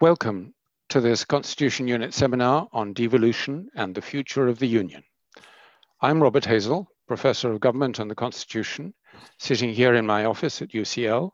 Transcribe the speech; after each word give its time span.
Welcome 0.00 0.54
to 0.90 1.00
this 1.00 1.24
Constitution 1.24 1.88
Unit 1.88 2.14
seminar 2.14 2.68
on 2.72 2.92
devolution 2.92 3.68
and 3.74 3.92
the 3.92 4.00
future 4.00 4.46
of 4.46 4.60
the 4.60 4.68
Union. 4.68 5.02
I'm 6.00 6.22
Robert 6.22 6.44
Hazell, 6.44 6.86
Professor 7.08 7.50
of 7.50 7.58
Government 7.58 7.98
and 7.98 8.08
the 8.08 8.14
Constitution, 8.14 8.94
sitting 9.40 9.72
here 9.72 9.94
in 9.94 10.06
my 10.06 10.26
office 10.26 10.62
at 10.62 10.68
UCL, 10.68 11.32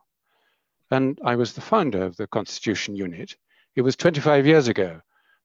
and 0.90 1.18
I 1.22 1.36
was 1.36 1.52
the 1.52 1.60
founder 1.60 2.04
of 2.04 2.16
the 2.16 2.26
Constitution 2.26 2.96
Unit. 2.96 3.36
It 3.76 3.82
was 3.82 3.96
25 3.96 4.46
years 4.46 4.68
ago 4.68 5.02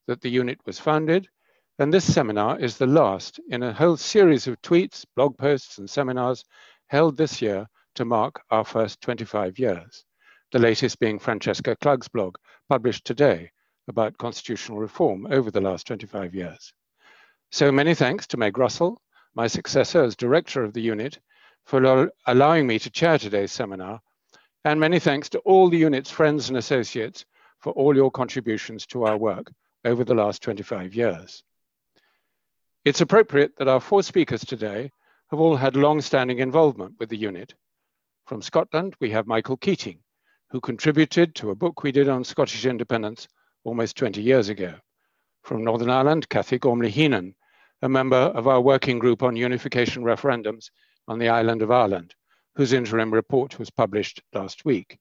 that 0.07 0.21
the 0.21 0.31
unit 0.31 0.61
was 0.65 0.79
founded, 0.79 1.27
and 1.77 1.93
this 1.93 2.13
seminar 2.13 2.57
is 2.57 2.77
the 2.77 2.87
last 2.87 3.37
in 3.49 3.63
a 3.63 3.73
whole 3.73 3.97
series 3.97 4.47
of 4.47 4.61
tweets, 4.61 5.05
blog 5.17 5.37
posts, 5.37 5.77
and 5.77 5.89
seminars 5.89 6.45
held 6.87 7.17
this 7.17 7.41
year 7.41 7.67
to 7.95 8.05
mark 8.05 8.41
our 8.49 8.63
first 8.63 9.01
25 9.01 9.59
years 9.59 10.05
the 10.51 10.59
latest 10.59 10.99
being 10.99 11.19
Francesca 11.19 11.75
Klug's 11.75 12.07
blog, 12.07 12.35
published 12.67 13.05
today 13.05 13.51
about 13.87 14.17
constitutional 14.17 14.79
reform 14.79 15.27
over 15.31 15.51
the 15.51 15.61
last 15.61 15.87
25 15.87 16.33
years. 16.33 16.73
So 17.51 17.71
many 17.71 17.95
thanks 17.95 18.27
to 18.27 18.37
Meg 18.37 18.57
Russell, 18.57 19.01
my 19.35 19.47
successor 19.47 20.03
as 20.03 20.15
director 20.15 20.63
of 20.63 20.73
the 20.73 20.81
unit, 20.81 21.19
for 21.65 22.11
allowing 22.27 22.67
me 22.67 22.79
to 22.79 22.89
chair 22.89 23.17
today's 23.17 23.51
seminar, 23.51 24.01
and 24.65 24.79
many 24.79 24.99
thanks 24.99 25.29
to 25.29 25.39
all 25.39 25.69
the 25.69 25.77
unit's 25.77 26.09
friends 26.09 26.49
and 26.49 26.57
associates 26.57 27.25
for 27.59 27.73
all 27.73 27.95
your 27.95 28.11
contributions 28.11 28.85
to 28.87 29.05
our 29.05 29.17
work 29.17 29.51
over 29.85 30.03
the 30.03 30.15
last 30.15 30.41
25 30.41 30.93
years. 30.93 31.43
It's 32.85 33.01
appropriate 33.01 33.55
that 33.57 33.67
our 33.67 33.79
four 33.79 34.03
speakers 34.03 34.43
today 34.43 34.91
have 35.29 35.39
all 35.39 35.55
had 35.55 35.75
long-standing 35.75 36.39
involvement 36.39 36.95
with 36.99 37.09
the 37.09 37.17
unit. 37.17 37.53
From 38.25 38.41
Scotland, 38.41 38.95
we 38.99 39.11
have 39.11 39.27
Michael 39.27 39.57
Keating, 39.57 39.99
who 40.51 40.59
contributed 40.59 41.35
to 41.35 41.51
a 41.51 41.55
book 41.55 41.83
we 41.83 41.91
did 41.91 42.09
on 42.09 42.23
Scottish 42.23 42.65
independence 42.65 43.27
almost 43.63 43.95
20 43.97 44.21
years 44.21 44.49
ago. 44.49 44.73
From 45.43 45.63
Northern 45.63 45.91
Ireland, 45.91 46.27
Cathy 46.27 46.57
Gormley 46.57 46.89
Heenan, 46.89 47.35
a 47.83 47.89
member 47.89 48.17
of 48.17 48.47
our 48.47 48.59
working 48.59 48.97
group 48.97 49.21
on 49.21 49.35
unification 49.35 50.03
referendums 50.03 50.71
on 51.07 51.19
the 51.19 51.29
island 51.29 51.61
of 51.61 51.71
Ireland, 51.71 52.15
whose 52.55 52.73
interim 52.73 53.13
report 53.13 53.59
was 53.59 53.69
published 53.69 54.21
last 54.33 54.65
week. 54.65 54.97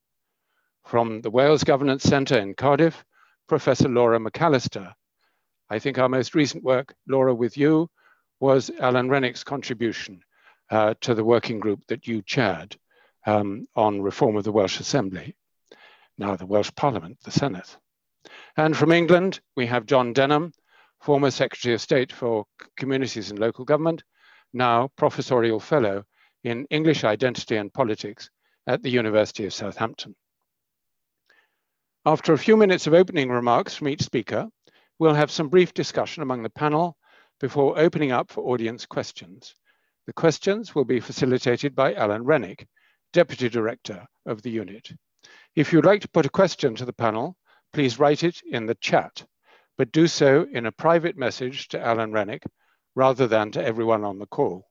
From 0.85 1.23
the 1.23 1.31
Wales 1.31 1.65
Governance 1.65 2.03
Centre 2.03 2.39
in 2.39 2.55
Cardiff, 2.55 3.03
Professor 3.49 3.89
Laura 3.89 4.19
McAllister. 4.21 4.93
I 5.71 5.79
think 5.79 5.99
our 5.99 6.09
most 6.09 6.35
recent 6.35 6.63
work, 6.63 6.95
Laura, 7.07 7.35
with 7.35 7.57
you, 7.57 7.89
was 8.39 8.71
Alan 8.79 9.09
Renwick's 9.09 9.45
contribution 9.45 10.21
uh, 10.71 10.95
to 11.01 11.15
the 11.15 11.25
working 11.25 11.59
group 11.59 11.87
that 11.89 12.07
you 12.07 12.23
chaired 12.23 12.77
um, 13.27 13.67
on 13.75 14.03
reform 14.03 14.37
of 14.37 14.45
the 14.45 14.53
Welsh 14.53 14.81
Assembly 14.81 15.35
now 16.19 16.37
the 16.37 16.47
Welsh 16.47 16.71
Parliament, 16.77 17.19
the 17.23 17.31
Senedd. 17.31 17.77
And 18.57 18.77
from 18.77 18.93
England, 18.93 19.41
we 19.57 19.67
have 19.67 19.87
John 19.87 20.13
Denham, 20.13 20.53
former 21.01 21.31
Secretary 21.31 21.75
of 21.75 21.81
State 21.81 22.13
for 22.13 22.45
Communities 22.77 23.31
and 23.31 23.39
Local 23.39 23.65
Government, 23.65 24.03
now 24.53 24.89
Professorial 24.97 25.61
Fellow 25.61 26.05
in 26.45 26.67
English 26.71 27.05
Identity 27.05 27.57
and 27.57 27.73
Politics 27.73 28.31
at 28.67 28.83
the 28.83 28.91
University 28.91 29.47
of 29.47 29.55
Southampton. 29.55 30.15
After 32.05 32.33
a 32.33 32.39
few 32.39 32.57
minutes 32.57 32.87
of 32.87 32.95
opening 32.95 33.31
remarks 33.31 33.75
from 33.75 33.89
each 33.89 34.03
speaker, 34.03 34.49
we'll 34.99 35.15
have 35.15 35.31
some 35.31 35.49
brief 35.49 35.73
discussion 35.73 36.23
among 36.23 36.43
the 36.43 36.51
panel 36.51 36.97
before 37.41 37.79
opening 37.79 38.13
up 38.13 38.31
for 38.31 38.45
audience 38.45 38.87
questions. 38.87 39.55
The 40.07 40.13
questions 40.13 40.75
will 40.75 40.85
be 40.85 41.01
facilitated 41.01 41.75
by 41.75 41.95
Alan 41.95 42.25
Renwick, 42.25 42.67
Deputy 43.13 43.49
Director 43.49 44.07
of 44.27 44.43
the 44.43 44.51
unit. 44.51 44.91
If 45.59 45.73
you'd 45.73 45.85
like 45.85 46.03
to 46.03 46.09
put 46.09 46.25
a 46.25 46.31
question 46.31 46.77
to 46.77 46.85
the 46.85 46.93
panel, 46.93 47.37
please 47.73 47.99
write 47.99 48.23
it 48.23 48.41
in 48.49 48.67
the 48.67 48.77
chat, 48.77 49.27
but 49.77 49.91
do 49.91 50.07
so 50.07 50.47
in 50.53 50.67
a 50.67 50.71
private 50.71 51.17
message 51.17 51.67
to 51.71 51.85
Alan 51.85 52.13
Renwick 52.13 52.45
rather 52.95 53.27
than 53.27 53.51
to 53.51 53.65
everyone 53.65 54.05
on 54.05 54.21
the 54.21 54.27
call. 54.27 54.69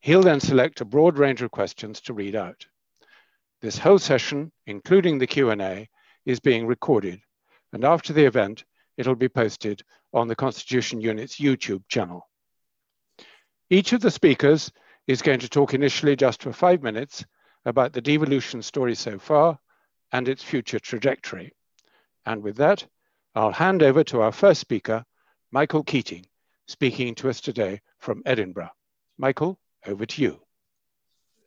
He'll 0.00 0.24
then 0.24 0.40
select 0.40 0.80
a 0.80 0.84
broad 0.84 1.16
range 1.16 1.42
of 1.42 1.52
questions 1.52 2.00
to 2.00 2.12
read 2.12 2.34
out. 2.34 2.66
This 3.62 3.78
whole 3.78 4.00
session, 4.00 4.50
including 4.66 5.18
the 5.18 5.28
Q&A, 5.28 5.88
is 6.24 6.40
being 6.40 6.66
recorded, 6.66 7.20
and 7.72 7.84
after 7.84 8.12
the 8.12 8.24
event, 8.24 8.64
it'll 8.96 9.14
be 9.14 9.28
posted 9.28 9.84
on 10.12 10.26
the 10.26 10.34
Constitution 10.34 11.00
Unit's 11.00 11.36
YouTube 11.36 11.84
channel. 11.86 12.28
Each 13.70 13.92
of 13.92 14.00
the 14.00 14.10
speakers 14.10 14.72
is 15.06 15.22
going 15.22 15.38
to 15.38 15.48
talk 15.48 15.72
initially 15.72 16.16
just 16.16 16.42
for 16.42 16.52
five 16.52 16.82
minutes 16.82 17.24
about 17.64 17.92
the 17.92 18.00
devolution 18.00 18.60
story 18.60 18.96
so 18.96 19.20
far, 19.20 19.60
and 20.12 20.28
its 20.28 20.42
future 20.42 20.78
trajectory. 20.78 21.52
And 22.24 22.42
with 22.42 22.56
that, 22.56 22.86
I'll 23.34 23.52
hand 23.52 23.82
over 23.82 24.02
to 24.04 24.20
our 24.20 24.32
first 24.32 24.60
speaker, 24.60 25.04
Michael 25.52 25.84
Keating, 25.84 26.26
speaking 26.66 27.14
to 27.16 27.28
us 27.28 27.40
today 27.40 27.80
from 27.98 28.22
Edinburgh. 28.24 28.70
Michael, 29.18 29.58
over 29.86 30.06
to 30.06 30.22
you. 30.22 30.40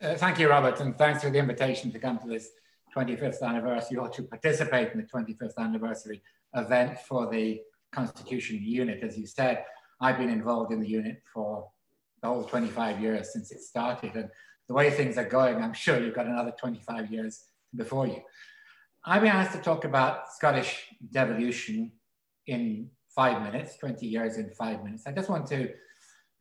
Uh, 0.02 0.16
thank 0.16 0.40
you, 0.40 0.50
Robert, 0.50 0.80
and 0.80 0.98
thanks 0.98 1.24
for 1.24 1.30
the 1.30 1.40
invitation 1.40 1.92
to 1.92 2.00
come 2.00 2.18
to 2.20 2.28
this 2.28 2.50
25th 2.96 3.42
anniversary 3.42 3.98
or 3.98 4.10
to 4.10 4.24
participate 4.24 4.92
in 4.94 5.00
the 5.00 5.06
25th 5.06 5.58
anniversary 5.58 6.22
event 6.56 6.98
for 7.00 7.30
the 7.30 7.62
Constitution 7.92 8.60
Unit. 8.62 9.04
As 9.04 9.18
you 9.18 9.28
said, 9.28 9.66
I've 10.00 10.18
been 10.18 10.30
involved 10.30 10.72
in 10.72 10.80
the 10.80 10.88
unit 10.88 11.22
for 11.34 11.70
the 12.22 12.28
whole 12.28 12.44
25 12.44 13.02
years 13.02 13.34
since 13.34 13.52
it 13.52 13.62
started. 13.62 14.16
And 14.16 14.30
the 14.68 14.74
way 14.74 14.90
things 14.90 15.18
are 15.18 15.28
going, 15.28 15.62
I'm 15.62 15.74
sure 15.74 16.00
you've 16.00 16.16
got 16.16 16.28
another 16.28 16.54
25 16.58 17.12
years 17.12 17.44
before 17.76 18.08
you. 18.08 18.22
I've 19.06 19.22
been 19.22 19.32
asked 19.32 19.56
to 19.56 19.62
talk 19.62 19.86
about 19.86 20.32
Scottish 20.34 20.86
devolution 21.12 21.92
in 22.48 22.90
five 23.16 23.42
minutes, 23.42 23.78
20 23.78 24.06
years 24.06 24.38
in 24.38 24.50
five 24.52 24.84
minutes. 24.84 25.04
I 25.08 25.12
just 25.12 25.30
want 25.30 25.48
to 25.48 25.70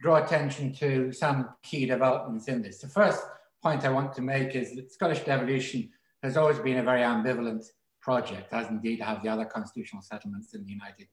draw 0.01 0.23
attention 0.25 0.73
to 0.75 1.13
some 1.13 1.51
key 1.63 1.87
developments 1.87 2.49
in 2.49 2.63
this. 2.63 2.81
The 2.81 2.89
first 2.89 3.23
point 3.63 3.85
I 3.85 3.91
want 3.91 4.13
to 4.15 4.23
make 4.23 4.55
is 4.55 4.75
that 4.77 4.93
Scottish 4.93 5.21
devolution 5.21 5.91
has 6.23 6.37
always 6.37 6.59
been 6.59 6.79
a 6.79 6.83
very 6.83 7.03
ambivalent 7.03 7.65
project, 8.01 8.53
as 8.53 8.69
indeed 8.69 9.01
have 9.01 9.23
the 9.23 9.29
other 9.29 9.45
constitutional 9.45 10.03
settlements 10.03 10.55
in 10.55 10.65
the 10.65 10.71
United 10.71 11.09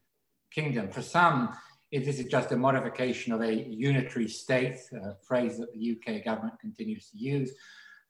Kingdom. 0.51 0.89
For 0.89 1.01
some, 1.01 1.55
it 1.91 2.07
is 2.07 2.23
just 2.25 2.51
a 2.51 2.57
modification 2.57 3.33
of 3.33 3.41
a 3.41 3.53
unitary 3.53 4.27
state, 4.27 4.77
a 4.93 5.15
phrase 5.27 5.57
that 5.57 5.71
the 5.73 5.91
UK 5.95 6.23
government 6.23 6.59
continues 6.59 7.09
to 7.09 7.17
use. 7.17 7.51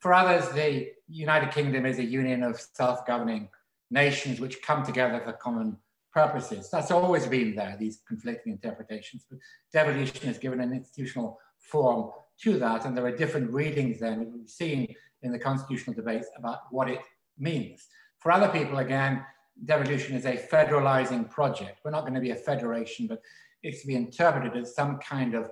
For 0.05 0.13
others, 0.13 0.47
the 0.49 0.91
United 1.07 1.49
Kingdom 1.49 1.83
is 1.88 1.97
a 1.97 2.03
union 2.03 2.43
of 2.43 2.61
self-governing 2.61 3.49
nations 3.89 4.39
which 4.39 4.61
come 4.61 4.85
together 4.85 5.19
for 5.25 5.33
common 5.33 5.77
purposes. 6.13 6.69
That's 6.69 6.91
always 6.91 7.25
been 7.25 7.55
there, 7.55 7.75
these 7.79 8.03
conflicting 8.07 8.51
interpretations, 8.53 9.25
but 9.27 9.39
devolution 9.73 10.27
has 10.27 10.38
given 10.38 10.61
an 10.61 10.73
institutional 10.73 11.39
form 11.57 12.11
to 12.44 12.59
that, 12.59 12.85
and 12.85 12.95
there 12.95 13.03
are 13.03 13.17
different 13.17 13.49
readings 13.49 13.99
then 13.99 14.31
we've 14.31 14.47
seen 14.47 14.94
in 15.23 15.31
the 15.31 15.39
constitutional 15.39 15.95
debates 15.95 16.27
about 16.38 16.59
what 16.69 16.88
it 16.88 16.99
means. 17.39 17.88
For 18.19 18.31
other 18.31 18.49
people, 18.49 18.77
again, 18.77 19.25
devolution 19.65 20.15
is 20.15 20.25
a 20.25 20.38
federalizing 20.38 21.27
project. 21.31 21.79
We're 21.83 21.89
not 21.89 22.01
going 22.01 22.13
to 22.13 22.21
be 22.21 22.29
a 22.29 22.35
federation, 22.35 23.07
but 23.07 23.23
it's 23.63 23.81
to 23.81 23.88
be 23.88 23.95
interpreted 23.95 24.55
as 24.55 24.75
some 24.75 24.99
kind 24.99 25.33
of 25.33 25.49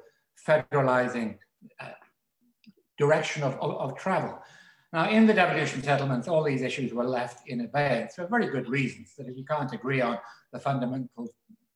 federalizing 0.48 1.40
uh, 1.80 1.88
direction 3.04 3.44
of, 3.44 3.54
of, 3.66 3.72
of, 3.84 3.90
travel. 3.98 4.34
Now, 4.94 5.10
in 5.10 5.26
the 5.26 5.34
devolution 5.34 5.82
settlements, 5.84 6.28
all 6.28 6.44
these 6.44 6.62
issues 6.70 6.94
were 6.94 7.10
left 7.20 7.48
in 7.48 7.62
abeyance 7.62 8.16
for 8.16 8.28
very 8.28 8.48
good 8.56 8.68
reasons, 8.70 9.14
that 9.18 9.28
if 9.28 9.36
you 9.40 9.46
can't 9.54 9.74
agree 9.74 10.02
on 10.02 10.18
the 10.54 10.60
fundamental 10.60 11.26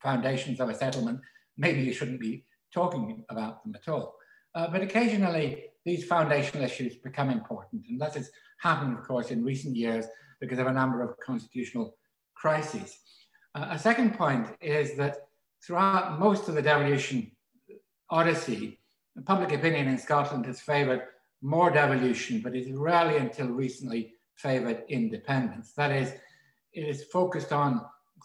foundations 0.07 0.59
of 0.59 0.69
a 0.69 0.75
settlement, 0.75 1.19
maybe 1.57 1.81
you 1.81 1.93
shouldn't 1.93 2.21
be 2.29 2.45
talking 2.71 3.25
about 3.29 3.63
them 3.63 3.73
at 3.75 3.87
all. 3.91 4.15
Uh, 4.55 4.67
but 4.73 4.81
occasionally, 4.81 5.65
these 5.85 6.05
foundational 6.05 6.63
issues 6.63 6.95
become 6.95 7.29
important, 7.29 7.81
and 7.89 7.99
that 7.99 8.13
has 8.15 8.29
happened, 8.67 8.93
of 8.97 9.03
course, 9.09 9.31
in 9.31 9.43
recent 9.43 9.75
years 9.75 10.05
because 10.39 10.59
of 10.59 10.67
a 10.67 10.73
number 10.81 11.01
of 11.01 11.17
constitutional 11.19 11.97
crises. 12.35 12.99
Uh, 13.55 13.67
a 13.71 13.79
second 13.79 14.13
point 14.13 14.47
is 14.61 14.95
that 14.95 15.15
throughout 15.63 16.19
most 16.19 16.47
of 16.47 16.55
the 16.55 16.61
devolution 16.61 17.31
odyssey, 18.09 18.79
public 19.25 19.51
opinion 19.51 19.87
in 19.87 19.97
Scotland 19.97 20.45
has 20.45 20.59
favoured 20.61 21.01
more 21.41 21.69
devolution, 21.69 22.41
but 22.41 22.55
it 22.55 22.67
rarely 22.71 23.17
until 23.17 23.47
recently 23.47 24.13
favoured 24.35 24.83
independence. 24.89 25.73
That 25.73 25.91
is, 25.91 26.13
it 26.73 26.87
is 26.87 27.03
focused 27.05 27.51
on 27.51 27.81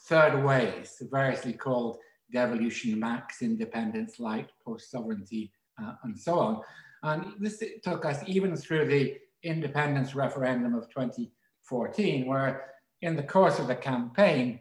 third 0.07 0.43
ways, 0.45 1.03
variously 1.11 1.53
called 1.53 1.99
devolution, 2.33 2.99
max, 2.99 3.43
independence, 3.43 4.19
light, 4.19 4.51
post-sovereignty, 4.65 5.53
uh, 5.83 5.95
and 6.05 6.19
so 6.19 6.39
on. 6.39 6.61
And 7.03 7.33
this 7.39 7.63
took 7.83 8.05
us 8.05 8.23
even 8.27 8.57
through 8.57 8.87
the 8.87 9.17
independence 9.43 10.15
referendum 10.15 10.75
of 10.75 10.89
2014, 10.89 12.27
where 12.27 12.73
in 13.03 13.17
the 13.17 13.23
course 13.23 13.59
of 13.59 13.67
the 13.67 13.75
campaign, 13.75 14.61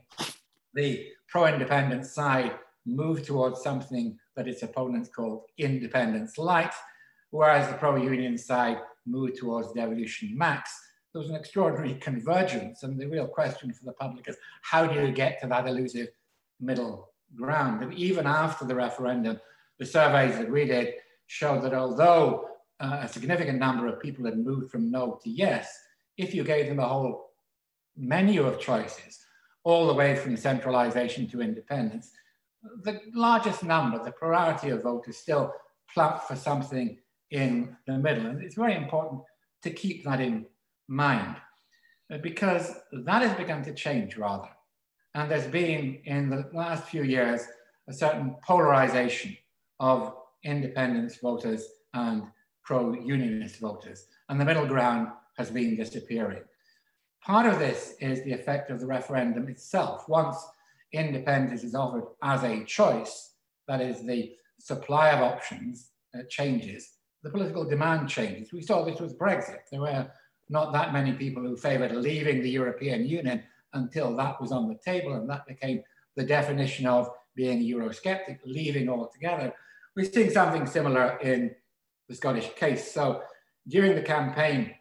the 0.73 1.07
pro-independence 1.27 2.11
side 2.11 2.53
moved 2.85 3.25
towards 3.25 3.61
something 3.61 4.17
that 4.35 4.47
its 4.47 4.63
opponents 4.63 5.09
called 5.09 5.43
independence 5.57 6.37
light, 6.37 6.73
whereas 7.31 7.67
the 7.67 7.73
pro-union 7.73 8.37
side 8.37 8.79
moved 9.05 9.37
towards 9.37 9.71
devolution 9.73 10.37
max, 10.37 10.71
there 11.13 11.21
was 11.21 11.29
an 11.29 11.35
extraordinary 11.35 11.95
convergence. 12.01 12.83
And 12.83 12.99
the 12.99 13.07
real 13.07 13.27
question 13.27 13.73
for 13.73 13.85
the 13.85 13.93
public 13.93 14.27
is 14.27 14.37
how 14.61 14.85
do 14.85 14.99
you 15.01 15.11
get 15.11 15.41
to 15.41 15.47
that 15.47 15.67
elusive 15.67 16.09
middle 16.59 17.09
ground? 17.35 17.81
And 17.83 17.93
even 17.93 18.27
after 18.27 18.65
the 18.65 18.75
referendum, 18.75 19.39
the 19.79 19.85
surveys 19.85 20.37
that 20.37 20.51
we 20.51 20.65
did 20.65 20.93
showed 21.27 21.63
that 21.63 21.73
although 21.73 22.49
uh, 22.79 22.99
a 23.01 23.07
significant 23.07 23.59
number 23.59 23.87
of 23.87 23.99
people 23.99 24.25
had 24.25 24.37
moved 24.37 24.71
from 24.71 24.91
no 24.91 25.19
to 25.23 25.29
yes, 25.29 25.73
if 26.17 26.33
you 26.33 26.43
gave 26.43 26.67
them 26.67 26.79
a 26.79 26.87
whole 26.87 27.31
menu 27.97 28.45
of 28.45 28.59
choices, 28.59 29.19
all 29.63 29.87
the 29.87 29.93
way 29.93 30.15
from 30.15 30.35
centralization 30.35 31.27
to 31.29 31.41
independence, 31.41 32.11
the 32.83 32.99
largest 33.13 33.63
number, 33.63 34.03
the 34.03 34.11
plurality 34.11 34.69
of 34.69 34.83
voters 34.83 35.17
still 35.17 35.53
plump 35.93 36.21
for 36.23 36.35
something 36.35 36.97
in 37.31 37.75
the 37.87 37.97
middle. 37.97 38.25
And 38.27 38.41
it's 38.41 38.55
very 38.55 38.75
important 38.75 39.21
to 39.63 39.71
keep 39.71 40.03
that 40.05 40.19
in 40.19 40.45
mind 40.87 41.35
uh, 42.11 42.17
because 42.17 42.71
that 42.91 43.21
has 43.21 43.37
begun 43.37 43.63
to 43.63 43.73
change 43.73 44.17
rather. 44.17 44.49
And 45.15 45.29
there's 45.29 45.47
been 45.47 46.01
in 46.05 46.29
the 46.29 46.49
last 46.53 46.85
few 46.85 47.03
years 47.03 47.41
a 47.87 47.93
certain 47.93 48.35
polarization 48.45 49.35
of 49.79 50.15
independence 50.43 51.17
voters 51.17 51.65
and 51.93 52.23
pro-unionist 52.63 53.59
voters. 53.59 54.07
And 54.29 54.39
the 54.39 54.45
middle 54.45 54.65
ground 54.65 55.09
has 55.37 55.49
been 55.49 55.75
disappearing. 55.75 56.43
Part 57.23 57.45
of 57.45 57.59
this 57.59 57.95
is 57.99 58.23
the 58.23 58.33
effect 58.33 58.71
of 58.71 58.79
the 58.79 58.87
referendum 58.87 59.47
itself. 59.47 60.07
Once 60.07 60.37
independence 60.93 61.63
is 61.63 61.75
offered 61.75 62.05
as 62.23 62.43
a 62.43 62.63
choice, 62.65 63.33
that 63.67 63.81
is 63.81 64.05
the 64.05 64.33
supply 64.59 65.09
of 65.09 65.21
options 65.21 65.89
uh, 66.17 66.23
changes, 66.29 66.97
the 67.23 67.29
political 67.29 67.63
demand 67.63 68.09
changes. 68.09 68.51
We 68.51 68.61
saw 68.61 68.83
this 68.83 68.99
with 68.99 69.17
Brexit. 69.17 69.69
There 69.71 69.81
were 69.81 70.11
not 70.49 70.73
that 70.73 70.93
many 70.93 71.13
people 71.13 71.43
who 71.43 71.55
favored 71.55 71.91
leaving 71.93 72.41
the 72.41 72.49
European 72.49 73.05
Union 73.05 73.43
until 73.73 74.15
that 74.17 74.41
was 74.41 74.51
on 74.51 74.67
the 74.67 74.79
table, 74.83 75.13
and 75.13 75.29
that 75.29 75.47
became 75.47 75.81
the 76.15 76.25
definition 76.25 76.85
of 76.85 77.09
being 77.35 77.59
a 77.59 77.75
Eurosceptic, 77.75 78.39
leaving 78.45 78.89
altogether. 78.89 79.53
We're 79.95 80.11
seeing 80.11 80.29
something 80.29 80.65
similar 80.65 81.17
in 81.19 81.55
the 82.09 82.15
Scottish 82.15 82.49
case. 82.55 82.91
So 82.91 83.21
during 83.67 83.95
the 83.95 84.01
campaign, 84.01 84.75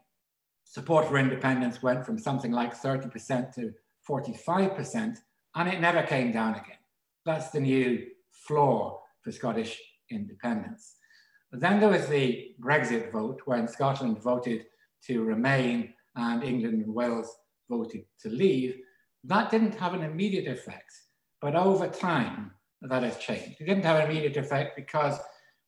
support 0.65 1.07
for 1.09 1.19
independence 1.19 1.83
went 1.83 2.05
from 2.05 2.19
something 2.19 2.53
like 2.53 2.75
30% 2.75 3.55
to 3.55 3.73
45%, 4.09 5.17
and 5.55 5.69
it 5.69 5.81
never 5.81 6.03
came 6.03 6.33
down 6.33 6.55
again. 6.55 6.79
That's 7.25 7.51
the 7.51 7.61
new 7.61 8.07
floor 8.31 9.01
for 9.23 9.31
Scottish 9.31 9.81
independence. 10.11 10.97
Then 11.53 11.81
there 11.81 11.89
was 11.89 12.07
the 12.07 12.55
Brexit 12.61 13.11
vote 13.11 13.41
when 13.45 13.67
Scotland 13.67 14.23
voted 14.23 14.67
to 15.07 15.23
remain 15.23 15.95
and 16.17 16.43
England 16.45 16.85
and 16.85 16.95
Wales 16.95 17.35
voted 17.69 18.05
to 18.21 18.29
leave. 18.29 18.77
That 19.25 19.51
didn't 19.51 19.75
have 19.75 19.95
an 19.95 20.03
immediate 20.03 20.47
effect, 20.47 20.93
but 21.41 21.57
over 21.57 21.89
time 21.89 22.53
that 22.83 23.03
has 23.03 23.19
changed. 23.19 23.61
It 23.61 23.67
didn't 23.67 23.85
have 23.85 23.99
an 23.99 24.11
immediate 24.11 24.37
effect 24.37 24.77
because 24.77 25.19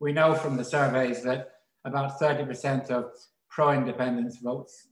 we 0.01 0.13
know 0.13 0.35
from 0.35 0.57
the 0.57 0.65
surveys 0.65 1.23
that 1.25 1.51
about 1.85 2.19
30% 2.21 2.91
of 2.91 3.11
pro-independence 3.51 4.39
votes 4.39 4.89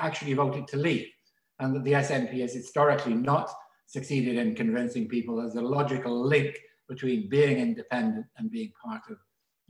actually 0.00 0.32
voted 0.34 0.66
to 0.68 0.76
leave 0.76 1.06
and 1.60 1.74
that 1.74 1.84
the 1.84 1.92
SNP 1.92 2.40
has 2.40 2.54
historically 2.54 3.14
not 3.14 3.52
succeeded 3.86 4.36
in 4.36 4.54
convincing 4.54 5.06
people 5.06 5.36
there's 5.36 5.54
a 5.54 5.60
logical 5.60 6.26
link 6.26 6.58
between 6.88 7.28
being 7.28 7.58
independent 7.58 8.26
and 8.38 8.50
being 8.50 8.72
part 8.82 9.02
of 9.10 9.16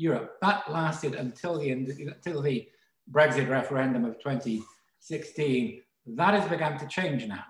Europe. 0.01 0.37
That 0.41 0.71
lasted 0.71 1.15
until 1.15 1.59
the, 1.59 1.71
until 1.71 2.43
the 2.43 2.69
Brexit 3.11 3.49
referendum 3.49 4.05
of 4.05 4.19
2016. 4.19 5.83
That 6.07 6.35
has 6.35 6.49
begun 6.49 6.79
to 6.79 6.87
change 6.87 7.27
now. 7.27 7.45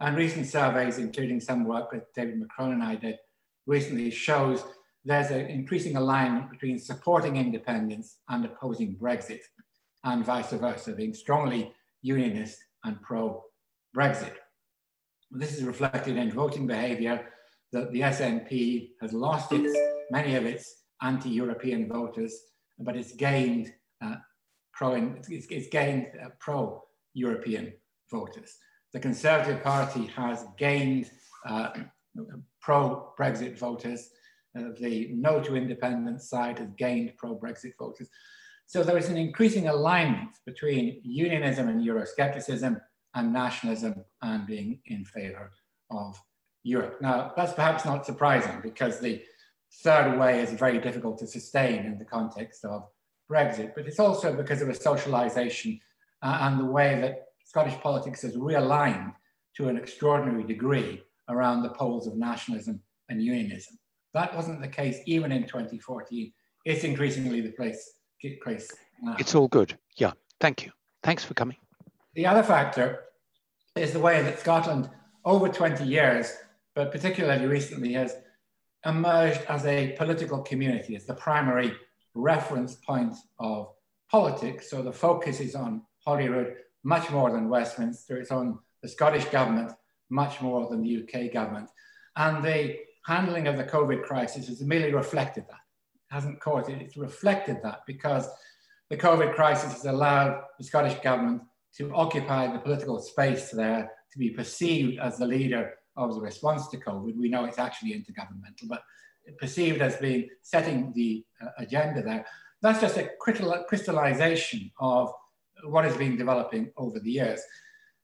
And 0.00 0.16
recent 0.16 0.46
surveys, 0.46 0.98
including 0.98 1.40
some 1.40 1.64
work 1.64 1.90
that 1.92 2.12
David 2.14 2.40
McCrone 2.40 2.72
and 2.72 2.82
I 2.82 2.96
did 2.96 3.16
recently, 3.66 4.10
shows 4.10 4.62
there's 5.04 5.30
an 5.30 5.46
increasing 5.46 5.96
alignment 5.96 6.50
between 6.50 6.78
supporting 6.78 7.36
independence 7.36 8.18
and 8.28 8.44
opposing 8.44 8.96
Brexit, 8.96 9.40
and 10.04 10.24
vice 10.24 10.50
versa, 10.50 10.92
being 10.92 11.14
strongly 11.14 11.72
unionist 12.02 12.58
and 12.84 13.00
pro-Brexit. 13.02 14.34
This 15.30 15.56
is 15.56 15.64
reflected 15.64 16.16
in 16.16 16.30
voting 16.30 16.66
behaviour 16.66 17.26
that 17.72 17.90
the 17.92 18.00
SNP 18.00 18.90
has 19.00 19.12
lost 19.12 19.52
its, 19.52 19.76
many 20.10 20.36
of 20.36 20.44
its 20.44 20.82
anti-European 21.02 21.88
voters, 21.88 22.40
but 22.78 22.96
it's 22.96 23.12
gained 23.12 23.72
uh, 24.04 24.16
pro, 24.72 24.94
it's, 24.94 25.46
it's 25.50 25.68
gained 25.68 26.06
uh, 26.22 26.28
pro-European 26.38 27.72
voters. 28.10 28.56
The 28.92 29.00
Conservative 29.00 29.62
Party 29.62 30.06
has 30.06 30.44
gained 30.58 31.10
uh, 31.46 31.70
pro-Brexit 32.60 33.58
voters. 33.58 34.10
Uh, 34.58 34.70
the 34.80 35.10
no 35.12 35.42
to 35.42 35.54
independence 35.54 36.28
side 36.30 36.58
has 36.58 36.70
gained 36.78 37.12
pro-Brexit 37.16 37.72
voters. 37.78 38.08
So 38.66 38.82
there 38.82 38.98
is 38.98 39.08
an 39.08 39.16
increasing 39.16 39.68
alignment 39.68 40.30
between 40.44 41.00
unionism 41.04 41.68
and 41.68 41.86
Euroscepticism 41.86 42.80
and 43.14 43.32
nationalism 43.32 44.04
and 44.22 44.46
being 44.46 44.80
in 44.86 45.04
favor 45.04 45.52
of 45.90 46.20
Europe. 46.64 47.00
Now, 47.00 47.32
that's 47.36 47.52
perhaps 47.52 47.84
not 47.84 48.04
surprising 48.04 48.60
because 48.62 48.98
the 48.98 49.22
third 49.82 50.18
way 50.18 50.40
is 50.40 50.52
very 50.52 50.78
difficult 50.78 51.18
to 51.18 51.26
sustain 51.26 51.84
in 51.84 51.98
the 51.98 52.04
context 52.04 52.64
of 52.64 52.88
Brexit, 53.30 53.72
but 53.74 53.86
it's 53.86 54.00
also 54.00 54.34
because 54.34 54.62
of 54.62 54.68
a 54.68 54.74
socialization 54.74 55.80
uh, 56.22 56.38
and 56.42 56.60
the 56.60 56.64
way 56.64 57.00
that 57.00 57.26
Scottish 57.44 57.78
politics 57.80 58.22
has 58.22 58.36
realigned 58.36 59.14
to 59.56 59.68
an 59.68 59.76
extraordinary 59.76 60.44
degree 60.44 61.02
around 61.28 61.62
the 61.62 61.70
poles 61.70 62.06
of 62.06 62.16
nationalism 62.16 62.80
and 63.08 63.22
unionism. 63.22 63.78
That 64.14 64.34
wasn't 64.34 64.60
the 64.60 64.68
case 64.68 64.98
even 65.06 65.32
in 65.32 65.42
2014. 65.42 66.32
It's 66.64 66.84
increasingly 66.84 67.40
the 67.40 67.52
place, 67.52 67.98
case 68.20 68.72
now. 69.02 69.16
It's 69.18 69.34
all 69.34 69.48
good. 69.48 69.76
Yeah, 69.96 70.12
thank 70.40 70.64
you. 70.64 70.72
Thanks 71.02 71.24
for 71.24 71.34
coming. 71.34 71.56
The 72.14 72.26
other 72.26 72.42
factor 72.42 73.04
is 73.76 73.92
the 73.92 74.00
way 74.00 74.22
that 74.22 74.40
Scotland, 74.40 74.88
over 75.24 75.48
20 75.48 75.84
years, 75.84 76.32
but 76.74 76.90
particularly 76.90 77.46
recently, 77.46 77.92
has 77.92 78.16
emerged 78.84 79.40
as 79.48 79.64
a 79.66 79.94
political 79.98 80.42
community, 80.42 80.96
as 80.96 81.06
the 81.06 81.14
primary 81.14 81.72
reference 82.14 82.76
point 82.76 83.14
of 83.38 83.72
politics. 84.10 84.70
So 84.70 84.82
the 84.82 84.92
focus 84.92 85.40
is 85.40 85.54
on 85.54 85.82
Holyrood 86.04 86.54
much 86.84 87.10
more 87.10 87.30
than 87.30 87.48
Westminster. 87.48 88.16
It's 88.16 88.30
on 88.30 88.58
the 88.82 88.88
Scottish 88.88 89.24
government 89.26 89.72
much 90.10 90.40
more 90.40 90.68
than 90.68 90.82
the 90.82 91.02
UK 91.02 91.32
government. 91.32 91.68
And 92.16 92.44
the 92.44 92.76
handling 93.04 93.46
of 93.46 93.56
the 93.56 93.64
COVID 93.64 94.04
crisis 94.04 94.48
has 94.48 94.62
merely 94.62 94.92
reflected 94.92 95.44
that. 95.48 95.60
It 96.10 96.14
hasn't 96.14 96.40
caused 96.40 96.70
it, 96.70 96.80
it's 96.80 96.96
reflected 96.96 97.58
that 97.62 97.80
because 97.86 98.28
the 98.90 98.96
COVID 98.96 99.34
crisis 99.34 99.72
has 99.72 99.84
allowed 99.84 100.42
the 100.58 100.64
Scottish 100.64 100.98
government 101.00 101.42
to 101.76 101.92
occupy 101.94 102.50
the 102.52 102.58
political 102.58 103.00
space 103.00 103.50
there, 103.50 103.90
to 104.12 104.18
be 104.18 104.30
perceived 104.30 104.98
as 104.98 105.18
the 105.18 105.26
leader 105.26 105.74
of 105.96 106.14
the 106.14 106.20
response 106.20 106.68
to 106.68 106.76
COVID. 106.78 107.16
We 107.16 107.28
know 107.28 107.44
it's 107.44 107.58
actually 107.58 107.92
intergovernmental, 107.92 108.68
but 108.68 108.82
perceived 109.38 109.80
as 109.80 109.96
being 109.96 110.28
setting 110.42 110.92
the 110.94 111.24
uh, 111.42 111.48
agenda 111.58 112.02
there. 112.02 112.26
That's 112.62 112.80
just 112.80 112.96
a 112.96 113.10
crystallization 113.20 114.70
of 114.80 115.12
what 115.64 115.84
has 115.84 115.96
been 115.96 116.16
developing 116.16 116.70
over 116.76 116.98
the 117.00 117.10
years. 117.10 117.40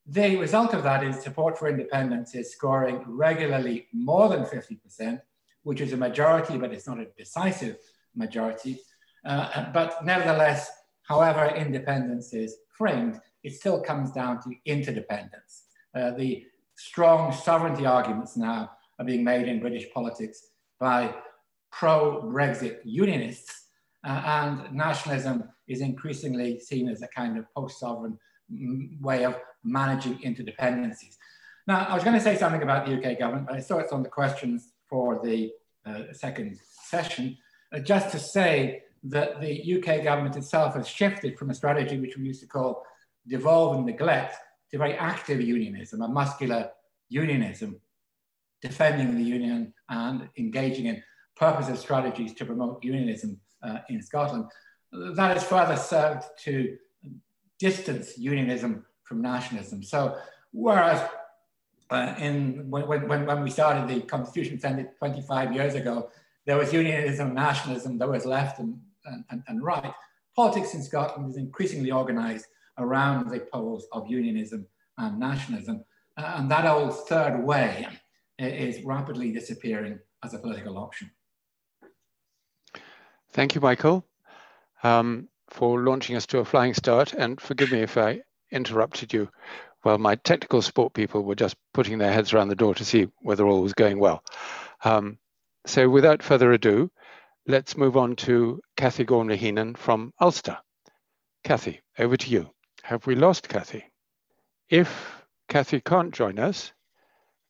The 0.06 0.36
result 0.36 0.74
of 0.74 0.82
that 0.82 1.04
is 1.04 1.20
support 1.22 1.58
for 1.58 1.68
independence 1.68 2.34
is 2.34 2.52
scoring 2.52 3.04
regularly 3.06 3.86
more 3.92 4.28
than 4.28 4.44
50%, 4.44 5.20
which 5.62 5.80
is 5.80 5.92
a 5.92 5.96
majority, 5.96 6.58
but 6.58 6.72
it's 6.72 6.88
not 6.88 6.98
a 6.98 7.06
decisive 7.16 7.76
majority. 8.14 8.80
Uh, 9.24 9.70
but 9.72 10.04
nevertheless, 10.04 10.70
however 11.02 11.54
independence 11.54 12.34
is 12.34 12.56
framed, 12.76 13.20
it 13.44 13.54
still 13.54 13.80
comes 13.80 14.10
down 14.10 14.42
to 14.42 14.50
interdependence. 14.66 15.64
Uh, 15.94 16.10
the 16.12 16.44
strong 16.76 17.32
sovereignty 17.32 17.86
arguments 17.86 18.36
now 18.36 18.70
are 18.98 19.04
being 19.04 19.24
made 19.24 19.48
in 19.48 19.60
British 19.60 19.90
politics 19.92 20.46
by 20.80 21.14
pro-Brexit 21.70 22.78
unionists, 22.84 23.68
uh, 24.04 24.22
and 24.26 24.72
nationalism 24.74 25.44
is 25.68 25.80
increasingly 25.80 26.58
seen 26.58 26.88
as 26.88 27.02
a 27.02 27.08
kind 27.08 27.38
of 27.38 27.46
post-sovereign 27.54 28.18
way 29.00 29.24
of 29.24 29.38
managing 29.64 30.18
interdependencies. 30.18 31.16
Now, 31.66 31.86
I 31.88 31.94
was 31.94 32.02
going 32.02 32.16
to 32.16 32.22
say 32.22 32.36
something 32.36 32.62
about 32.62 32.86
the 32.86 32.96
UK 32.96 33.18
government, 33.18 33.46
but 33.46 33.56
I 33.56 33.60
saw 33.60 33.78
it's 33.78 33.92
on 33.92 34.02
the 34.02 34.08
questions 34.08 34.72
for 34.88 35.20
the 35.24 35.52
uh, 35.86 36.12
second 36.12 36.58
session, 36.62 37.38
uh, 37.72 37.78
just 37.78 38.10
to 38.10 38.18
say 38.18 38.82
that 39.04 39.40
the 39.40 39.78
UK 39.78 40.04
government 40.04 40.36
itself 40.36 40.74
has 40.74 40.88
shifted 40.88 41.38
from 41.38 41.50
a 41.50 41.54
strategy 41.54 41.98
which 41.98 42.16
we 42.16 42.24
used 42.24 42.40
to 42.40 42.46
call 42.46 42.84
devolve 43.28 43.76
and 43.76 43.86
neglect 43.86 44.36
to 44.72 44.78
very 44.78 44.94
active 44.94 45.40
unionism, 45.40 46.02
a 46.02 46.08
muscular 46.08 46.70
unionism, 47.08 47.80
defending 48.60 49.16
the 49.16 49.22
union 49.22 49.72
and 49.88 50.28
engaging 50.38 50.86
in 50.86 51.02
purposive 51.36 51.78
strategies 51.78 52.32
to 52.34 52.44
promote 52.44 52.82
unionism 52.82 53.38
uh, 53.62 53.78
in 53.88 54.02
Scotland. 54.02 54.46
That 54.92 55.36
has 55.36 55.44
further 55.44 55.76
served 55.76 56.24
to 56.44 56.76
distance 57.58 58.18
unionism 58.18 58.84
from 59.04 59.22
nationalism. 59.22 59.82
So 59.82 60.16
whereas 60.52 61.08
uh, 61.90 62.14
in 62.18 62.70
when, 62.70 62.86
when, 62.86 63.26
when 63.26 63.42
we 63.42 63.50
started 63.50 63.88
the 63.88 64.02
Constitution 64.06 64.58
25 64.58 65.52
years 65.52 65.74
ago, 65.74 66.10
there 66.46 66.56
was 66.56 66.72
unionism, 66.72 67.34
nationalism, 67.34 67.98
there 67.98 68.08
was 68.08 68.24
left 68.24 68.58
and, 68.58 68.80
and, 69.04 69.42
and 69.46 69.62
right. 69.62 69.92
Politics 70.34 70.74
in 70.74 70.82
Scotland 70.82 71.30
is 71.30 71.36
increasingly 71.36 71.90
organized 71.90 72.46
around 72.78 73.30
the 73.30 73.40
poles 73.52 73.86
of 73.92 74.08
unionism 74.08 74.66
and 74.98 75.18
nationalism. 75.18 75.84
Uh, 76.16 76.34
and 76.36 76.50
that 76.50 76.66
old 76.66 77.06
third 77.08 77.42
way 77.42 77.86
is 78.38 78.82
rapidly 78.84 79.32
disappearing 79.32 79.98
as 80.24 80.34
a 80.34 80.38
political 80.38 80.78
option. 80.78 81.10
Thank 83.32 83.54
you, 83.54 83.60
Michael, 83.60 84.06
um, 84.82 85.28
for 85.48 85.80
launching 85.80 86.16
us 86.16 86.26
to 86.26 86.38
a 86.38 86.44
flying 86.44 86.74
start. 86.74 87.14
And 87.14 87.40
forgive 87.40 87.72
me 87.72 87.80
if 87.80 87.96
I 87.96 88.20
interrupted 88.50 89.12
you 89.12 89.28
while 89.82 89.98
my 89.98 90.14
technical 90.16 90.62
support 90.62 90.92
people 90.92 91.22
were 91.22 91.34
just 91.34 91.56
putting 91.74 91.98
their 91.98 92.12
heads 92.12 92.32
around 92.32 92.48
the 92.48 92.54
door 92.54 92.74
to 92.74 92.84
see 92.84 93.08
whether 93.20 93.46
all 93.46 93.62
was 93.62 93.72
going 93.72 93.98
well. 93.98 94.22
Um, 94.84 95.18
so 95.66 95.88
without 95.88 96.22
further 96.22 96.52
ado, 96.52 96.90
let's 97.46 97.76
move 97.76 97.96
on 97.96 98.16
to 98.16 98.60
Cathy 98.76 99.04
Gormley-Heenan 99.04 99.74
from 99.74 100.12
Ulster. 100.20 100.58
Cathy, 101.42 101.80
over 101.98 102.16
to 102.16 102.30
you. 102.30 102.50
Have 102.82 103.06
we 103.06 103.14
lost 103.14 103.48
Cathy? 103.48 103.84
If 104.68 105.22
Cathy 105.48 105.80
can't 105.80 106.12
join 106.12 106.38
us, 106.38 106.72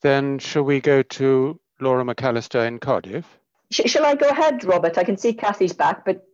then 0.03 0.39
shall 0.39 0.63
we 0.63 0.81
go 0.81 1.03
to 1.03 1.59
Laura 1.81 2.05
McAllister 2.05 2.67
in 2.67 2.79
Cardiff? 2.79 3.27
Shall 3.71 4.05
I 4.05 4.15
go 4.15 4.29
ahead, 4.29 4.65
Robert? 4.65 4.99
I 4.99 5.05
can 5.05 5.17
see 5.17 5.33
Cathy's 5.33 5.73
back, 5.73 6.05
but 6.05 6.27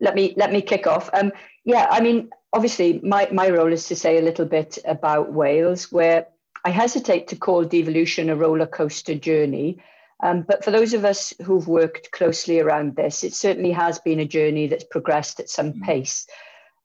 let 0.00 0.14
me 0.14 0.34
let 0.36 0.52
me 0.52 0.60
kick 0.60 0.86
off. 0.86 1.08
Um, 1.14 1.32
yeah, 1.64 1.86
I 1.90 2.00
mean, 2.00 2.30
obviously, 2.52 3.00
my 3.02 3.28
my 3.32 3.48
role 3.48 3.72
is 3.72 3.88
to 3.88 3.96
say 3.96 4.18
a 4.18 4.22
little 4.22 4.44
bit 4.44 4.78
about 4.84 5.32
Wales, 5.32 5.90
where 5.90 6.26
I 6.64 6.70
hesitate 6.70 7.28
to 7.28 7.36
call 7.36 7.64
devolution 7.64 8.28
a 8.28 8.36
roller 8.36 8.66
coaster 8.66 9.14
journey. 9.14 9.82
Um, 10.22 10.42
but 10.42 10.62
for 10.62 10.70
those 10.70 10.92
of 10.92 11.04
us 11.04 11.32
who've 11.42 11.66
worked 11.66 12.12
closely 12.12 12.60
around 12.60 12.94
this, 12.94 13.24
it 13.24 13.34
certainly 13.34 13.72
has 13.72 13.98
been 13.98 14.20
a 14.20 14.26
journey 14.26 14.68
that's 14.68 14.84
progressed 14.84 15.40
at 15.40 15.48
some 15.48 15.72
mm. 15.72 15.82
pace. 15.82 16.26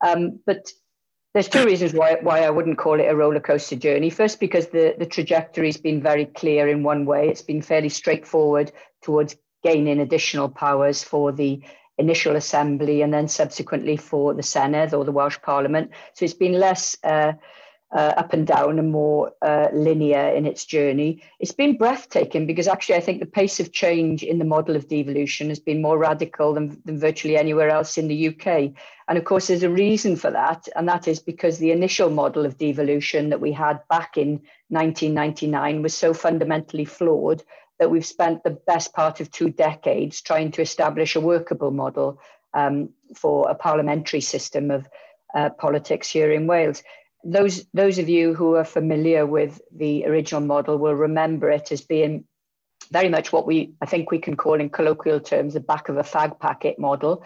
Um, 0.02 0.40
but 0.46 0.72
there's 1.34 1.50
two 1.50 1.66
reasons 1.66 1.94
why, 1.94 2.18
why 2.22 2.44
I 2.44 2.50
wouldn't 2.50 2.78
call 2.78 3.00
it 3.00 3.06
a 3.10 3.16
roller 3.16 3.40
coaster 3.40 3.76
journey. 3.76 4.10
First, 4.10 4.40
because 4.40 4.68
the, 4.68 4.96
the 4.98 5.06
trajectory's 5.06 5.78
been 5.78 6.02
very 6.02 6.26
clear 6.26 6.68
in 6.68 6.84
one 6.84 7.06
way. 7.06 7.30
It's 7.30 7.42
been 7.42 7.62
fairly 7.62 7.90
straightforward 7.90 8.72
towards 9.02 9.36
gaining 9.64 10.00
additional 10.00 10.50
powers 10.50 11.04
for 11.04 11.32
the 11.32 11.62
initial 11.98 12.36
assembly 12.36 13.02
and 13.02 13.14
then 13.14 13.28
subsequently 13.28 13.98
for 13.98 14.34
the 14.34 14.42
Senedd 14.42 14.94
or 14.94 15.04
the 15.04 15.12
Welsh 15.12 15.40
Parliament. 15.42 15.92
So 16.14 16.26
it's 16.26 16.34
been 16.34 16.54
less 16.54 16.96
uh, 17.04 17.34
uh, 17.92 18.14
up 18.18 18.34
and 18.34 18.46
down 18.46 18.80
and 18.80 18.92
more 18.92 19.32
uh, 19.42 19.68
linear 19.74 20.28
in 20.30 20.46
its 20.46 20.66
journey. 20.66 21.24
It's 21.40 21.54
been 21.54 21.78
breathtaking 21.78 22.46
because 22.46 22.68
actually 22.68 22.96
I 22.96 23.00
think 23.00 23.20
the 23.20 23.26
pace 23.26 23.60
of 23.60 23.72
change 23.72 24.24
in 24.24 24.40
the 24.40 24.46
model 24.46 24.76
of 24.76 24.90
devolution 24.90 25.50
has 25.50 25.60
been 25.60 25.82
more 25.82 25.98
radical 25.98 26.54
than, 26.54 26.82
than 26.84 27.00
virtually 27.00 27.38
anywhere 27.38 27.70
else 27.70 27.98
in 27.98 28.10
the 28.10 28.28
UK. 28.28 28.74
And 29.08 29.18
of 29.18 29.24
course, 29.24 29.48
there's 29.48 29.64
a 29.64 29.70
reason 29.70 30.18
for 30.18 30.30
that, 30.32 30.68
and 30.76 30.88
that 30.90 31.08
is 31.08 31.20
because 31.20 31.60
the 31.60 31.72
initial 31.72 32.10
model 32.10 32.46
of 32.46 32.58
devolution 32.58 33.30
that 33.30 33.40
we 33.40 33.54
had 33.54 33.80
back 33.90 34.18
in 34.18 34.42
1999 34.68 35.82
was 35.82 35.94
so 35.94 36.14
fundamentally 36.14 36.84
flawed 36.84 37.42
that 37.80 37.90
we've 37.90 38.06
spent 38.06 38.44
the 38.44 38.60
best 38.68 38.94
part 38.94 39.22
of 39.22 39.32
two 39.32 39.50
decades 39.50 40.22
trying 40.22 40.52
to 40.52 40.62
establish 40.62 41.16
a 41.16 41.22
workable 41.22 41.72
model 41.72 42.20
um, 42.54 42.90
for 43.16 43.50
a 43.50 43.56
parliamentary 43.56 44.20
system 44.20 44.72
of 44.72 44.90
uh, 45.36 45.50
politics 45.52 46.10
here 46.10 46.32
in 46.32 46.48
Wales 46.48 46.84
those 47.28 47.66
those 47.74 48.00
of 48.00 48.08
you 48.08 48.34
who 48.34 48.56
are 48.56 48.64
familiar 48.64 49.26
with 49.26 49.62
the 49.76 50.06
original 50.06 50.42
model 50.42 50.78
will 50.78 50.96
remember 50.96 51.50
it 51.52 51.72
as 51.74 51.82
being 51.82 52.24
very 52.90 53.10
much 53.10 53.34
what 53.34 53.46
we 53.46 53.74
I 53.82 53.86
think 53.86 54.10
we 54.10 54.20
can 54.20 54.38
call 54.38 54.60
in 54.60 54.70
colloquial 54.70 55.20
terms 55.20 55.54
the 55.54 55.60
back 55.60 55.90
of 55.90 55.98
a 55.98 56.04
fag 56.04 56.40
packet 56.40 56.80
model, 56.80 57.26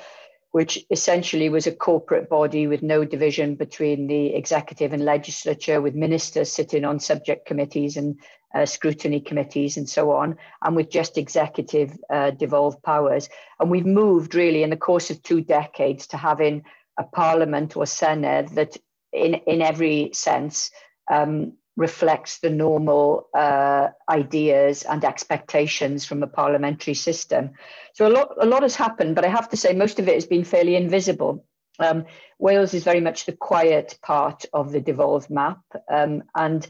which 0.52 0.84
essentially 0.90 1.50
was 1.50 1.68
a 1.68 1.72
corporate 1.72 2.30
body 2.30 2.66
with 2.66 2.82
no 2.82 3.06
division 3.06 3.54
between 3.56 4.08
the 4.08 4.34
executive 4.34 4.92
and 4.92 5.06
legislature, 5.06 5.80
with 5.80 5.94
ministers 5.94 6.52
sitting 6.52 6.84
on 6.84 7.00
subject 7.00 7.46
committees 7.46 7.96
and 7.96 8.20
uh, 8.56 8.66
scrutiny 8.66 9.22
committees 9.22 9.78
and 9.78 9.88
so 9.88 10.12
on, 10.12 10.36
and 10.64 10.76
with 10.76 10.90
just 10.90 11.16
executive 11.16 11.96
uh, 12.10 12.32
devolved 12.32 12.82
powers. 12.82 13.30
And 13.60 13.70
we've 13.70 13.86
moved 13.86 14.34
really 14.34 14.64
in 14.64 14.72
the 14.72 14.78
course 14.78 15.12
of 15.12 15.22
two 15.22 15.42
decades 15.42 16.08
to 16.08 16.18
having 16.18 16.64
a 16.98 17.04
parliament 17.04 17.78
or 17.78 17.84
Senedd 17.84 18.56
that 18.56 18.78
in, 19.14 19.36
in 19.48 19.62
every 19.62 20.12
sense 20.14 20.72
um, 21.10 21.54
reflects 21.78 22.40
the 22.40 22.50
normal 22.50 23.28
uh, 23.34 23.90
ideas 24.10 24.84
and 24.84 25.04
expectations 25.04 26.06
from 26.06 26.22
a 26.24 26.28
parliamentary 26.28 26.94
system. 26.94 27.52
So 27.94 28.08
a 28.08 28.10
lot, 28.10 28.36
a 28.40 28.46
lot 28.46 28.64
has 28.64 28.76
happened, 28.76 29.16
but 29.16 29.26
I 29.26 29.30
have 29.30 29.50
to 29.50 29.58
say 29.58 29.74
most 29.74 30.00
of 30.00 30.08
it 30.08 30.16
has 30.16 30.26
been 30.26 30.44
fairly 30.44 30.76
invisible. 30.76 31.46
Um, 31.80 32.06
Wales 32.40 32.74
is 32.74 32.84
very 32.84 33.02
much 33.02 33.26
the 33.26 33.32
quiet 33.32 33.98
part 34.02 34.46
of 34.54 34.72
the 34.72 34.82
devolved 34.82 35.30
map, 35.30 35.60
um, 35.92 36.24
and 36.36 36.68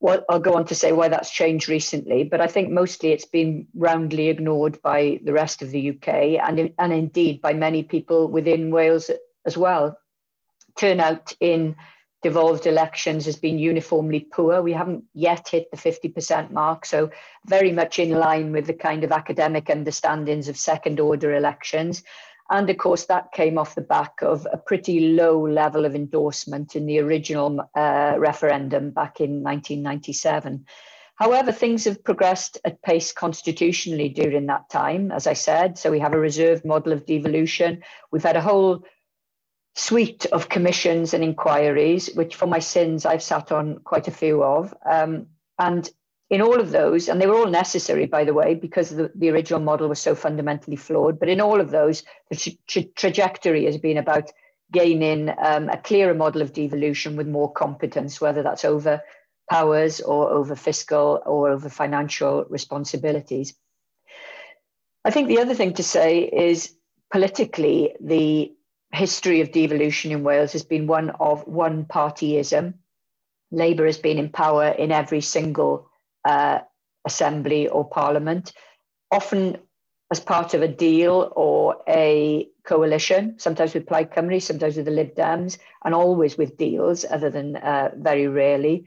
well, 0.00 0.24
I'll 0.28 0.40
go 0.40 0.54
on 0.54 0.64
to 0.66 0.74
say 0.74 0.90
why 0.90 1.08
that's 1.08 1.30
changed 1.30 1.68
recently. 1.68 2.24
But 2.24 2.40
I 2.40 2.48
think 2.48 2.70
mostly 2.70 3.12
it's 3.12 3.26
been 3.26 3.68
roundly 3.72 4.28
ignored 4.30 4.82
by 4.82 5.20
the 5.22 5.32
rest 5.32 5.62
of 5.62 5.70
the 5.70 5.90
UK, 5.90 6.08
and 6.42 6.72
and 6.78 6.92
indeed 6.92 7.40
by 7.40 7.52
many 7.52 7.84
people 7.84 8.26
within 8.26 8.72
Wales 8.72 9.10
as 9.46 9.56
well 9.56 9.96
turnout 10.76 11.34
in 11.40 11.76
devolved 12.22 12.66
elections 12.66 13.24
has 13.26 13.36
been 13.36 13.58
uniformly 13.58 14.20
poor. 14.20 14.62
We 14.62 14.72
haven't 14.72 15.04
yet 15.12 15.48
hit 15.48 15.70
the 15.70 15.76
50% 15.76 16.52
mark, 16.52 16.86
so 16.86 17.10
very 17.46 17.72
much 17.72 17.98
in 17.98 18.10
line 18.12 18.52
with 18.52 18.66
the 18.66 18.74
kind 18.74 19.02
of 19.04 19.12
academic 19.12 19.68
understandings 19.68 20.48
of 20.48 20.56
second 20.56 21.00
order 21.00 21.34
elections. 21.34 22.02
And 22.48 22.68
of 22.70 22.76
course, 22.76 23.06
that 23.06 23.32
came 23.32 23.58
off 23.58 23.74
the 23.74 23.80
back 23.80 24.22
of 24.22 24.46
a 24.52 24.58
pretty 24.58 25.14
low 25.14 25.46
level 25.46 25.84
of 25.84 25.94
endorsement 25.94 26.76
in 26.76 26.86
the 26.86 27.00
original 27.00 27.68
uh, 27.74 28.14
referendum 28.18 28.90
back 28.90 29.20
in 29.20 29.42
1997. 29.42 30.64
However, 31.16 31.52
things 31.52 31.84
have 31.84 32.04
progressed 32.04 32.58
at 32.64 32.82
pace 32.82 33.12
constitutionally 33.12 34.08
during 34.08 34.46
that 34.46 34.68
time, 34.70 35.12
as 35.12 35.26
I 35.26 35.34
said. 35.34 35.78
So 35.78 35.90
we 35.90 36.00
have 36.00 36.14
a 36.14 36.18
reserved 36.18 36.64
model 36.64 36.92
of 36.92 37.06
devolution. 37.06 37.82
We've 38.10 38.22
had 38.22 38.36
a 38.36 38.40
whole 38.40 38.84
suite 39.74 40.26
of 40.26 40.48
commissions 40.48 41.14
and 41.14 41.24
inquiries, 41.24 42.10
which 42.14 42.36
for 42.36 42.46
my 42.46 42.58
sins 42.58 43.06
I've 43.06 43.22
sat 43.22 43.52
on 43.52 43.78
quite 43.80 44.08
a 44.08 44.12
few 44.12 44.42
of. 44.42 44.74
Um, 44.84 45.28
and 45.58 45.88
in 46.28 46.40
all 46.40 46.60
of 46.60 46.70
those, 46.70 47.08
and 47.08 47.20
they 47.20 47.26
were 47.26 47.36
all 47.36 47.48
necessary, 47.48 48.06
by 48.06 48.24
the 48.24 48.34
way, 48.34 48.54
because 48.54 48.90
the, 48.90 49.10
the 49.14 49.30
original 49.30 49.60
model 49.60 49.88
was 49.88 49.98
so 49.98 50.14
fundamentally 50.14 50.76
flawed, 50.76 51.18
but 51.18 51.28
in 51.28 51.40
all 51.40 51.60
of 51.60 51.70
those, 51.70 52.04
the 52.30 52.36
tra- 52.36 52.52
tra- 52.66 52.84
trajectory 52.84 53.66
has 53.66 53.76
been 53.76 53.98
about 53.98 54.30
gaining 54.72 55.28
um, 55.28 55.68
a 55.68 55.76
clearer 55.76 56.14
model 56.14 56.40
of 56.40 56.54
devolution 56.54 57.16
with 57.16 57.28
more 57.28 57.52
competence, 57.52 58.20
whether 58.20 58.42
that's 58.42 58.64
over 58.64 59.02
powers 59.50 60.00
or 60.00 60.30
over 60.30 60.56
fiscal 60.56 61.22
or 61.26 61.50
over 61.50 61.68
financial 61.68 62.46
responsibilities. 62.48 63.54
I 65.04 65.10
think 65.10 65.28
the 65.28 65.40
other 65.40 65.54
thing 65.54 65.74
to 65.74 65.82
say 65.82 66.20
is 66.20 66.74
politically, 67.10 67.94
the 68.00 68.54
history 68.92 69.40
of 69.40 69.52
devolution 69.52 70.12
in 70.12 70.22
Wales 70.22 70.52
has 70.52 70.62
been 70.62 70.86
one 70.86 71.10
of 71.10 71.46
one 71.46 71.84
partyism. 71.84 72.74
Labour 73.50 73.86
has 73.86 73.98
been 73.98 74.18
in 74.18 74.28
power 74.30 74.68
in 74.68 74.92
every 74.92 75.20
single 75.20 75.88
uh, 76.24 76.60
assembly 77.04 77.68
or 77.68 77.88
parliament, 77.88 78.52
often 79.10 79.58
as 80.10 80.20
part 80.20 80.54
of 80.54 80.62
a 80.62 80.68
deal 80.68 81.32
or 81.36 81.82
a 81.88 82.48
coalition, 82.64 83.38
sometimes 83.38 83.74
with 83.74 83.86
Plaid 83.86 84.10
Cymru, 84.10 84.40
sometimes 84.40 84.76
with 84.76 84.84
the 84.84 84.90
Lib 84.90 85.14
Dems, 85.14 85.58
and 85.84 85.94
always 85.94 86.36
with 86.36 86.58
deals, 86.58 87.04
other 87.10 87.30
than 87.30 87.56
uh, 87.56 87.90
very 87.96 88.28
rarely. 88.28 88.84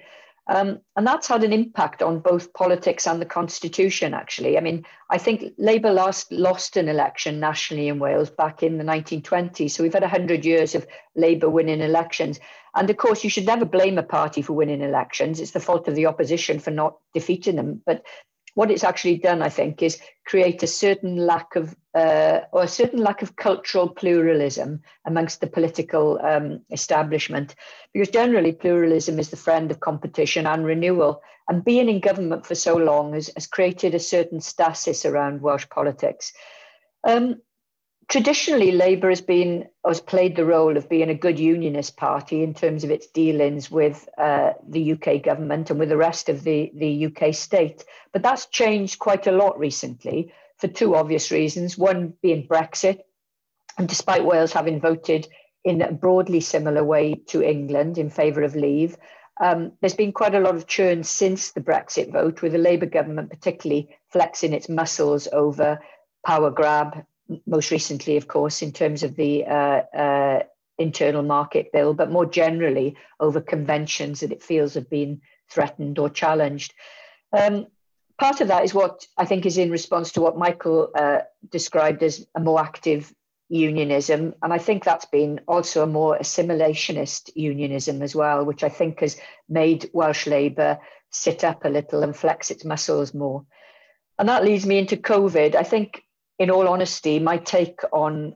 Um, 0.47 0.79
and 0.95 1.07
that's 1.07 1.27
had 1.27 1.43
an 1.43 1.51
impact 1.51 2.03
on 2.03 2.19
both 2.19 2.53
politics 2.53 3.07
and 3.07 3.19
the 3.19 3.25
constitution, 3.25 4.13
actually. 4.13 4.57
I 4.57 4.61
mean, 4.61 4.85
I 5.09 5.17
think 5.17 5.53
Labour 5.57 5.91
last 5.91 6.31
lost 6.31 6.77
an 6.77 6.87
election 6.87 7.39
nationally 7.39 7.87
in 7.87 7.97
Wales 7.97 8.29
back 8.29 8.61
in 8.61 8.77
the 8.77 8.83
1920s. 8.83 9.71
So 9.71 9.81
we've 9.81 9.93
had 9.93 10.03
100 10.03 10.45
years 10.45 10.75
of 10.75 10.85
Labour 11.15 11.49
winning 11.49 11.81
elections. 11.81 12.39
And 12.75 12.89
of 12.89 12.97
course, 12.97 13.23
you 13.23 13.29
should 13.29 13.47
never 13.47 13.65
blame 13.65 13.97
a 13.97 14.03
party 14.03 14.43
for 14.43 14.53
winning 14.53 14.81
elections. 14.81 15.39
It's 15.39 15.51
the 15.51 15.59
fault 15.59 15.87
of 15.87 15.95
the 15.95 16.05
opposition 16.05 16.59
for 16.59 16.71
not 16.71 16.97
defeating 17.13 17.55
them. 17.55 17.81
But 17.85 18.03
what 18.55 18.71
it's 18.71 18.83
actually 18.83 19.17
done, 19.17 19.41
I 19.41 19.49
think, 19.49 19.83
is 19.83 20.01
create 20.25 20.63
a 20.63 20.67
certain 20.67 21.17
lack 21.17 21.55
of 21.55 21.75
uh, 21.93 22.41
or 22.51 22.63
a 22.63 22.67
certain 22.67 22.99
lack 22.99 23.21
of 23.21 23.35
cultural 23.35 23.87
pluralism 23.87 24.81
amongst 25.05 25.39
the 25.39 25.47
political 25.47 26.19
um, 26.21 26.61
establishment, 26.71 27.55
because 27.93 28.09
generally 28.09 28.51
pluralism 28.51 29.19
is 29.19 29.29
the 29.29 29.37
friend 29.37 29.71
of 29.71 29.79
competition 29.79 30.47
and 30.47 30.65
renewal. 30.65 31.21
And 31.47 31.63
being 31.63 31.89
in 31.89 31.99
government 31.99 32.45
for 32.45 32.55
so 32.55 32.75
long 32.75 33.13
has, 33.13 33.29
has 33.35 33.45
created 33.47 33.93
a 33.93 33.99
certain 33.99 34.41
stasis 34.41 35.05
around 35.05 35.41
Welsh 35.41 35.67
politics. 35.69 36.33
Um, 37.03 37.41
traditionally, 38.07 38.71
Labour 38.71 39.09
has 39.09 39.21
been 39.21 39.67
has 39.85 40.01
played 40.01 40.35
the 40.35 40.45
role 40.45 40.77
of 40.77 40.89
being 40.89 41.09
a 41.09 41.15
good 41.15 41.39
unionist 41.39 41.97
party 41.97 42.43
in 42.43 42.53
terms 42.53 42.83
of 42.83 42.91
its 42.91 43.07
dealings 43.07 43.71
with 43.71 44.07
uh, 44.17 44.53
the 44.67 44.93
UK 44.93 45.23
government 45.23 45.69
and 45.69 45.79
with 45.79 45.89
the 45.89 45.97
rest 45.97 46.29
of 46.29 46.43
the, 46.43 46.71
the 46.75 47.07
UK 47.07 47.33
state. 47.33 47.83
But 48.11 48.23
that's 48.23 48.47
changed 48.47 48.99
quite 48.99 49.27
a 49.27 49.31
lot 49.31 49.57
recently 49.57 50.33
for 50.57 50.67
two 50.67 50.95
obvious 50.95 51.31
reasons. 51.31 51.77
One 51.77 52.13
being 52.21 52.47
Brexit, 52.47 53.01
and 53.77 53.87
despite 53.87 54.25
Wales 54.25 54.53
having 54.53 54.79
voted 54.79 55.27
in 55.63 55.81
a 55.81 55.91
broadly 55.91 56.39
similar 56.39 56.83
way 56.83 57.15
to 57.27 57.41
England 57.41 57.97
in 57.97 58.09
favour 58.09 58.43
of 58.43 58.55
leave, 58.55 58.97
um, 59.41 59.73
there's 59.81 59.95
been 59.95 60.13
quite 60.13 60.35
a 60.35 60.39
lot 60.39 60.55
of 60.55 60.67
churn 60.67 61.03
since 61.03 61.51
the 61.51 61.61
Brexit 61.61 62.11
vote, 62.11 62.41
with 62.41 62.53
the 62.53 62.57
Labour 62.57 62.85
government 62.85 63.29
particularly 63.29 63.95
flexing 64.09 64.53
its 64.53 64.69
muscles 64.69 65.27
over 65.33 65.79
power 66.25 66.49
grab 66.49 67.03
most 67.45 67.71
recently, 67.71 68.17
of 68.17 68.27
course, 68.27 68.61
in 68.61 68.71
terms 68.71 69.03
of 69.03 69.15
the 69.15 69.45
uh, 69.45 69.81
uh, 69.97 70.43
internal 70.77 71.23
market 71.23 71.71
bill, 71.71 71.93
but 71.93 72.11
more 72.11 72.25
generally 72.25 72.95
over 73.19 73.41
conventions 73.41 74.19
that 74.19 74.31
it 74.31 74.43
feels 74.43 74.73
have 74.73 74.89
been 74.89 75.21
threatened 75.49 75.99
or 75.99 76.09
challenged. 76.09 76.73
Um, 77.31 77.67
part 78.17 78.41
of 78.41 78.47
that 78.49 78.63
is 78.63 78.73
what 78.73 79.05
I 79.17 79.25
think 79.25 79.45
is 79.45 79.57
in 79.57 79.71
response 79.71 80.11
to 80.13 80.21
what 80.21 80.37
Michael 80.37 80.89
uh, 80.95 81.19
described 81.49 82.03
as 82.03 82.25
a 82.35 82.39
more 82.39 82.61
active 82.61 83.13
unionism. 83.49 84.33
And 84.41 84.53
I 84.53 84.57
think 84.57 84.83
that's 84.83 85.05
been 85.05 85.41
also 85.47 85.83
a 85.83 85.87
more 85.87 86.17
assimilationist 86.17 87.31
unionism 87.35 88.01
as 88.01 88.15
well, 88.15 88.43
which 88.43 88.63
I 88.63 88.69
think 88.69 89.01
has 89.01 89.17
made 89.47 89.89
Welsh 89.93 90.27
Labour 90.27 90.79
sit 91.11 91.43
up 91.43 91.63
a 91.63 91.69
little 91.69 92.03
and 92.03 92.15
flex 92.15 92.51
its 92.51 92.65
muscles 92.65 93.13
more. 93.13 93.45
And 94.17 94.29
that 94.29 94.43
leads 94.43 94.65
me 94.65 94.77
into 94.77 94.97
COVID. 94.97 95.55
I 95.55 95.63
think 95.63 96.04
in 96.39 96.51
all 96.51 96.67
honesty, 96.67 97.19
my 97.19 97.37
take 97.37 97.79
on 97.91 98.35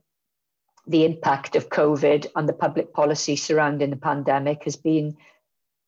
the 0.87 1.05
impact 1.05 1.55
of 1.55 1.69
COVID 1.69 2.27
and 2.35 2.49
the 2.49 2.53
public 2.53 2.93
policy 2.93 3.35
surrounding 3.35 3.91
the 3.91 3.95
pandemic 3.95 4.63
has 4.63 4.75
been 4.75 5.15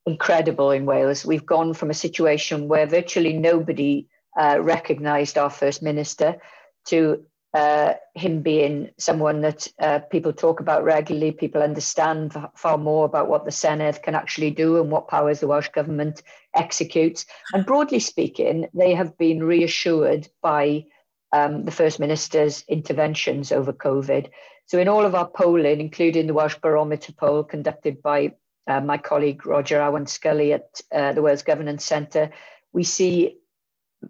incredible 0.06 0.72
in 0.72 0.86
Wales. 0.86 1.26
We've 1.26 1.46
gone 1.46 1.74
from 1.74 1.90
a 1.90 1.96
situation 1.96 2.68
where 2.68 2.86
virtually 2.86 3.34
nobody 3.34 4.08
uh, 4.40 4.60
recognised 4.62 5.38
our 5.38 5.50
First 5.50 5.82
Minister 5.82 6.38
to 6.86 7.24
uh, 7.54 7.94
him 8.16 8.42
being 8.42 8.92
someone 8.98 9.42
that 9.42 9.68
uh, 9.80 10.00
people 10.10 10.32
talk 10.32 10.62
about 10.62 10.84
regularly, 10.84 11.32
people 11.32 11.62
understand 11.62 12.34
far 12.56 12.78
more 12.78 13.06
about 13.06 13.28
what 13.28 13.44
the 13.44 13.52
Senedd 13.52 14.02
can 14.04 14.16
actually 14.16 14.52
do 14.52 14.80
and 14.80 14.90
what 14.90 15.10
powers 15.10 15.42
the 15.42 15.48
Welsh 15.48 15.70
Government 15.70 16.24
executes. 16.56 17.26
And 17.54 17.66
broadly 17.66 18.00
speaking, 18.00 18.68
they 18.74 18.94
have 18.94 19.18
been 19.18 19.44
reassured 19.44 20.30
by 20.42 20.86
um, 21.34 21.66
the 21.66 21.72
First 21.72 22.00
Minister's 22.00 22.64
interventions 22.68 23.52
over 23.52 23.74
COVID. 23.74 24.30
So, 24.66 24.80
in 24.80 24.88
all 24.88 25.06
of 25.06 25.16
our 25.16 25.28
polling, 25.28 25.82
including 25.82 26.28
the 26.28 26.34
Welsh 26.34 26.58
Barometer 26.62 27.14
poll 27.14 27.44
conducted 27.44 28.02
by 28.02 28.34
uh, 28.68 28.82
my 28.82 28.98
colleague 28.98 29.46
Roger 29.46 29.80
Awan-Scully 29.80 30.54
at 30.54 30.82
uh, 30.92 31.14
the 31.14 31.22
Wales 31.22 31.44
Governance 31.44 31.84
Centre, 31.84 32.32
we 32.74 32.84
see 32.84 33.38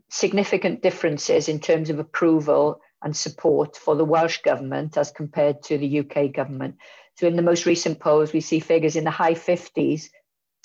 significant 0.10 0.82
differences 0.82 1.50
in 1.50 1.60
terms 1.60 1.90
of 1.90 2.00
approval 2.00 2.82
and 3.04 3.16
support 3.16 3.76
for 3.76 3.96
the 3.96 4.06
Welsh 4.06 4.42
Government 4.42 4.98
as 4.98 5.12
compared 5.12 5.64
to 5.64 5.78
the 5.78 6.00
UK 6.00 6.32
Government. 6.34 6.76
So, 7.16 7.28
in 7.28 7.36
the 7.36 7.42
most 7.42 7.66
recent 7.66 8.00
polls, 8.00 8.34
we 8.34 8.42
see 8.42 8.60
figures 8.60 8.96
in 8.96 9.04
the 9.04 9.12
high 9.12 9.36
50s 9.36 10.10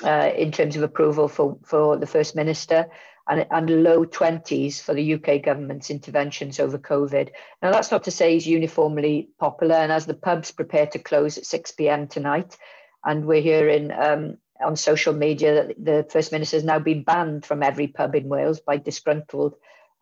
uh, 0.04 0.30
in 0.36 0.52
terms 0.52 0.76
of 0.76 0.82
approval 0.82 1.28
for, 1.28 1.58
for 1.64 1.96
the 1.96 2.06
First 2.06 2.36
Minister 2.36 2.86
and, 3.28 3.46
and 3.50 3.82
low 3.82 4.04
20s 4.04 4.80
for 4.80 4.94
the 4.94 5.14
UK 5.14 5.42
government's 5.42 5.90
interventions 5.90 6.60
over 6.60 6.78
COVID. 6.78 7.30
Now, 7.62 7.72
that's 7.72 7.90
not 7.90 8.04
to 8.04 8.10
say 8.10 8.34
he's 8.34 8.46
uniformly 8.46 9.30
popular. 9.38 9.76
And 9.76 9.90
as 9.90 10.06
the 10.06 10.14
pubs 10.14 10.52
prepare 10.52 10.86
to 10.88 10.98
close 10.98 11.36
at 11.36 11.46
6 11.46 11.72
p.m. 11.72 12.06
tonight, 12.06 12.56
and 13.04 13.24
we're 13.24 13.42
hearing 13.42 13.90
um, 13.92 14.38
on 14.64 14.76
social 14.76 15.12
media 15.12 15.66
that 15.66 15.84
the 15.84 16.06
First 16.10 16.32
Minister 16.32 16.56
has 16.56 16.64
now 16.64 16.78
been 16.78 17.02
banned 17.02 17.44
from 17.44 17.62
every 17.62 17.88
pub 17.88 18.14
in 18.14 18.28
Wales 18.28 18.60
by 18.60 18.76
disgruntled 18.76 19.54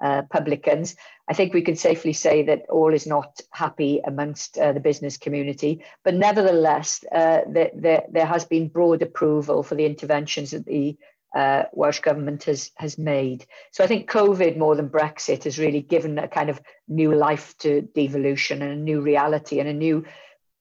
uh, 0.02 0.23
publicans. 0.31 0.97
I 1.28 1.35
think 1.35 1.54
we 1.54 1.62
can 1.62 1.76
safely 1.76 2.12
say 2.12 2.43
that 2.45 2.67
all 2.69 2.93
is 2.93 3.06
not 3.06 3.41
happy 3.50 4.00
amongst 4.06 4.58
uh, 4.58 4.73
the 4.73 4.80
business 4.80 5.17
community, 5.17 5.84
but 6.02 6.15
nevertheless, 6.15 7.04
uh, 7.13 7.41
there, 7.47 8.26
has 8.26 8.45
been 8.45 8.69
broad 8.69 9.02
approval 9.02 9.63
for 9.63 9.75
the 9.76 9.87
interventions 9.87 10.50
that 10.50 10.67
the 10.67 10.97
uh, 11.34 11.64
Welsh 11.73 12.00
government 12.00 12.44
has 12.44 12.70
has 12.76 12.97
made. 12.97 13.47
So 13.73 13.84
I 13.84 13.86
think 13.86 14.10
COVID 14.10 14.56
more 14.56 14.76
than 14.76 14.88
Brexit 14.88 15.44
has 15.44 15.58
really 15.58 15.80
given 15.80 16.18
a 16.18 16.28
kind 16.28 16.49
of 16.49 16.60
new 16.88 17.14
life 17.14 17.56
to 17.58 17.82
devolution 17.94 18.62
and 18.62 18.73
a 18.73 18.76
new 18.76 19.00
reality 19.00 19.58
and 19.60 19.68
a 19.68 19.73
new 19.73 20.04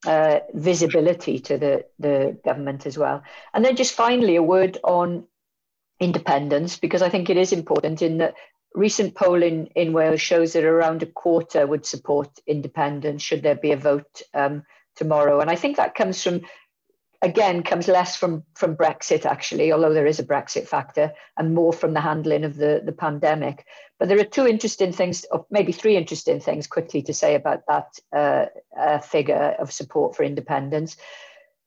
uh, 0.06 0.40
visibility 0.54 1.40
to 1.40 1.58
the 1.58 1.86
the 2.00 2.38
government 2.44 2.86
as 2.86 2.98
well. 2.98 3.24
And 3.54 3.64
then 3.64 3.76
just 3.76 3.94
finally 3.94 4.36
a 4.36 4.44
word 4.44 4.78
on 4.84 5.26
independence 6.00 6.78
because 6.78 7.02
I 7.02 7.10
think 7.10 7.30
it 7.30 7.38
is 7.38 7.54
important 7.54 8.02
in 8.02 8.18
that 8.18 8.34
recent 8.76 9.16
polling 9.16 9.68
in 9.76 9.94
Wales 9.94 10.22
shows 10.22 10.54
that 10.54 10.64
around 10.64 11.04
a 11.04 11.06
quarter 11.06 11.68
would 11.68 11.86
support 11.86 12.30
independence 12.48 13.22
should 13.22 13.44
there 13.44 13.56
be 13.56 13.72
a 13.72 13.78
vote 13.78 14.22
um, 14.34 14.64
tomorrow. 14.96 15.40
And 15.40 15.50
I 15.50 15.56
think 15.56 15.78
that 15.78 15.96
comes 15.96 16.24
from 16.24 16.42
again 17.24 17.64
comes 17.64 17.88
less 17.88 18.16
from 18.16 18.44
from 18.54 18.76
Brexit 18.76 19.26
actually, 19.26 19.72
although 19.72 19.94
there 19.94 20.06
is 20.06 20.20
a 20.20 20.26
Brexit 20.26 20.68
factor, 20.68 21.14
and 21.38 21.56
more 21.56 21.74
from 21.74 21.94
the 21.94 22.02
handling 22.02 22.44
of 22.44 22.56
the 22.56 22.82
the 22.86 22.92
pandemic. 22.92 23.66
But 23.98 24.10
there 24.10 24.20
are 24.20 24.26
two 24.26 24.46
interesting 24.46 24.92
things, 24.92 25.26
or 25.32 25.46
maybe 25.50 25.72
three 25.72 25.96
interesting 25.96 26.40
things, 26.42 26.68
quickly 26.68 27.02
to 27.04 27.14
say 27.14 27.36
about 27.36 27.62
that 27.68 27.88
uh, 28.16 28.46
uh, 28.78 29.00
figure 29.00 29.56
of 29.58 29.72
support 29.72 30.16
for 30.16 30.24
independence. 30.24 30.98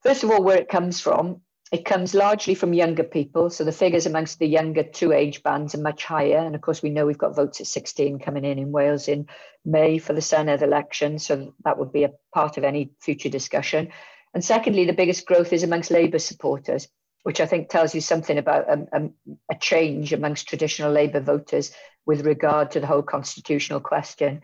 First 0.03 0.23
of 0.23 0.31
all, 0.31 0.42
where 0.45 0.59
it 0.59 0.69
comes 0.69 1.01
from. 1.01 1.40
It 1.73 1.85
comes 1.85 2.14
largely 2.14 2.55
from 2.55 2.73
younger 2.73 3.03
people. 3.03 3.51
So 3.51 3.64
the 3.64 3.73
figures 3.73 4.07
amongst 4.07 4.38
the 4.38 4.47
younger 4.47 4.85
two 4.85 5.11
age 5.11 5.42
bands 5.42 5.75
are 5.75 5.81
much 5.81 6.05
higher. 6.05 6.38
And 6.38 6.55
of 6.55 6.61
course, 6.61 6.81
we 6.81 6.90
know 6.90 7.05
we've 7.05 7.19
got 7.19 7.35
votes 7.35 7.61
at 7.61 7.66
16 7.66 8.21
coming 8.21 8.45
in 8.45 8.61
in 8.61 8.71
Wales 8.71 9.09
in 9.09 9.27
May 9.64 9.99
for 9.99 10.12
the 10.12 10.21
Senedd 10.21 10.62
election. 10.62 11.19
So 11.19 11.55
that 11.64 11.77
would 11.77 11.90
be 11.90 12.05
a 12.05 12.12
part 12.33 12.57
of 12.57 12.62
any 12.62 12.92
future 13.01 13.29
discussion. 13.29 13.88
And 14.37 14.44
secondly, 14.44 14.85
the 14.85 14.92
biggest 14.92 15.25
growth 15.25 15.55
is 15.55 15.62
amongst 15.62 15.90
Labour 15.90 16.18
supporters, 16.18 16.88
which 17.22 17.40
I 17.40 17.46
think 17.46 17.70
tells 17.70 17.94
you 17.94 18.03
something 18.03 18.37
about 18.37 18.68
a, 18.68 18.87
a, 18.92 19.09
a 19.51 19.55
change 19.59 20.12
amongst 20.12 20.46
traditional 20.46 20.92
Labour 20.92 21.20
voters 21.20 21.72
with 22.05 22.27
regard 22.27 22.72
to 22.72 22.81
the 22.81 22.87
whole 22.87 23.01
constitutional 23.01 23.81
question. 23.81 24.42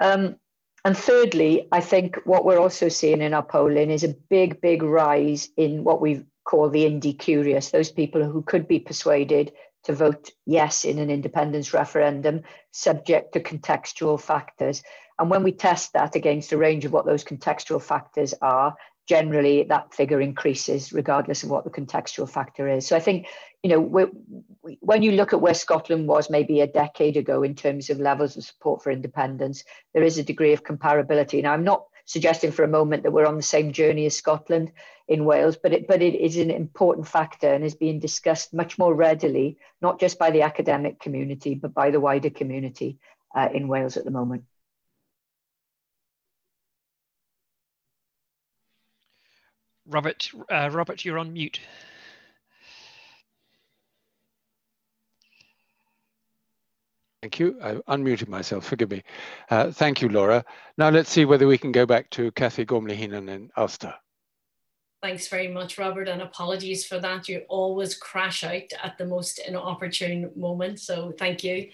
Um, 0.00 0.36
and 0.82 0.96
thirdly, 0.96 1.68
I 1.70 1.82
think 1.82 2.16
what 2.24 2.46
we're 2.46 2.58
also 2.58 2.88
seeing 2.88 3.20
in 3.20 3.34
our 3.34 3.42
polling 3.42 3.90
is 3.90 4.02
a 4.02 4.16
big, 4.30 4.62
big 4.62 4.82
rise 4.82 5.50
in 5.58 5.84
what 5.84 6.00
we 6.00 6.24
call 6.46 6.70
the 6.70 6.86
indie 6.86 7.18
curious, 7.18 7.70
those 7.70 7.92
people 7.92 8.24
who 8.24 8.40
could 8.40 8.66
be 8.66 8.80
persuaded 8.80 9.52
to 9.84 9.92
vote 9.92 10.30
yes 10.46 10.86
in 10.86 10.98
an 10.98 11.10
independence 11.10 11.74
referendum, 11.74 12.44
subject 12.70 13.34
to 13.34 13.40
contextual 13.40 14.18
factors. 14.18 14.82
And 15.18 15.28
when 15.28 15.42
we 15.42 15.52
test 15.52 15.92
that 15.92 16.16
against 16.16 16.52
a 16.52 16.56
range 16.56 16.86
of 16.86 16.92
what 16.92 17.04
those 17.04 17.24
contextual 17.24 17.82
factors 17.82 18.32
are, 18.40 18.74
generally 19.08 19.64
that 19.64 19.94
figure 19.94 20.20
increases 20.20 20.92
regardless 20.92 21.42
of 21.42 21.50
what 21.50 21.64
the 21.64 21.70
contextual 21.70 22.28
factor 22.28 22.68
is. 22.68 22.86
So 22.86 22.94
I 22.94 23.00
think, 23.00 23.26
you 23.62 23.70
know, 23.70 23.80
we, 23.80 24.04
when 24.80 25.02
you 25.02 25.12
look 25.12 25.32
at 25.32 25.40
where 25.40 25.54
Scotland 25.54 26.06
was 26.06 26.28
maybe 26.28 26.60
a 26.60 26.66
decade 26.66 27.16
ago 27.16 27.42
in 27.42 27.54
terms 27.54 27.88
of 27.88 27.98
levels 27.98 28.36
of 28.36 28.44
support 28.44 28.82
for 28.82 28.90
independence, 28.90 29.64
there 29.94 30.02
is 30.02 30.18
a 30.18 30.22
degree 30.22 30.52
of 30.52 30.62
comparability. 30.62 31.42
Now, 31.42 31.54
I'm 31.54 31.64
not 31.64 31.84
suggesting 32.04 32.52
for 32.52 32.64
a 32.64 32.68
moment 32.68 33.02
that 33.02 33.12
we're 33.12 33.26
on 33.26 33.36
the 33.36 33.42
same 33.42 33.72
journey 33.72 34.04
as 34.06 34.16
Scotland 34.16 34.72
in 35.08 35.24
Wales, 35.24 35.56
but 35.56 35.72
it, 35.72 35.88
but 35.88 36.02
it 36.02 36.14
is 36.14 36.36
an 36.36 36.50
important 36.50 37.08
factor 37.08 37.52
and 37.52 37.64
is 37.64 37.74
being 37.74 37.98
discussed 37.98 38.52
much 38.52 38.78
more 38.78 38.94
readily, 38.94 39.56
not 39.80 39.98
just 39.98 40.18
by 40.18 40.30
the 40.30 40.42
academic 40.42 41.00
community, 41.00 41.54
but 41.54 41.72
by 41.72 41.90
the 41.90 42.00
wider 42.00 42.30
community 42.30 42.98
uh, 43.34 43.48
in 43.54 43.68
Wales 43.68 43.96
at 43.96 44.04
the 44.04 44.10
moment. 44.10 44.44
Robert, 49.88 50.30
uh, 50.52 50.70
Robert, 50.70 51.04
you're 51.04 51.18
on 51.18 51.32
mute. 51.32 51.60
Thank 57.22 57.40
you. 57.40 57.58
I 57.62 57.74
unmuted 57.96 58.28
myself, 58.28 58.64
forgive 58.64 58.90
me. 58.90 59.02
Uh, 59.50 59.72
thank 59.72 60.00
you, 60.00 60.08
Laura. 60.08 60.44
Now 60.76 60.90
let's 60.90 61.10
see 61.10 61.24
whether 61.24 61.48
we 61.48 61.58
can 61.58 61.72
go 61.72 61.84
back 61.84 62.08
to 62.10 62.30
Cathy 62.32 62.64
Gormley-Heenan 62.64 63.28
in 63.28 63.50
Ulster. 63.56 63.94
Thanks 65.00 65.28
very 65.28 65.46
much, 65.46 65.78
Robert, 65.78 66.08
and 66.08 66.22
apologies 66.22 66.84
for 66.84 66.98
that. 66.98 67.28
You 67.28 67.42
always 67.48 67.94
crash 67.94 68.42
out 68.42 68.72
at 68.82 68.98
the 68.98 69.06
most 69.06 69.38
inopportune 69.38 70.32
moment, 70.34 70.80
so 70.80 71.12
thank 71.16 71.44
you. 71.44 71.68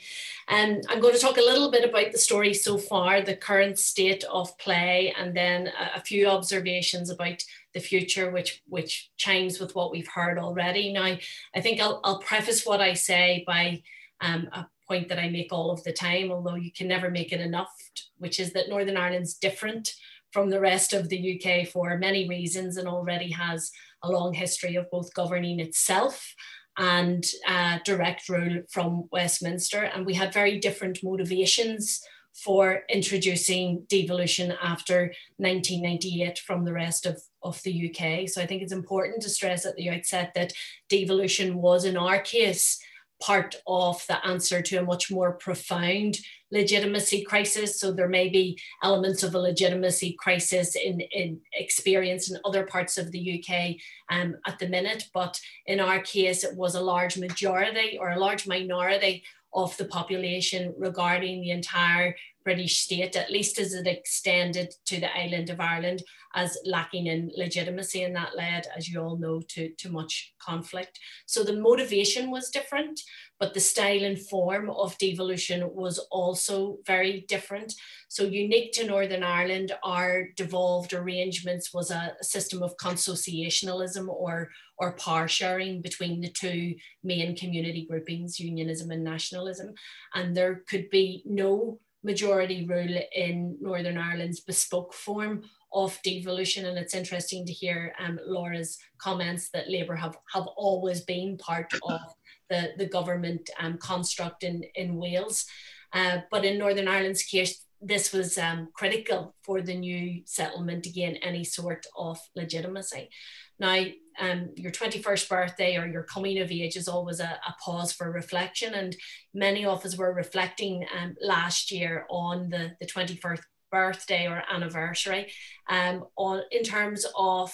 And 0.49 0.77
um, 0.77 0.83
I'm 0.91 1.01
going 1.01 1.15
to 1.15 1.21
talk 1.21 1.39
a 1.39 1.41
little 1.41 1.71
bit 1.71 1.89
about 1.89 2.13
the 2.13 2.19
story 2.19 2.53
so 2.53 2.77
far, 2.77 3.23
the 3.23 3.35
current 3.35 3.79
state 3.79 4.25
of 4.25 4.57
play, 4.59 5.15
and 5.19 5.35
then 5.35 5.69
a, 5.69 5.99
a 5.99 6.01
few 6.03 6.27
observations 6.27 7.09
about 7.09 7.43
the 7.73 7.81
future, 7.81 8.31
which 8.31 8.63
which 8.69 9.11
chimes 9.17 9.59
with 9.59 9.75
what 9.75 9.91
we've 9.91 10.09
heard 10.09 10.39
already. 10.39 10.93
Now, 10.93 11.17
I 11.55 11.61
think 11.63 11.81
I'll, 11.81 12.03
I'll 12.05 12.21
preface 12.21 12.67
what 12.67 12.83
I 12.83 12.93
say 12.93 13.43
by 13.47 13.83
um, 14.21 14.51
point 14.87 15.09
that 15.09 15.19
I 15.19 15.31
make 15.31 15.51
all 15.51 15.71
of 15.71 15.83
the 15.83 15.93
time, 15.93 16.31
although 16.31 16.57
you 16.57 16.71
can 16.71 16.89
never 16.89 17.11
make 17.11 17.33
it 17.33 17.41
enough, 17.41 17.75
which 18.19 18.39
is 18.39 18.53
that 18.53 18.69
Northern 18.69 18.99
Ireland's 18.99 19.35
different 19.35 19.95
from 20.35 20.51
the 20.51 20.61
rest 20.61 20.93
of 20.93 21.09
the 21.09 21.41
UK 21.41 21.69
for 21.69 21.97
many 21.97 22.29
reasons 22.29 22.77
and 22.77 22.89
already 22.89 23.31
has 23.31 23.71
a 24.03 24.11
long 24.11 24.35
history 24.35 24.75
of 24.75 24.91
both 24.91 25.15
governing 25.15 25.61
itself 25.61 26.35
and 26.77 27.25
uh, 27.47 27.79
direct 27.85 28.29
rule 28.29 28.63
from 28.69 29.05
Westminster. 29.13 29.85
And 29.85 30.05
we 30.05 30.15
had 30.15 30.35
very 30.35 30.59
different 30.59 30.99
motivations 31.05 32.03
for 32.35 32.83
introducing 32.89 33.87
devolution 33.89 34.53
after 34.61 35.15
1998 35.37 36.41
from 36.41 36.65
the 36.65 36.73
rest 36.73 37.07
of, 37.07 37.23
of 37.45 37.63
the 37.63 37.89
UK. 37.89 38.29
So 38.29 38.43
I 38.43 38.47
think 38.47 38.61
it's 38.61 38.73
important 38.73 39.23
to 39.23 39.31
stress 39.31 39.65
at 39.65 39.77
the 39.77 39.89
outset 39.89 40.33
that 40.35 40.53
devolution 40.89 41.63
was, 41.63 41.85
in 41.85 41.97
our 41.97 42.19
case, 42.19 42.84
part 43.25 43.55
of 43.67 44.05
the 44.07 44.25
answer 44.27 44.61
to 44.61 44.77
a 44.77 44.83
much 44.83 45.11
more 45.11 45.33
profound 45.33 46.19
legitimacy 46.51 47.25
crisis. 47.25 47.81
So 47.81 47.91
there 47.91 48.09
may 48.09 48.29
be 48.29 48.59
elements 48.83 49.23
of 49.23 49.35
a 49.35 49.39
legitimacy 49.39 50.17
crisis 50.19 50.77
in, 50.77 51.01
in 51.01 51.41
experience 51.55 52.31
in 52.31 52.39
other 52.45 52.65
parts 52.67 52.99
of 52.99 53.11
the 53.11 53.43
UK 53.43 53.77
um, 54.11 54.37
at 54.47 54.59
the 54.59 54.69
minute, 54.69 55.05
but 55.15 55.41
in 55.67 55.81
our 55.81 56.01
case, 56.01 56.45
it 56.45 56.55
was 56.55 56.75
a 56.75 56.81
large 56.81 57.17
majority 57.17 57.97
or 57.99 58.11
a 58.11 58.19
large 58.19 58.47
minority 58.47 59.25
of 59.55 59.75
the 59.79 59.87
population 59.87 60.75
regarding 60.77 61.41
the 61.41 61.51
entire 61.51 62.15
British 62.45 62.79
state, 62.79 63.17
at 63.17 63.31
least 63.31 63.59
as 63.59 63.75
it 63.75 63.87
extended 63.87 64.75
to 64.87 65.01
the 65.01 65.17
island 65.17 65.51
of 65.51 65.61
Ireland, 65.61 66.03
as 66.35 66.59
lacking 66.65 67.07
in 67.07 67.31
legitimacy. 67.37 68.03
And 68.03 68.15
that 68.17 68.37
led, 68.37 68.67
as 68.77 68.89
you 68.89 69.01
all 69.01 69.17
know, 69.17 69.41
to, 69.49 69.71
to 69.71 69.91
much 69.91 70.35
conflict. 70.41 70.99
So 71.27 71.43
the 71.43 71.61
motivation 71.61 72.31
was 72.31 72.51
different, 72.51 73.01
but 73.39 73.55
the 73.55 73.61
style 73.61 74.05
and 74.05 74.19
form 74.19 74.69
of 74.71 74.99
devolution 74.99 75.69
was 75.73 75.99
also 76.11 76.79
very 76.87 77.25
different. 77.29 77.73
So 78.09 78.25
unique 78.25 78.73
to 78.73 78.87
Northern 78.87 79.23
Ireland, 79.23 79.73
our 79.83 80.29
devolved 80.37 80.93
arrangements 80.93 81.73
was 81.73 81.91
a, 81.91 82.15
system 82.23 82.63
of 82.63 82.77
consociationalism 82.77 84.09
or, 84.09 84.51
or 84.79 84.93
power 84.93 85.29
sharing 85.29 85.81
between 85.81 86.21
the 86.21 86.31
two 86.31 86.75
main 87.03 87.37
community 87.37 87.87
groupings, 87.89 88.41
unionism 88.41 88.91
and 88.91 89.05
nationalism. 89.05 89.75
And 90.15 90.37
there 90.37 90.63
could 90.69 90.91
be 90.91 91.23
no 91.25 91.79
majority 92.05 92.67
rule 92.67 92.97
in 93.15 93.57
Northern 93.61 93.99
Ireland's 93.99 94.41
bespoke 94.41 94.93
form 94.93 95.43
of 95.73 95.99
devolution. 96.05 96.67
And 96.67 96.79
it's 96.79 96.95
interesting 96.95 97.45
to 97.47 97.53
hear 97.53 97.95
um, 97.99 98.21
Laura's 98.25 98.79
comments 98.99 99.51
that 99.53 99.71
Labour 99.71 99.97
have, 99.97 100.17
have 100.33 100.47
always 100.57 101.01
been 101.01 101.37
part 101.39 101.73
of 101.83 102.01
the, 102.49 102.73
the 102.79 102.87
government 102.87 103.51
um, 103.59 103.79
construct 103.79 104.45
in, 104.45 104.63
in 104.77 104.97
Wales. 104.97 105.47
Uh, 105.93 106.19
but 106.31 106.45
in 106.45 106.59
Northern 106.59 106.89
Ireland's 106.89 107.23
case, 107.23 107.64
this 107.85 108.13
was 108.13 108.39
um, 108.39 108.69
critical 108.73 109.35
for 109.43 109.61
the 109.61 109.75
new 109.75 110.23
settlement 110.25 110.85
to 110.85 110.91
gain 110.91 111.17
any 111.17 111.45
sort 111.45 111.87
of 111.97 112.19
legitimacy. 112.35 113.11
Now, 113.59 113.85
um, 114.19 114.51
your 114.57 114.73
21st 114.73 115.29
birthday 115.29 115.77
or 115.77 115.87
your 115.87 116.05
coming 116.05 116.39
of 116.39 116.51
age 116.51 116.77
is 116.77 116.89
always 116.89 117.21
a, 117.21 117.39
a 117.47 117.55
pause 117.63 117.93
for 117.93 118.11
reflection. 118.11 118.75
And 118.75 118.97
many 119.33 119.67
of 119.67 119.85
us 119.85 119.97
were 119.97 120.13
reflecting 120.13 120.87
um, 120.99 121.15
last 121.21 121.71
year 121.71 122.07
on 122.11 122.49
the, 122.49 122.73
the 122.81 122.87
21st 122.87 123.41
birthday 123.71 124.27
or 124.29 124.43
anniversary 124.53 125.33
um, 125.69 126.05
on, 126.17 126.43
in 126.51 126.63
terms 126.63 127.05
of 127.17 127.53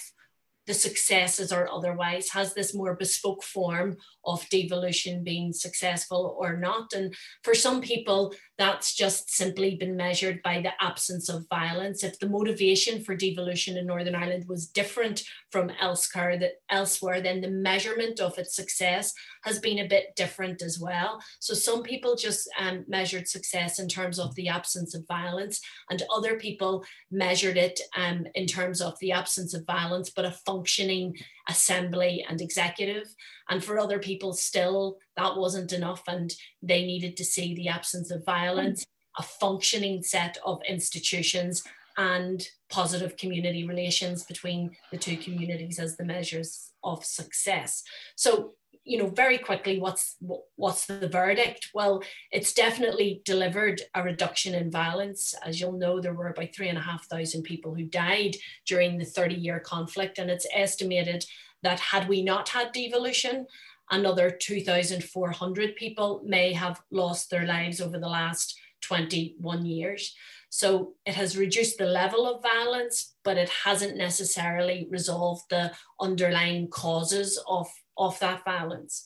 the 0.70 0.74
successes 0.74 1.52
or 1.52 1.68
otherwise? 1.68 2.28
Has 2.30 2.54
this 2.54 2.72
more 2.74 2.94
bespoke 2.94 3.42
form 3.42 3.96
of 4.24 4.48
devolution 4.50 5.24
been 5.24 5.52
successful 5.52 6.36
or 6.38 6.56
not? 6.56 6.92
And 6.92 7.12
for 7.42 7.54
some 7.54 7.80
people, 7.80 8.32
that's 8.56 8.94
just 8.94 9.34
simply 9.34 9.74
been 9.74 9.96
measured 9.96 10.40
by 10.44 10.60
the 10.60 10.72
absence 10.80 11.28
of 11.28 11.48
violence. 11.48 12.04
If 12.04 12.20
the 12.20 12.28
motivation 12.28 13.02
for 13.02 13.16
devolution 13.16 13.76
in 13.78 13.86
Northern 13.86 14.14
Ireland 14.14 14.44
was 14.46 14.68
different 14.68 15.24
from 15.50 15.72
elsewhere, 15.80 16.38
that 16.38 16.52
elsewhere, 16.68 17.20
then 17.20 17.40
the 17.40 17.50
measurement 17.50 18.20
of 18.20 18.38
its 18.38 18.54
success 18.54 19.12
has 19.42 19.58
been 19.58 19.80
a 19.80 19.88
bit 19.88 20.14
different 20.14 20.62
as 20.62 20.78
well. 20.78 21.20
So 21.40 21.54
some 21.54 21.82
people 21.82 22.14
just 22.14 22.48
um, 22.58 22.84
measured 22.86 23.26
success 23.26 23.80
in 23.80 23.88
terms 23.88 24.20
of 24.20 24.34
the 24.36 24.48
absence 24.48 24.94
of 24.94 25.08
violence, 25.08 25.60
and 25.90 26.02
other 26.14 26.36
people 26.38 26.84
measured 27.10 27.56
it 27.56 27.80
um, 27.96 28.26
in 28.34 28.46
terms 28.46 28.80
of 28.80 28.94
the 29.00 29.10
absence 29.10 29.54
of 29.54 29.66
violence, 29.66 30.10
but 30.10 30.26
a 30.26 30.38
functioning 30.60 31.16
assembly 31.48 32.24
and 32.28 32.40
executive. 32.40 33.14
And 33.48 33.64
for 33.64 33.78
other 33.78 33.98
people, 33.98 34.34
still, 34.34 34.98
that 35.16 35.36
wasn't 35.36 35.72
enough, 35.72 36.02
and 36.06 36.32
they 36.62 36.84
needed 36.84 37.16
to 37.16 37.24
see 37.24 37.54
the 37.54 37.68
absence 37.68 38.10
of 38.10 38.24
violence, 38.24 38.84
a 39.18 39.22
functioning 39.22 40.02
set 40.02 40.36
of 40.44 40.60
institutions, 40.68 41.62
and 41.96 42.46
positive 42.70 43.16
community 43.16 43.66
relations 43.66 44.24
between 44.24 44.70
the 44.92 44.98
two 44.98 45.16
communities 45.16 45.78
as 45.78 45.96
the 45.96 46.04
measures 46.04 46.72
of 46.84 47.04
success. 47.04 47.82
So 48.16 48.52
you 48.84 48.98
know 48.98 49.08
very 49.08 49.38
quickly 49.38 49.78
what's 49.78 50.16
what's 50.56 50.86
the 50.86 51.08
verdict 51.08 51.68
well 51.74 52.02
it's 52.32 52.52
definitely 52.52 53.20
delivered 53.24 53.80
a 53.94 54.02
reduction 54.02 54.54
in 54.54 54.70
violence 54.70 55.34
as 55.44 55.60
you'll 55.60 55.72
know 55.72 56.00
there 56.00 56.14
were 56.14 56.28
about 56.28 56.54
three 56.54 56.68
and 56.68 56.78
a 56.78 56.82
half 56.82 57.04
thousand 57.06 57.42
people 57.42 57.74
who 57.74 57.84
died 57.84 58.34
during 58.66 58.96
the 58.96 59.04
30 59.04 59.34
year 59.34 59.60
conflict 59.60 60.18
and 60.18 60.30
it's 60.30 60.46
estimated 60.54 61.24
that 61.62 61.80
had 61.80 62.08
we 62.08 62.22
not 62.22 62.48
had 62.48 62.72
devolution, 62.72 63.46
another 63.90 64.30
2,400 64.30 65.76
people 65.76 66.22
may 66.24 66.52
have 66.52 66.80
lost 66.90 67.30
their 67.30 67.46
lives 67.46 67.80
over 67.80 67.98
the 67.98 68.08
last 68.08 68.58
21 68.82 69.66
years. 69.66 70.14
So 70.48 70.94
it 71.06 71.14
has 71.14 71.36
reduced 71.36 71.78
the 71.78 71.86
level 71.86 72.26
of 72.26 72.42
violence, 72.42 73.14
but 73.22 73.36
it 73.36 73.50
hasn't 73.64 73.96
necessarily 73.96 74.86
resolved 74.90 75.44
the 75.50 75.72
underlying 76.00 76.68
causes 76.68 77.40
of, 77.46 77.68
of 78.00 78.18
that 78.18 78.44
violence. 78.44 79.04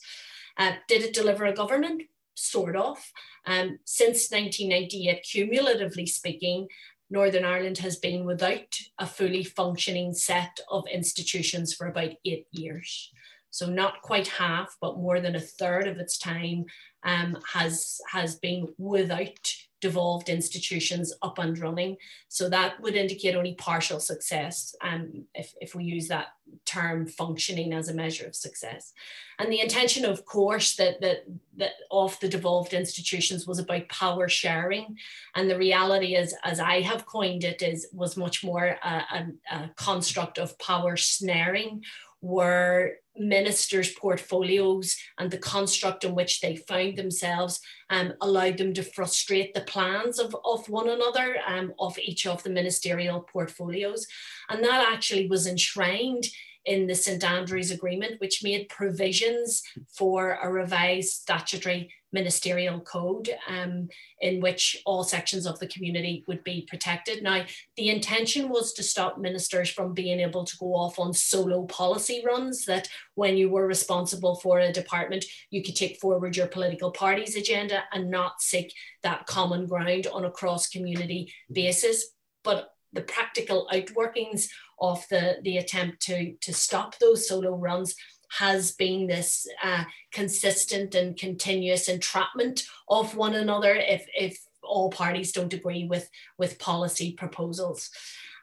Uh, 0.57 0.73
did 0.87 1.03
it 1.03 1.13
deliver 1.13 1.45
a 1.45 1.53
government? 1.53 2.03
Sort 2.33 2.75
of. 2.75 2.97
Um, 3.45 3.77
since 3.85 4.31
1998, 4.31 5.23
cumulatively 5.23 6.07
speaking, 6.07 6.67
Northern 7.09 7.45
Ireland 7.45 7.77
has 7.79 7.97
been 7.97 8.25
without 8.25 8.75
a 8.97 9.05
fully 9.05 9.43
functioning 9.43 10.13
set 10.13 10.59
of 10.69 10.85
institutions 10.91 11.73
for 11.73 11.87
about 11.87 12.13
eight 12.25 12.47
years. 12.51 13.11
So 13.51 13.67
not 13.67 14.01
quite 14.01 14.27
half, 14.27 14.75
but 14.81 14.97
more 14.97 15.21
than 15.21 15.35
a 15.35 15.39
third 15.39 15.87
of 15.87 15.97
its 15.97 16.17
time 16.17 16.65
um, 17.03 17.37
has, 17.53 18.01
has 18.11 18.35
been 18.35 18.67
without 18.77 19.53
devolved 19.87 20.29
institutions 20.29 21.13
up 21.21 21.37
and 21.37 21.59
running. 21.59 21.95
So 22.27 22.49
that 22.49 22.81
would 22.81 22.95
indicate 22.95 23.35
only 23.35 23.53
partial 23.53 23.99
success 23.99 24.75
um, 24.81 25.25
if, 25.35 25.53
if 25.61 25.75
we 25.75 25.83
use 25.83 26.07
that 26.07 26.29
term 26.65 27.05
functioning 27.05 27.71
as 27.71 27.87
a 27.87 27.93
measure 27.93 28.25
of 28.25 28.35
success. 28.35 28.93
And 29.37 29.51
the 29.51 29.61
intention, 29.61 30.03
of 30.03 30.25
course, 30.25 30.75
that, 30.77 31.01
that, 31.01 31.19
that 31.57 31.73
of 31.91 32.19
the 32.19 32.27
devolved 32.27 32.73
institutions 32.73 33.45
was 33.45 33.59
about 33.59 33.87
power 33.89 34.27
sharing. 34.27 34.97
And 35.35 35.47
the 35.47 35.63
reality 35.67 36.15
is, 36.15 36.33
as 36.43 36.59
I 36.59 36.81
have 36.81 37.05
coined 37.05 37.43
it, 37.43 37.61
is 37.61 37.87
was 37.93 38.17
much 38.17 38.43
more 38.43 38.65
a, 38.83 38.95
a, 39.17 39.27
a 39.51 39.69
construct 39.75 40.39
of 40.39 40.57
power 40.57 40.97
snaring 40.97 41.83
were 42.25 42.93
ministers' 43.15 43.93
portfolios 43.93 44.97
and 45.19 45.29
the 45.29 45.37
construct 45.37 46.03
in 46.03 46.15
which 46.15 46.41
they 46.41 46.55
found 46.55 46.97
themselves 46.97 47.61
um, 47.91 48.13
allowed 48.19 48.57
them 48.57 48.73
to 48.73 48.81
frustrate 48.81 49.53
the 49.53 49.61
plans 49.61 50.17
of, 50.17 50.35
of 50.43 50.67
one 50.67 50.89
another, 50.89 51.37
um, 51.47 51.71
of 51.79 51.97
each 51.99 52.25
of 52.25 52.41
the 52.41 52.49
ministerial 52.49 53.21
portfolios. 53.21 54.07
And 54.49 54.63
that 54.63 54.91
actually 54.91 55.27
was 55.27 55.45
enshrined 55.45 56.25
in 56.65 56.87
the 56.87 56.95
St 56.95 57.23
Andrews 57.23 57.69
Agreement, 57.69 58.19
which 58.19 58.43
made 58.43 58.69
provisions 58.69 59.61
for 59.87 60.39
a 60.41 60.51
revised 60.51 61.13
statutory 61.13 61.93
ministerial 62.19 62.79
code 62.79 63.27
um, 63.55 63.73
in 64.21 64.41
which 64.45 64.63
all 64.85 65.03
sections 65.03 65.45
of 65.45 65.59
the 65.59 65.71
community 65.73 66.23
would 66.27 66.43
be 66.43 66.67
protected. 66.71 67.21
Now, 67.21 67.39
the 67.77 67.89
intention 67.89 68.43
was 68.49 68.73
to 68.73 68.83
stop 68.83 69.19
ministers 69.27 69.69
from 69.69 69.93
being 69.93 70.19
able 70.27 70.45
to 70.45 70.57
go 70.57 70.69
off 70.83 70.97
on 70.97 71.13
solo 71.13 71.59
policy 71.81 72.23
runs, 72.25 72.65
that 72.65 72.87
when 73.21 73.37
you 73.37 73.47
were 73.49 73.67
responsible 73.67 74.35
for 74.43 74.55
a 74.59 74.77
department, 74.81 75.23
you 75.53 75.61
could 75.63 75.75
take 75.75 75.99
forward 75.99 76.35
your 76.35 76.47
political 76.47 76.91
party's 76.91 77.35
agenda 77.35 77.83
and 77.93 78.09
not 78.09 78.41
seek 78.41 78.73
that 79.03 79.25
common 79.27 79.67
ground 79.67 80.07
on 80.07 80.25
a 80.25 80.35
cross 80.39 80.63
community 80.75 81.21
basis. 81.51 81.97
But 82.43 82.69
the 82.93 83.01
practical 83.01 83.67
outworkings 83.73 84.47
of 84.79 85.05
the, 85.09 85.35
the 85.43 85.57
attempt 85.57 86.01
to, 86.07 86.33
to 86.41 86.53
stop 86.53 86.97
those 86.97 87.27
solo 87.27 87.55
runs 87.55 87.95
has 88.29 88.71
been 88.71 89.07
this 89.07 89.47
uh, 89.63 89.83
consistent 90.11 90.95
and 90.95 91.17
continuous 91.17 91.87
entrapment 91.87 92.63
of 92.89 93.15
one 93.15 93.35
another 93.35 93.75
if, 93.75 94.05
if 94.15 94.39
all 94.63 94.89
parties 94.89 95.31
don't 95.31 95.53
agree 95.53 95.85
with, 95.85 96.09
with 96.37 96.59
policy 96.59 97.13
proposals. 97.13 97.89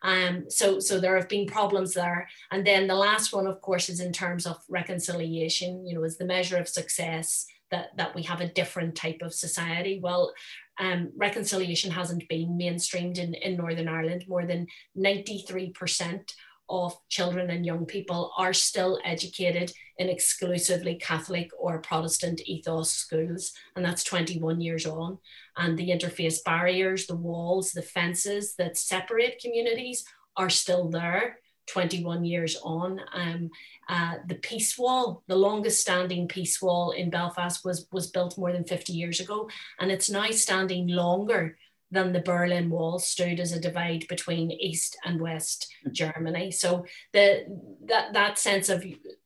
Um, 0.02 0.46
so, 0.48 0.80
so 0.80 0.98
there 0.98 1.16
have 1.16 1.28
been 1.28 1.46
problems 1.46 1.94
there. 1.94 2.28
And 2.50 2.66
then 2.66 2.86
the 2.86 2.94
last 2.94 3.32
one, 3.32 3.46
of 3.46 3.60
course, 3.60 3.88
is 3.88 4.00
in 4.00 4.12
terms 4.12 4.46
of 4.46 4.58
reconciliation, 4.68 5.86
you 5.86 5.94
know, 5.94 6.04
is 6.04 6.18
the 6.18 6.24
measure 6.24 6.56
of 6.56 6.68
success 6.68 7.46
that, 7.70 7.96
that 7.96 8.14
we 8.14 8.22
have 8.24 8.40
a 8.40 8.48
different 8.48 8.94
type 8.94 9.22
of 9.22 9.32
society. 9.32 10.00
Well, 10.02 10.32
um, 10.78 11.12
reconciliation 11.16 11.90
hasn't 11.90 12.28
been 12.28 12.58
mainstreamed 12.58 13.18
in, 13.18 13.34
in 13.34 13.56
Northern 13.56 13.88
Ireland. 13.88 14.24
More 14.28 14.46
than 14.46 14.66
93% 14.96 16.32
of 16.72 16.96
children 17.10 17.50
and 17.50 17.66
young 17.66 17.84
people 17.84 18.32
are 18.38 18.54
still 18.54 18.98
educated 19.04 19.72
in 19.98 20.08
exclusively 20.08 20.94
Catholic 20.94 21.50
or 21.58 21.80
Protestant 21.80 22.40
ethos 22.46 22.90
schools, 22.90 23.52
and 23.76 23.84
that's 23.84 24.02
21 24.02 24.60
years 24.60 24.86
on. 24.86 25.18
And 25.56 25.78
the 25.78 25.90
interface 25.90 26.42
barriers, 26.42 27.06
the 27.06 27.14
walls, 27.14 27.72
the 27.72 27.82
fences 27.82 28.54
that 28.56 28.78
separate 28.78 29.38
communities 29.38 30.04
are 30.36 30.50
still 30.50 30.88
there 30.88 31.38
21 31.66 32.24
years 32.24 32.56
on. 32.62 33.00
Um, 33.12 33.50
uh, 33.88 34.14
the 34.26 34.36
peace 34.36 34.78
wall, 34.78 35.22
the 35.26 35.36
longest 35.36 35.82
standing 35.82 36.26
peace 36.26 36.60
wall 36.62 36.92
in 36.92 37.10
Belfast, 37.10 37.64
was, 37.64 37.86
was 37.92 38.10
built 38.10 38.38
more 38.38 38.50
than 38.50 38.64
50 38.64 38.94
years 38.94 39.20
ago, 39.20 39.48
and 39.78 39.92
it's 39.92 40.08
now 40.08 40.30
standing 40.30 40.88
longer 40.88 41.58
than 41.92 42.12
the 42.12 42.20
Berlin 42.20 42.70
Wall 42.70 42.98
stood 42.98 43.38
as 43.38 43.52
a 43.52 43.60
divide 43.60 44.06
between 44.08 44.50
East 44.50 44.96
and 45.04 45.20
West 45.20 45.72
Germany. 45.92 46.50
So 46.50 46.84
the 47.12 47.44
that 47.86 48.14
that 48.14 48.38
sense 48.38 48.68
of 48.68 48.84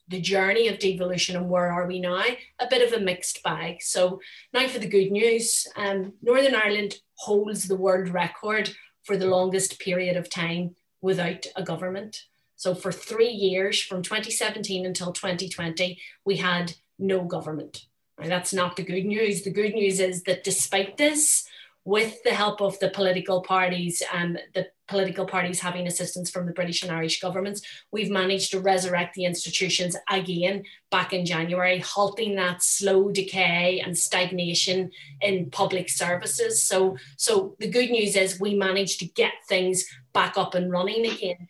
the 0.08 0.20
journey 0.20 0.68
of 0.68 0.78
devolution 0.78 1.36
and 1.36 1.48
where 1.48 1.72
are 1.72 1.86
we 1.86 1.98
now, 1.98 2.24
a 2.58 2.68
bit 2.68 2.86
of 2.86 2.92
a 2.92 3.02
mixed 3.02 3.42
bag. 3.42 3.82
So 3.82 4.20
now 4.52 4.68
for 4.68 4.78
the 4.78 4.86
good 4.86 5.10
news, 5.10 5.66
um, 5.76 6.12
Northern 6.22 6.54
Ireland 6.54 6.96
holds 7.14 7.66
the 7.66 7.76
world 7.76 8.08
record 8.10 8.74
for 9.04 9.16
the 9.16 9.26
longest 9.26 9.80
period 9.80 10.16
of 10.16 10.30
time 10.30 10.76
without 11.00 11.46
a 11.56 11.62
government. 11.62 12.24
So 12.56 12.74
for 12.74 12.92
three 12.92 13.30
years, 13.30 13.82
from 13.82 14.02
2017 14.02 14.86
until 14.86 15.12
2020, 15.12 16.00
we 16.24 16.36
had 16.36 16.74
no 16.98 17.24
government. 17.24 17.86
Now, 18.18 18.28
that's 18.28 18.54
not 18.54 18.76
the 18.76 18.82
good 18.82 19.04
news. 19.04 19.42
The 19.42 19.50
good 19.50 19.74
news 19.74 20.00
is 20.00 20.22
that 20.22 20.44
despite 20.44 20.96
this, 20.96 21.46
with 21.86 22.20
the 22.24 22.34
help 22.34 22.60
of 22.60 22.76
the 22.80 22.90
political 22.90 23.40
parties 23.40 24.02
and 24.12 24.40
the 24.54 24.66
political 24.88 25.24
parties 25.24 25.60
having 25.60 25.86
assistance 25.86 26.28
from 26.28 26.44
the 26.44 26.52
British 26.52 26.82
and 26.82 26.90
Irish 26.90 27.20
governments, 27.20 27.62
we've 27.92 28.10
managed 28.10 28.50
to 28.50 28.60
resurrect 28.60 29.14
the 29.14 29.24
institutions 29.24 29.96
again 30.10 30.64
back 30.90 31.12
in 31.12 31.24
January, 31.24 31.78
halting 31.78 32.34
that 32.34 32.60
slow 32.60 33.08
decay 33.12 33.80
and 33.80 33.96
stagnation 33.96 34.90
in 35.20 35.48
public 35.50 35.88
services. 35.88 36.60
So, 36.60 36.96
so 37.16 37.54
the 37.60 37.70
good 37.70 37.90
news 37.90 38.16
is 38.16 38.40
we 38.40 38.56
managed 38.56 38.98
to 38.98 39.06
get 39.06 39.34
things 39.48 39.84
back 40.12 40.36
up 40.36 40.56
and 40.56 40.72
running 40.72 41.06
again. 41.06 41.46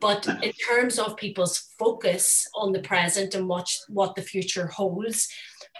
But 0.00 0.28
in 0.28 0.52
terms 0.68 0.98
of 0.98 1.16
people's 1.16 1.70
focus 1.78 2.46
on 2.54 2.72
the 2.72 2.80
present 2.80 3.34
and 3.34 3.48
what, 3.48 3.74
what 3.88 4.16
the 4.16 4.22
future 4.22 4.66
holds, 4.66 5.28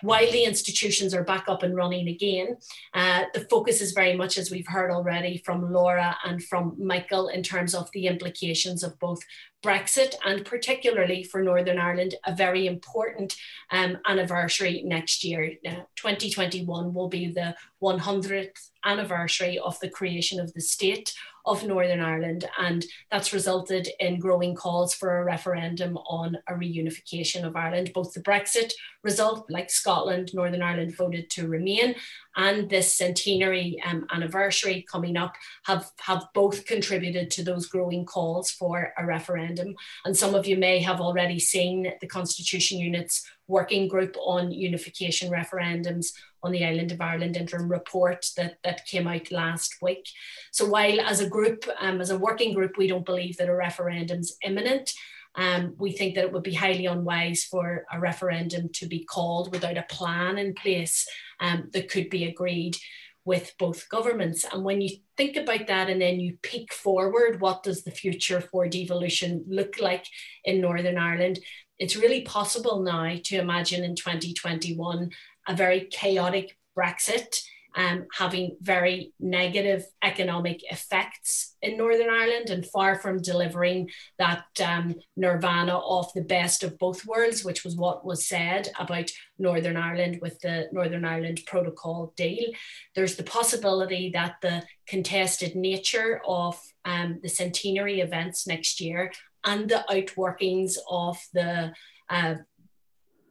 while 0.02 0.30
the 0.30 0.44
institutions 0.44 1.14
are 1.14 1.24
back 1.24 1.44
up 1.48 1.62
and 1.62 1.74
running 1.74 2.08
again, 2.08 2.56
uh, 2.94 3.24
the 3.34 3.46
focus 3.50 3.80
is 3.80 3.92
very 3.92 4.16
much, 4.16 4.38
as 4.38 4.50
we've 4.50 4.66
heard 4.66 4.90
already 4.90 5.42
from 5.44 5.72
Laura 5.72 6.16
and 6.24 6.42
from 6.42 6.74
Michael, 6.78 7.28
in 7.28 7.42
terms 7.42 7.74
of 7.74 7.90
the 7.92 8.06
implications 8.06 8.82
of 8.82 8.98
both 8.98 9.20
Brexit 9.64 10.14
and 10.24 10.44
particularly 10.44 11.24
for 11.24 11.42
Northern 11.42 11.78
Ireland, 11.78 12.14
a 12.24 12.34
very 12.34 12.66
important 12.66 13.34
um, 13.72 13.98
anniversary 14.06 14.82
next 14.84 15.24
year. 15.24 15.54
Uh, 15.66 15.82
2021 15.96 16.94
will 16.94 17.08
be 17.08 17.28
the 17.28 17.56
100th 17.82 18.68
anniversary 18.84 19.58
of 19.58 19.78
the 19.80 19.90
creation 19.90 20.38
of 20.38 20.52
the 20.54 20.60
state 20.60 21.12
of 21.46 21.64
Northern 21.64 22.00
Ireland, 22.00 22.44
and 22.58 22.84
that's 23.10 23.32
resulted 23.32 23.88
in 24.00 24.18
growing 24.18 24.54
calls 24.54 24.94
for 24.94 25.18
a 25.18 25.24
referendum 25.24 25.96
on 25.96 26.36
a 26.48 26.52
reunification 26.52 27.44
of 27.44 27.56
Ireland. 27.56 27.92
Both 27.94 28.12
the 28.12 28.22
Brexit 28.22 28.72
result, 29.02 29.46
like 29.50 29.70
Scotland, 29.70 30.30
Northern 30.34 30.62
Ireland 30.62 30.96
voted 30.96 31.30
to 31.30 31.48
remain, 31.48 31.94
and 32.36 32.68
this 32.68 32.94
centenary 32.96 33.82
um, 33.84 34.06
anniversary 34.12 34.86
coming 34.90 35.16
up 35.16 35.34
have, 35.64 35.90
have 36.00 36.26
both 36.34 36.66
contributed 36.66 37.30
to 37.32 37.42
those 37.42 37.66
growing 37.66 38.04
calls 38.04 38.50
for 38.50 38.92
a 38.98 39.04
referendum. 39.04 39.74
And 40.04 40.16
some 40.16 40.34
of 40.34 40.46
you 40.46 40.56
may 40.56 40.80
have 40.80 41.00
already 41.00 41.38
seen 41.38 41.92
the 42.00 42.06
Constitution 42.06 42.78
Unit's 42.78 43.28
working 43.48 43.88
group 43.88 44.14
on 44.20 44.52
unification 44.52 45.30
referendums 45.30 46.12
on 46.42 46.52
the 46.52 46.64
island 46.64 46.92
of 46.92 47.00
Ireland 47.00 47.36
interim 47.36 47.70
report 47.70 48.26
that, 48.36 48.58
that 48.64 48.86
came 48.86 49.06
out 49.06 49.30
last 49.32 49.76
week. 49.82 50.08
So 50.52 50.66
while 50.66 51.00
as 51.00 51.20
a 51.20 51.28
group, 51.28 51.64
um, 51.80 52.00
as 52.00 52.10
a 52.10 52.18
working 52.18 52.54
group, 52.54 52.76
we 52.76 52.86
don't 52.86 53.06
believe 53.06 53.36
that 53.36 53.48
a 53.48 53.54
referendum's 53.54 54.36
imminent, 54.44 54.92
um, 55.34 55.74
we 55.78 55.92
think 55.92 56.14
that 56.14 56.24
it 56.24 56.32
would 56.32 56.42
be 56.42 56.54
highly 56.54 56.86
unwise 56.86 57.44
for 57.44 57.84
a 57.92 58.00
referendum 58.00 58.70
to 58.74 58.86
be 58.86 59.04
called 59.04 59.52
without 59.52 59.76
a 59.76 59.86
plan 59.88 60.38
in 60.38 60.54
place 60.54 61.06
um, 61.40 61.68
that 61.72 61.90
could 61.90 62.10
be 62.10 62.24
agreed 62.24 62.76
with 63.24 63.52
both 63.58 63.88
governments. 63.90 64.44
And 64.50 64.64
when 64.64 64.80
you 64.80 64.96
think 65.16 65.36
about 65.36 65.66
that 65.66 65.90
and 65.90 66.00
then 66.00 66.18
you 66.18 66.38
peek 66.42 66.72
forward, 66.72 67.40
what 67.40 67.62
does 67.62 67.84
the 67.84 67.90
future 67.90 68.40
for 68.40 68.66
devolution 68.66 69.44
look 69.46 69.80
like 69.80 70.06
in 70.44 70.60
Northern 70.62 70.96
Ireland? 70.96 71.38
It's 71.78 71.94
really 71.94 72.22
possible 72.22 72.82
now 72.82 73.14
to 73.24 73.36
imagine 73.36 73.84
in 73.84 73.94
2021 73.94 75.10
a 75.48 75.56
very 75.56 75.88
chaotic 75.90 76.56
Brexit 76.78 77.40
um, 77.78 78.06
having 78.12 78.56
very 78.60 79.12
negative 79.20 79.84
economic 80.02 80.60
effects 80.72 81.56
in 81.62 81.76
Northern 81.76 82.10
Ireland 82.10 82.50
and 82.50 82.66
far 82.66 82.96
from 82.96 83.22
delivering 83.22 83.90
that 84.18 84.44
um, 84.64 84.96
nirvana 85.16 85.78
of 85.78 86.12
the 86.14 86.24
best 86.24 86.64
of 86.64 86.78
both 86.78 87.06
worlds, 87.06 87.44
which 87.44 87.64
was 87.64 87.76
what 87.76 88.04
was 88.04 88.26
said 88.26 88.68
about 88.80 89.10
Northern 89.38 89.76
Ireland 89.76 90.18
with 90.20 90.40
the 90.40 90.68
Northern 90.72 91.04
Ireland 91.04 91.42
Protocol 91.46 92.12
deal. 92.16 92.52
There's 92.94 93.16
the 93.16 93.22
possibility 93.22 94.10
that 94.12 94.36
the 94.42 94.64
contested 94.88 95.54
nature 95.54 96.20
of 96.26 96.60
um, 96.84 97.20
the 97.22 97.28
centenary 97.28 98.00
events 98.00 98.46
next 98.46 98.80
year 98.80 99.12
and 99.44 99.68
the 99.68 99.84
outworkings 99.88 100.76
of 100.90 101.18
the 101.32 101.72
uh, 102.10 102.34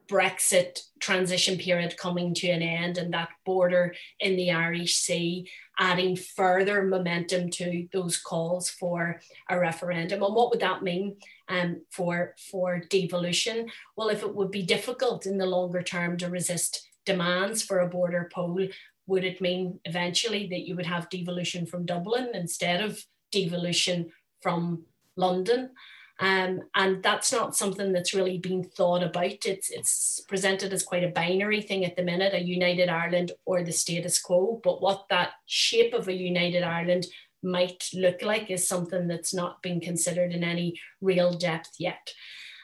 Brexit 0.10 0.80
transition 1.00 1.58
period 1.58 1.98
coming 1.98 2.34
to 2.36 2.50
an 2.50 2.62
end 2.62 2.98
and 2.98 3.13
that 3.13 3.30
border 3.46 3.93
in 4.20 4.36
the 4.36 4.52
Irish 4.52 4.96
Sea 4.96 5.50
adding 5.80 6.15
further 6.15 6.84
momentum 6.84 7.50
to 7.52 7.88
those 7.93 8.17
calls 8.17 8.70
for 8.70 9.22
a 9.50 9.60
referendum. 9.60 10.24
And 10.24 10.34
what 10.36 10.50
would 10.50 10.60
that 10.62 10.82
mean 10.82 11.17
um, 11.50 11.82
for, 11.91 12.36
for 12.52 12.80
devolution? 12.89 13.70
Well, 13.96 14.10
if 14.10 14.24
it 14.24 14.34
would 14.34 14.52
be 14.52 14.63
difficult 14.63 15.26
in 15.26 15.38
the 15.38 15.46
longer 15.46 15.84
term 15.84 16.17
to 16.17 16.30
resist 16.30 16.88
demands 17.06 17.62
for 17.63 17.80
a 17.80 17.88
border 17.88 18.30
poll, 18.34 18.67
would 19.06 19.24
it 19.24 19.39
mean 19.39 19.80
eventually 19.86 20.48
that 20.48 20.67
you 20.67 20.76
would 20.76 20.86
have 20.86 21.10
devolution 21.10 21.65
from 21.65 21.86
Dublin 21.86 22.30
instead 22.34 22.82
of 22.82 23.04
devolution 23.32 24.12
from 24.41 24.84
London? 25.15 25.72
Um, 26.19 26.62
and 26.73 27.03
that's 27.03 27.32
not 27.32 27.56
something 27.56 27.93
that's 27.93 28.13
really 28.13 28.39
been 28.39 28.63
thought 28.63 29.03
about. 29.03 29.45
It's, 29.45 29.69
it's 29.69 30.21
presented 30.27 30.73
as 30.73 30.82
quite 30.82 31.03
a 31.03 31.10
binary 31.10 31.62
thing 31.62 31.86
at 31.86 31.95
the 31.95 32.03
minute, 32.03 32.34
a 32.34 32.41
united 32.41 32.89
Ireland 32.89 33.34
or 33.45 33.63
the 33.63 33.71
status 33.71 34.19
quo. 34.19 34.60
But 34.63 34.82
what 34.82 35.06
that 35.10 35.34
shape 35.45 35.93
of 35.93 36.08
a 36.08 36.13
united 36.13 36.63
Ireland 36.63 37.06
might 37.43 37.89
look 37.93 38.23
like 38.23 38.49
is 38.49 38.67
something 38.67 39.08
that's 39.08 39.34
not 39.34 39.62
been 39.62 39.80
considered 39.80 40.34
in 40.34 40.43
any 40.43 40.80
real 41.01 41.34
depth 41.34 41.75
yet. 41.77 42.13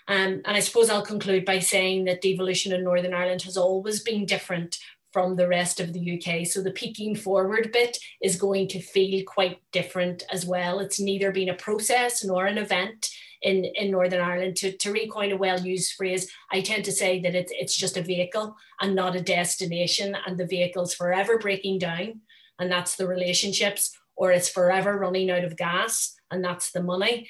Um, 0.08 0.42
and 0.46 0.58
I 0.58 0.60
suppose 0.60 0.90
I'll 0.90 1.06
conclude 1.06 1.46
by 1.46 1.60
saying 1.60 2.06
that 2.06 2.22
devolution 2.22 2.74
in 2.74 2.84
Northern 2.84 3.14
Ireland 3.14 3.44
has 3.44 3.56
always 3.56 4.02
been 4.02 4.26
different 4.26 4.78
from 5.14 5.36
the 5.36 5.48
rest 5.48 5.80
of 5.80 5.94
the 5.94 6.20
UK. 6.20 6.46
So 6.46 6.62
the 6.62 6.72
peeking 6.72 7.16
forward 7.16 7.72
bit 7.72 7.98
is 8.22 8.36
going 8.36 8.68
to 8.70 8.82
feel 8.82 9.24
quite 9.26 9.60
different 9.72 10.24
as 10.32 10.44
well. 10.44 10.80
It's 10.80 11.00
neither 11.00 11.32
been 11.32 11.50
a 11.50 11.54
process 11.54 12.24
nor 12.24 12.48
an 12.48 12.58
event 12.58 13.10
in, 13.44 13.66
in 13.66 13.92
Northern 13.92 14.22
Ireland. 14.22 14.56
To, 14.58 14.72
to 14.72 14.94
recoin 14.94 15.32
a 15.32 15.38
well 15.38 15.60
used 15.60 15.94
phrase, 15.94 16.32
I 16.52 16.62
tend 16.62 16.86
to 16.86 16.92
say 16.92 17.20
that 17.22 17.36
it's, 17.36 17.52
it's 17.56 17.76
just 17.76 17.98
a 17.98 18.02
vehicle 18.02 18.56
and 18.82 18.96
not 18.96 19.16
a 19.16 19.22
destination, 19.22 20.18
and 20.26 20.38
the 20.38 20.48
vehicle's 20.48 20.94
forever 20.94 21.38
breaking 21.38 21.80
down, 21.80 22.22
and 22.60 22.72
that's 22.72 22.96
the 22.96 23.08
relationships, 23.08 23.96
or 24.16 24.32
it's 24.32 24.50
forever 24.50 24.98
running 24.98 25.30
out 25.30 25.44
of 25.44 25.58
gas, 25.58 26.16
and 26.32 26.44
that's 26.44 26.72
the 26.72 26.84
money. 26.84 27.30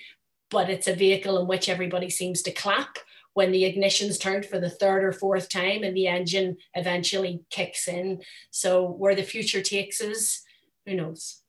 But 0.49 0.69
it's 0.69 0.87
a 0.87 0.95
vehicle 0.95 1.39
in 1.39 1.47
which 1.47 1.67
everybody 1.67 2.09
seems 2.09 2.41
to 2.43 2.51
clap 2.51 2.97
when 3.33 3.51
the 3.51 3.65
ignition's 3.65 4.19
turned 4.19 4.45
for 4.45 4.59
the 4.59 4.69
third 4.69 5.03
or 5.03 5.11
fourth 5.11 5.49
time 5.49 5.83
and 5.83 5.97
the 5.97 6.07
engine 6.07 6.57
eventually 6.75 7.41
kicks 7.49 7.87
in. 7.87 8.21
So, 8.51 8.85
where 8.85 9.15
the 9.15 9.23
future 9.23 9.61
takes 9.61 10.01
us, 10.01 10.43
who 10.85 10.93
knows? 10.93 11.42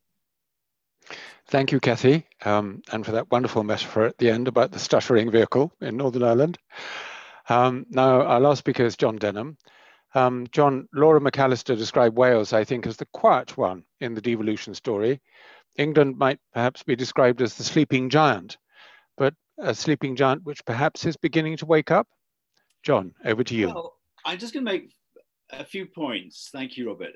Thank 1.47 1.73
you, 1.73 1.81
Cathy, 1.81 2.27
um, 2.45 2.83
and 2.90 3.05
for 3.05 3.12
that 3.12 3.31
wonderful 3.31 3.62
metaphor 3.64 4.05
at 4.07 4.19
the 4.19 4.31
end 4.31 4.49
about 4.49 4.73
the 4.73 4.79
stuttering 4.79 5.31
vehicle 5.31 5.73
in 5.81 5.97
Northern 5.97 6.23
Ireland. 6.23 6.59
Um, 7.49 7.85
now, 7.90 8.23
our 8.23 8.40
last 8.40 8.61
speaker 8.61 8.85
is 8.85 8.97
John 8.97 9.17
Denham. 9.17 9.59
Um, 10.14 10.47
John, 10.53 10.88
Laura 10.95 11.21
McAllister 11.21 11.77
described 11.77 12.17
Wales, 12.17 12.53
I 12.53 12.64
think, 12.64 12.87
as 12.87 12.97
the 12.97 13.07
quiet 13.12 13.57
one 13.59 13.85
in 14.01 14.14
the 14.14 14.21
devolution 14.21 14.75
story. 14.75 15.21
England 15.77 16.17
might 16.17 16.38
perhaps 16.53 16.83
be 16.83 16.97
described 16.97 17.43
as 17.43 17.55
the 17.55 17.64
sleeping 17.64 18.09
giant, 18.09 18.57
but 19.17 19.35
a 19.59 19.75
sleeping 19.75 20.17
giant 20.17 20.45
which 20.45 20.64
perhaps 20.64 21.05
is 21.05 21.17
beginning 21.17 21.57
to 21.59 21.67
wake 21.67 21.90
up. 21.90 22.09
John, 22.83 23.12
over 23.25 23.45
to 23.45 23.55
you. 23.55 23.69
Well, 23.69 23.97
I'm 24.25 24.38
just 24.38 24.55
going 24.55 24.64
to 24.64 24.73
make 24.73 24.95
a 25.51 25.64
few 25.64 25.87
points. 25.87 26.49
Thank 26.53 26.77
you, 26.77 26.88
Robert 26.88 27.12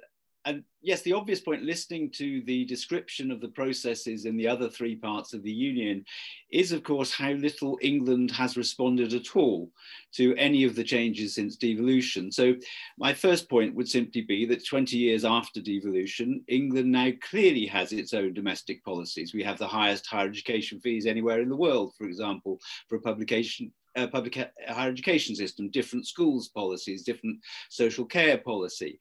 and 0.48 0.64
yes, 0.80 1.02
the 1.02 1.12
obvious 1.12 1.40
point, 1.40 1.62
listening 1.62 2.10
to 2.12 2.40
the 2.46 2.64
description 2.64 3.30
of 3.30 3.42
the 3.42 3.48
processes 3.48 4.24
in 4.24 4.34
the 4.34 4.48
other 4.48 4.70
three 4.70 4.96
parts 4.96 5.34
of 5.34 5.42
the 5.42 5.52
Union, 5.52 6.02
is 6.50 6.72
of 6.72 6.82
course 6.82 7.12
how 7.12 7.32
little 7.32 7.78
England 7.82 8.30
has 8.30 8.56
responded 8.56 9.12
at 9.12 9.36
all 9.36 9.70
to 10.14 10.34
any 10.36 10.64
of 10.64 10.74
the 10.74 10.82
changes 10.82 11.34
since 11.34 11.56
devolution. 11.56 12.32
So, 12.32 12.54
my 12.96 13.12
first 13.12 13.50
point 13.50 13.74
would 13.74 13.90
simply 13.90 14.22
be 14.22 14.46
that 14.46 14.66
20 14.66 14.96
years 14.96 15.22
after 15.22 15.60
devolution, 15.60 16.42
England 16.48 16.90
now 16.92 17.10
clearly 17.20 17.66
has 17.66 17.92
its 17.92 18.14
own 18.14 18.32
domestic 18.32 18.82
policies. 18.84 19.34
We 19.34 19.42
have 19.42 19.58
the 19.58 19.68
highest 19.68 20.06
higher 20.06 20.28
education 20.28 20.80
fees 20.80 21.04
anywhere 21.04 21.42
in 21.42 21.50
the 21.50 21.56
world, 21.56 21.92
for 21.98 22.04
example, 22.04 22.58
for 22.88 22.96
a 22.96 23.02
publication 23.02 23.70
uh, 23.96 24.06
public 24.06 24.38
higher 24.68 24.90
education 24.90 25.34
system, 25.34 25.70
different 25.70 26.06
schools 26.06 26.48
policies, 26.48 27.02
different 27.02 27.38
social 27.68 28.04
care 28.04 28.38
policy 28.38 28.98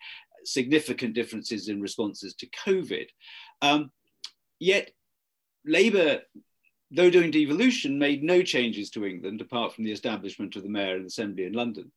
significant 0.48 1.14
differences 1.14 1.70
in 1.70 1.82
responses 1.82 2.34
to 2.36 2.48
COVID. 2.66 3.08
Um, 3.62 3.92
yet, 4.60 4.92
Labour, 5.66 6.22
though 6.92 7.10
doing 7.10 7.32
devolution, 7.32 8.00
made 8.00 8.24
no 8.24 8.42
changes 8.42 8.90
to 8.92 9.06
England 9.06 9.42
apart 9.42 9.74
from 9.74 9.84
the 9.84 9.92
establishment 9.92 10.56
of 10.56 10.64
the 10.64 10.70
Mayor 10.70 10.96
and 10.96 11.06
Assembly 11.06 11.46
in 11.46 11.54
London. 11.54 11.92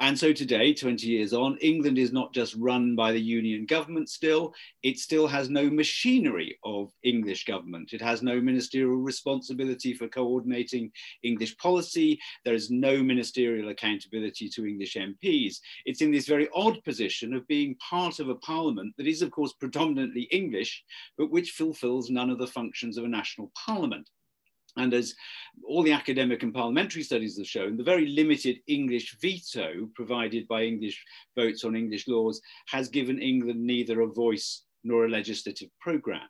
And 0.00 0.18
so 0.18 0.32
today, 0.32 0.74
20 0.74 1.06
years 1.06 1.32
on, 1.32 1.56
England 1.58 1.98
is 1.98 2.12
not 2.12 2.34
just 2.34 2.54
run 2.56 2.96
by 2.96 3.12
the 3.12 3.20
union 3.20 3.66
government 3.66 4.08
still, 4.08 4.52
it 4.82 4.98
still 4.98 5.26
has 5.26 5.48
no 5.48 5.70
machinery 5.70 6.58
of 6.64 6.90
English 7.02 7.44
government. 7.44 7.92
It 7.92 8.02
has 8.02 8.22
no 8.22 8.40
ministerial 8.40 8.96
responsibility 8.96 9.94
for 9.94 10.08
coordinating 10.08 10.90
English 11.22 11.56
policy. 11.58 12.18
There 12.44 12.54
is 12.54 12.70
no 12.70 13.02
ministerial 13.02 13.68
accountability 13.68 14.48
to 14.50 14.66
English 14.66 14.96
MPs. 14.96 15.58
It's 15.84 16.02
in 16.02 16.10
this 16.10 16.26
very 16.26 16.48
odd 16.54 16.82
position 16.84 17.34
of 17.34 17.46
being 17.46 17.76
part 17.76 18.18
of 18.18 18.28
a 18.28 18.36
parliament 18.36 18.94
that 18.96 19.06
is, 19.06 19.22
of 19.22 19.30
course, 19.30 19.52
predominantly 19.52 20.22
English, 20.32 20.82
but 21.16 21.30
which 21.30 21.52
fulfills 21.52 22.10
none 22.10 22.30
of 22.30 22.38
the 22.38 22.46
functions 22.46 22.98
of 22.98 23.04
a 23.04 23.08
national 23.08 23.52
parliament. 23.54 24.08
And 24.76 24.94
as 24.94 25.14
all 25.66 25.82
the 25.82 25.92
academic 25.92 26.42
and 26.42 26.54
parliamentary 26.54 27.02
studies 27.02 27.36
have 27.36 27.46
shown, 27.46 27.76
the 27.76 27.82
very 27.82 28.06
limited 28.06 28.60
English 28.66 29.16
veto 29.20 29.88
provided 29.94 30.48
by 30.48 30.62
English 30.62 31.04
votes 31.36 31.64
on 31.64 31.76
English 31.76 32.08
laws 32.08 32.40
has 32.68 32.88
given 32.88 33.20
England 33.20 33.62
neither 33.62 34.00
a 34.00 34.06
voice 34.06 34.64
nor 34.82 35.04
a 35.04 35.10
legislative 35.10 35.68
programme. 35.80 36.28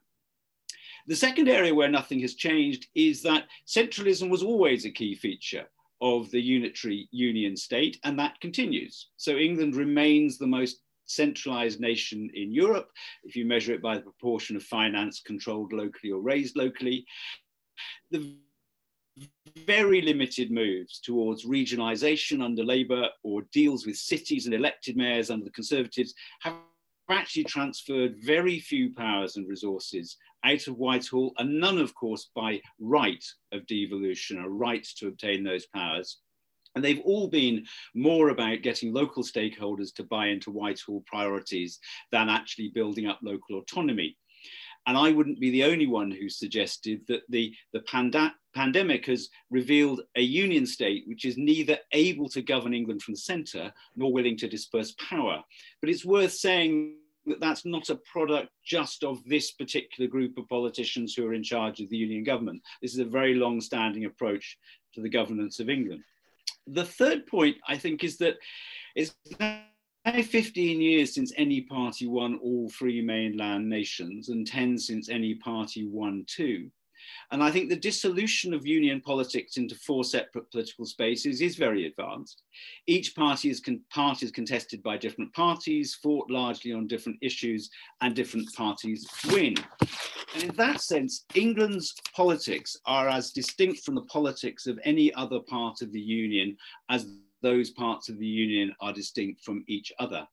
The 1.07 1.17
second 1.17 1.49
area 1.49 1.75
where 1.75 1.89
nothing 1.89 2.21
has 2.21 2.35
changed 2.35 2.87
is 2.95 3.23
that 3.23 3.47
centralism 3.67 4.29
was 4.29 4.43
always 4.43 4.85
a 4.85 4.91
key 4.91 5.15
feature 5.15 5.69
of 6.01 6.31
the 6.31 6.41
unitary 6.41 7.09
union 7.13 7.57
state, 7.57 7.99
and 8.05 8.19
that 8.19 8.41
continues. 8.41 9.09
So 9.17 9.37
England 9.37 9.77
remains 9.77 10.37
the 10.37 10.47
most 10.47 10.81
centralized 11.07 11.81
nation 11.81 12.31
in 12.35 12.53
Europe, 12.53 12.91
if 13.25 13.37
you 13.37 13.45
measure 13.45 13.73
it 13.73 13.83
by 13.83 13.97
the 13.97 14.03
proportion 14.03 14.57
of 14.57 14.63
finance 14.63 15.21
controlled 15.21 15.73
locally 15.73 16.13
or 16.13 16.21
raised 16.21 16.57
locally 16.57 17.05
the 18.11 18.37
very 19.67 20.01
limited 20.01 20.51
moves 20.51 20.99
towards 21.01 21.45
regionalisation 21.45 22.43
under 22.43 22.65
Labour 22.65 23.09
or 23.23 23.43
deals 23.53 23.87
with 23.87 23.97
cities 23.97 24.47
and 24.47 24.55
elected 24.55 24.97
mayors 24.97 25.31
under 25.31 25.45
the 25.45 25.51
Conservatives 25.51 26.15
have 26.41 26.55
actually 27.11 27.45
transferred 27.45 28.17
very 28.25 28.59
few 28.59 28.93
powers 28.95 29.37
and 29.37 29.49
resources 29.49 30.17
out 30.45 30.67
of 30.67 30.79
Whitehall, 30.79 31.33
and 31.39 31.61
none, 31.61 31.79
of 31.79 31.95
course, 31.95 32.31
by 32.35 32.61
right 32.81 33.25
of 33.53 33.67
devolution, 33.67 34.39
a 34.39 34.49
right 34.49 34.85
to 34.97 35.09
obtain 35.09 35.45
those 35.45 35.67
powers. 35.67 36.19
And 36.75 36.83
they've 36.83 37.03
all 37.05 37.29
been 37.29 37.67
more 37.95 38.31
about 38.31 38.63
getting 38.63 38.93
local 38.93 39.23
stakeholders 39.23 39.95
to 39.97 40.05
buy 40.05 40.29
into 40.29 40.51
Whitehall 40.51 41.03
priorities 41.07 41.79
than 42.11 42.31
actually 42.31 42.69
building 42.69 43.07
up 43.07 43.21
local 43.23 43.59
autonomy. 43.59 44.17
And 44.87 44.97
I 44.97 45.13
wouldn't 45.13 45.41
be 45.41 45.51
the 45.51 45.65
only 45.65 45.87
one 45.87 46.11
who 46.11 46.29
suggested 46.29 47.03
that 47.09 47.23
the, 47.29 47.55
the 47.73 47.81
panda 47.81 48.35
pandemic 48.55 49.07
has 49.07 49.31
revealed 49.51 50.03
a 50.17 50.21
union 50.21 50.67
state 50.67 51.05
which 51.07 51.25
is 51.25 51.39
neither 51.39 51.79
able 51.93 52.29
to 52.29 52.43
govern 52.43 52.75
England 52.75 53.03
from 53.03 53.15
the 53.15 53.21
centre 53.21 53.73
nor 53.97 54.13
willing 54.13 54.37
to 54.37 54.49
disperse 54.49 54.95
power. 55.09 55.43
But 55.81 55.89
it's 55.89 56.05
worth 56.05 56.33
saying 56.33 56.97
that 57.27 57.41
that's 57.41 57.65
not 57.65 57.89
a 57.89 58.01
product 58.13 58.51
just 58.65 59.05
of 59.05 59.25
this 59.25 59.53
particular 59.53 60.09
group 60.09 60.37
of 60.37 60.49
politicians 60.49 61.15
who 61.15 61.27
are 61.27 61.35
in 61.35 61.43
charge 61.43 61.81
of 61.81 61.89
the 61.89 61.97
union 61.97 62.25
government. 62.25 62.63
This 62.81 62.93
is 62.93 62.99
a 62.99 63.05
very 63.05 63.35
long 63.35 63.61
standing 63.61 64.05
approach 64.05 64.59
to 64.95 65.01
the 65.01 65.09
governance 65.09 65.61
of 65.61 65.71
England. 65.71 66.03
The 66.67 66.85
third 66.85 67.27
point, 67.27 67.57
I 67.67 67.77
think, 67.77 68.05
is 68.05 68.19
that 68.19 68.37
it's 68.95 69.15
15 70.05 70.81
years 70.81 71.15
since 71.15 71.33
any 71.37 71.61
party 71.61 72.07
won 72.07 72.39
all 72.43 72.69
three 72.71 73.01
mainland 73.01 73.69
nations 73.69 74.29
and 74.31 74.47
10 74.47 74.79
since 74.79 75.09
any 75.09 75.35
party 75.37 75.87
won 75.87 76.25
two. 76.27 76.71
And 77.31 77.43
I 77.43 77.51
think 77.51 77.69
the 77.69 77.77
dissolution 77.77 78.53
of 78.53 78.67
union 78.67 79.01
politics 79.01 79.57
into 79.57 79.75
four 79.75 80.05
separate 80.05 80.51
political 80.51 80.85
spaces 80.85 81.41
is 81.41 81.57
very 81.57 81.87
advanced. 81.87 82.43
Each 82.87 83.15
party 83.15 83.51
is, 83.51 83.61
con- 83.61 83.81
part 83.91 84.23
is 84.23 84.31
contested 84.31 84.83
by 84.83 84.99
different 84.99 85.33
parties, 85.33 85.95
fought 85.95 86.31
largely 86.31 86.73
on 86.73 86.87
different 86.87 87.19
issues, 87.23 87.71
and 88.01 88.15
different 88.15 88.53
parties 88.55 89.07
win. 89.31 89.55
And 90.35 90.45
in 90.45 90.55
that 90.57 90.81
sense, 90.81 91.25
England's 91.35 91.95
politics 92.15 92.77
are 92.87 93.09
as 93.09 93.33
distinct 93.33 93.85
from 93.85 93.95
the 93.95 94.03
politics 94.03 94.67
of 94.67 94.79
any 94.85 95.13
other 95.15 95.41
part 95.41 95.83
of 95.83 95.93
the 95.93 96.01
union 96.01 96.57
as 96.89 97.07
those 97.43 97.71
parts 97.71 98.09
of 98.09 98.19
the 98.19 98.27
union 98.27 98.75
are 98.81 98.93
distinct 98.93 99.45
from 99.45 99.65
each 99.69 99.93
other. 99.99 100.27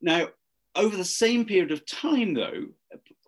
Now, 0.00 0.28
over 0.76 0.96
the 0.96 1.04
same 1.04 1.44
period 1.44 1.72
of 1.72 1.86
time, 1.86 2.34
though, 2.34 2.66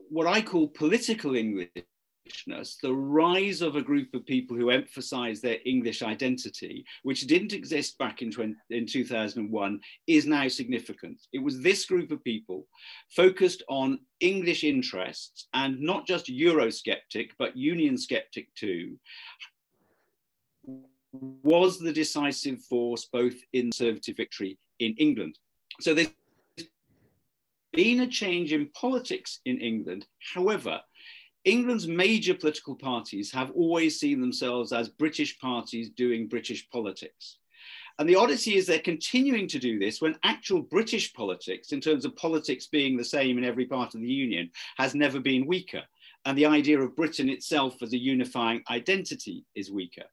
what 0.08 0.26
I 0.26 0.42
call 0.42 0.68
political 0.68 1.34
Englishness, 1.34 2.78
the 2.82 2.94
rise 2.94 3.62
of 3.62 3.76
a 3.76 3.82
group 3.82 4.14
of 4.14 4.24
people 4.26 4.56
who 4.56 4.70
emphasize 4.70 5.40
their 5.40 5.58
English 5.66 6.02
identity, 6.02 6.84
which 7.02 7.26
didn't 7.26 7.52
exist 7.52 7.98
back 7.98 8.22
in, 8.22 8.30
20, 8.30 8.54
in 8.70 8.86
2001, 8.86 9.80
is 10.06 10.26
now 10.26 10.48
significant. 10.48 11.20
It 11.32 11.42
was 11.42 11.60
this 11.60 11.84
group 11.84 12.10
of 12.10 12.22
people 12.24 12.66
focused 13.10 13.62
on 13.68 14.00
English 14.20 14.64
interests 14.64 15.48
and 15.52 15.80
not 15.80 16.06
just 16.06 16.26
Eurosceptic, 16.26 17.30
but 17.38 17.56
Union 17.56 17.98
skeptic 17.98 18.54
too, 18.54 18.98
was 21.12 21.78
the 21.78 21.92
decisive 21.92 22.62
force 22.62 23.06
both 23.12 23.34
in 23.52 23.70
Conservative 23.70 24.16
victory 24.16 24.58
in 24.78 24.94
England. 24.98 25.38
So 25.80 25.94
there's 25.94 26.08
been 27.72 28.00
a 28.00 28.06
change 28.06 28.52
in 28.52 28.68
politics 28.68 29.40
in 29.44 29.60
England. 29.60 30.06
However, 30.34 30.80
England's 31.44 31.88
major 31.88 32.34
political 32.34 32.76
parties 32.76 33.32
have 33.32 33.50
always 33.52 33.98
seen 33.98 34.20
themselves 34.20 34.72
as 34.72 34.88
British 34.88 35.38
parties 35.38 35.90
doing 35.90 36.28
British 36.28 36.68
politics. 36.70 37.38
And 37.98 38.08
the 38.08 38.16
oddity 38.16 38.56
is 38.56 38.66
they're 38.66 38.78
continuing 38.78 39.46
to 39.48 39.58
do 39.58 39.78
this 39.78 40.00
when 40.00 40.16
actual 40.24 40.62
British 40.62 41.12
politics, 41.12 41.72
in 41.72 41.80
terms 41.80 42.04
of 42.04 42.16
politics 42.16 42.66
being 42.66 42.96
the 42.96 43.04
same 43.04 43.38
in 43.38 43.44
every 43.44 43.66
part 43.66 43.94
of 43.94 44.00
the 44.00 44.08
Union, 44.08 44.50
has 44.76 44.94
never 44.94 45.20
been 45.20 45.46
weaker. 45.46 45.82
And 46.24 46.38
the 46.38 46.46
idea 46.46 46.80
of 46.80 46.96
Britain 46.96 47.28
itself 47.28 47.82
as 47.82 47.92
a 47.92 47.98
unifying 47.98 48.62
identity 48.70 49.44
is 49.54 49.70
weaker. 49.70 50.04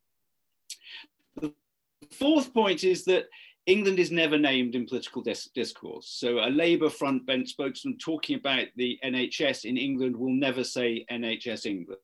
Fourth 2.11 2.53
point 2.53 2.83
is 2.83 3.05
that 3.05 3.25
England 3.65 3.99
is 3.99 4.11
never 4.11 4.37
named 4.37 4.73
in 4.73 4.87
political 4.87 5.21
dis 5.21 5.49
discourse. 5.53 6.07
So 6.07 6.39
a 6.39 6.49
Labour 6.49 6.89
front 6.89 7.25
bench 7.25 7.49
spokesman 7.49 7.97
talking 7.97 8.37
about 8.37 8.67
the 8.75 8.99
NHS 9.03 9.65
in 9.65 9.77
England 9.77 10.15
will 10.15 10.33
never 10.33 10.63
say 10.63 11.05
NHS 11.11 11.65
England. 11.65 12.01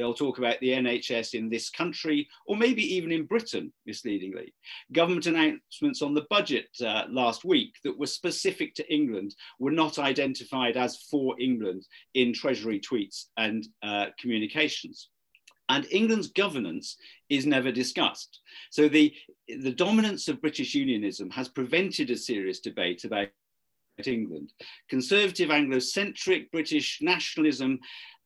They'll 0.00 0.14
talk 0.14 0.38
about 0.38 0.58
the 0.60 0.70
NHS 0.70 1.34
in 1.34 1.50
this 1.50 1.68
country, 1.68 2.26
or 2.46 2.56
maybe 2.56 2.82
even 2.94 3.12
in 3.12 3.26
Britain, 3.26 3.70
misleadingly. 3.84 4.54
Government 4.92 5.26
announcements 5.26 6.00
on 6.00 6.14
the 6.14 6.26
budget 6.30 6.68
uh, 6.82 7.04
last 7.10 7.44
week 7.44 7.74
that 7.84 7.98
were 7.98 8.06
specific 8.06 8.74
to 8.76 8.92
England 8.94 9.34
were 9.58 9.70
not 9.70 9.98
identified 9.98 10.78
as 10.78 10.96
for 11.10 11.38
England 11.38 11.86
in 12.14 12.32
Treasury 12.32 12.80
tweets 12.80 13.26
and 13.36 13.68
uh, 13.82 14.06
communications. 14.18 15.10
And 15.70 15.86
England's 15.90 16.26
governance 16.26 16.96
is 17.28 17.46
never 17.46 17.70
discussed. 17.70 18.40
So 18.70 18.88
the, 18.88 19.14
the 19.46 19.70
dominance 19.72 20.26
of 20.26 20.40
British 20.40 20.74
unionism 20.74 21.30
has 21.30 21.48
prevented 21.48 22.10
a 22.10 22.16
serious 22.16 22.58
debate 22.58 23.04
about 23.04 23.28
England. 24.04 24.52
Conservative 24.88 25.50
Anglo-centric 25.50 26.50
British 26.50 26.98
nationalism, 27.00 27.78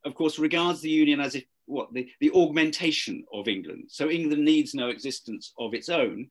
of 0.07 0.15
course, 0.15 0.39
regards 0.39 0.81
the 0.81 0.89
union 0.89 1.21
as 1.21 1.35
if 1.35 1.45
what 1.67 1.93
the, 1.93 2.09
the 2.21 2.31
augmentation 2.31 3.25
of 3.33 3.47
England. 3.47 3.85
So 3.89 4.11
England 4.11 4.45
needs 4.45 4.75
no 4.75 4.89
existence 4.89 5.53
of 5.59 5.75
its 5.75 5.91
own. 5.91 6.29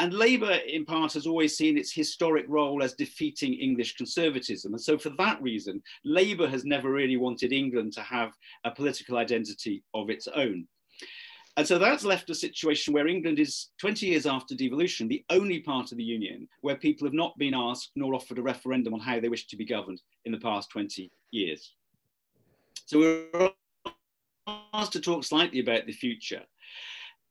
And 0.00 0.14
Labour, 0.14 0.52
in 0.52 0.86
part, 0.86 1.12
has 1.12 1.26
always 1.26 1.58
seen 1.58 1.76
its 1.76 1.92
historic 1.92 2.46
role 2.48 2.82
as 2.82 2.94
defeating 2.94 3.52
English 3.52 3.96
conservatism. 3.96 4.72
And 4.72 4.80
so, 4.80 4.96
for 4.96 5.10
that 5.18 5.42
reason, 5.42 5.82
Labour 6.06 6.48
has 6.48 6.64
never 6.64 6.90
really 6.90 7.18
wanted 7.18 7.52
England 7.52 7.92
to 7.92 8.00
have 8.00 8.32
a 8.64 8.70
political 8.70 9.18
identity 9.18 9.84
of 9.92 10.08
its 10.08 10.26
own. 10.26 10.66
And 11.58 11.66
so 11.66 11.78
that's 11.78 12.04
left 12.04 12.30
a 12.30 12.34
situation 12.34 12.94
where 12.94 13.08
England 13.08 13.38
is 13.38 13.68
20 13.78 14.06
years 14.06 14.24
after 14.24 14.54
devolution, 14.54 15.06
the 15.06 15.22
only 15.28 15.60
part 15.60 15.92
of 15.92 15.98
the 15.98 16.04
Union 16.04 16.48
where 16.62 16.76
people 16.76 17.06
have 17.06 17.12
not 17.12 17.36
been 17.36 17.52
asked 17.54 17.90
nor 17.94 18.14
offered 18.14 18.38
a 18.38 18.42
referendum 18.42 18.94
on 18.94 19.00
how 19.00 19.20
they 19.20 19.28
wish 19.28 19.48
to 19.48 19.56
be 19.56 19.66
governed 19.66 20.00
in 20.24 20.32
the 20.32 20.38
past 20.38 20.70
20 20.70 21.10
years. 21.30 21.74
So 22.86 23.00
we're 23.00 23.50
asked 24.72 24.92
to 24.92 25.00
talk 25.00 25.24
slightly 25.24 25.60
about 25.60 25.84
the 25.84 25.92
future. 25.92 26.42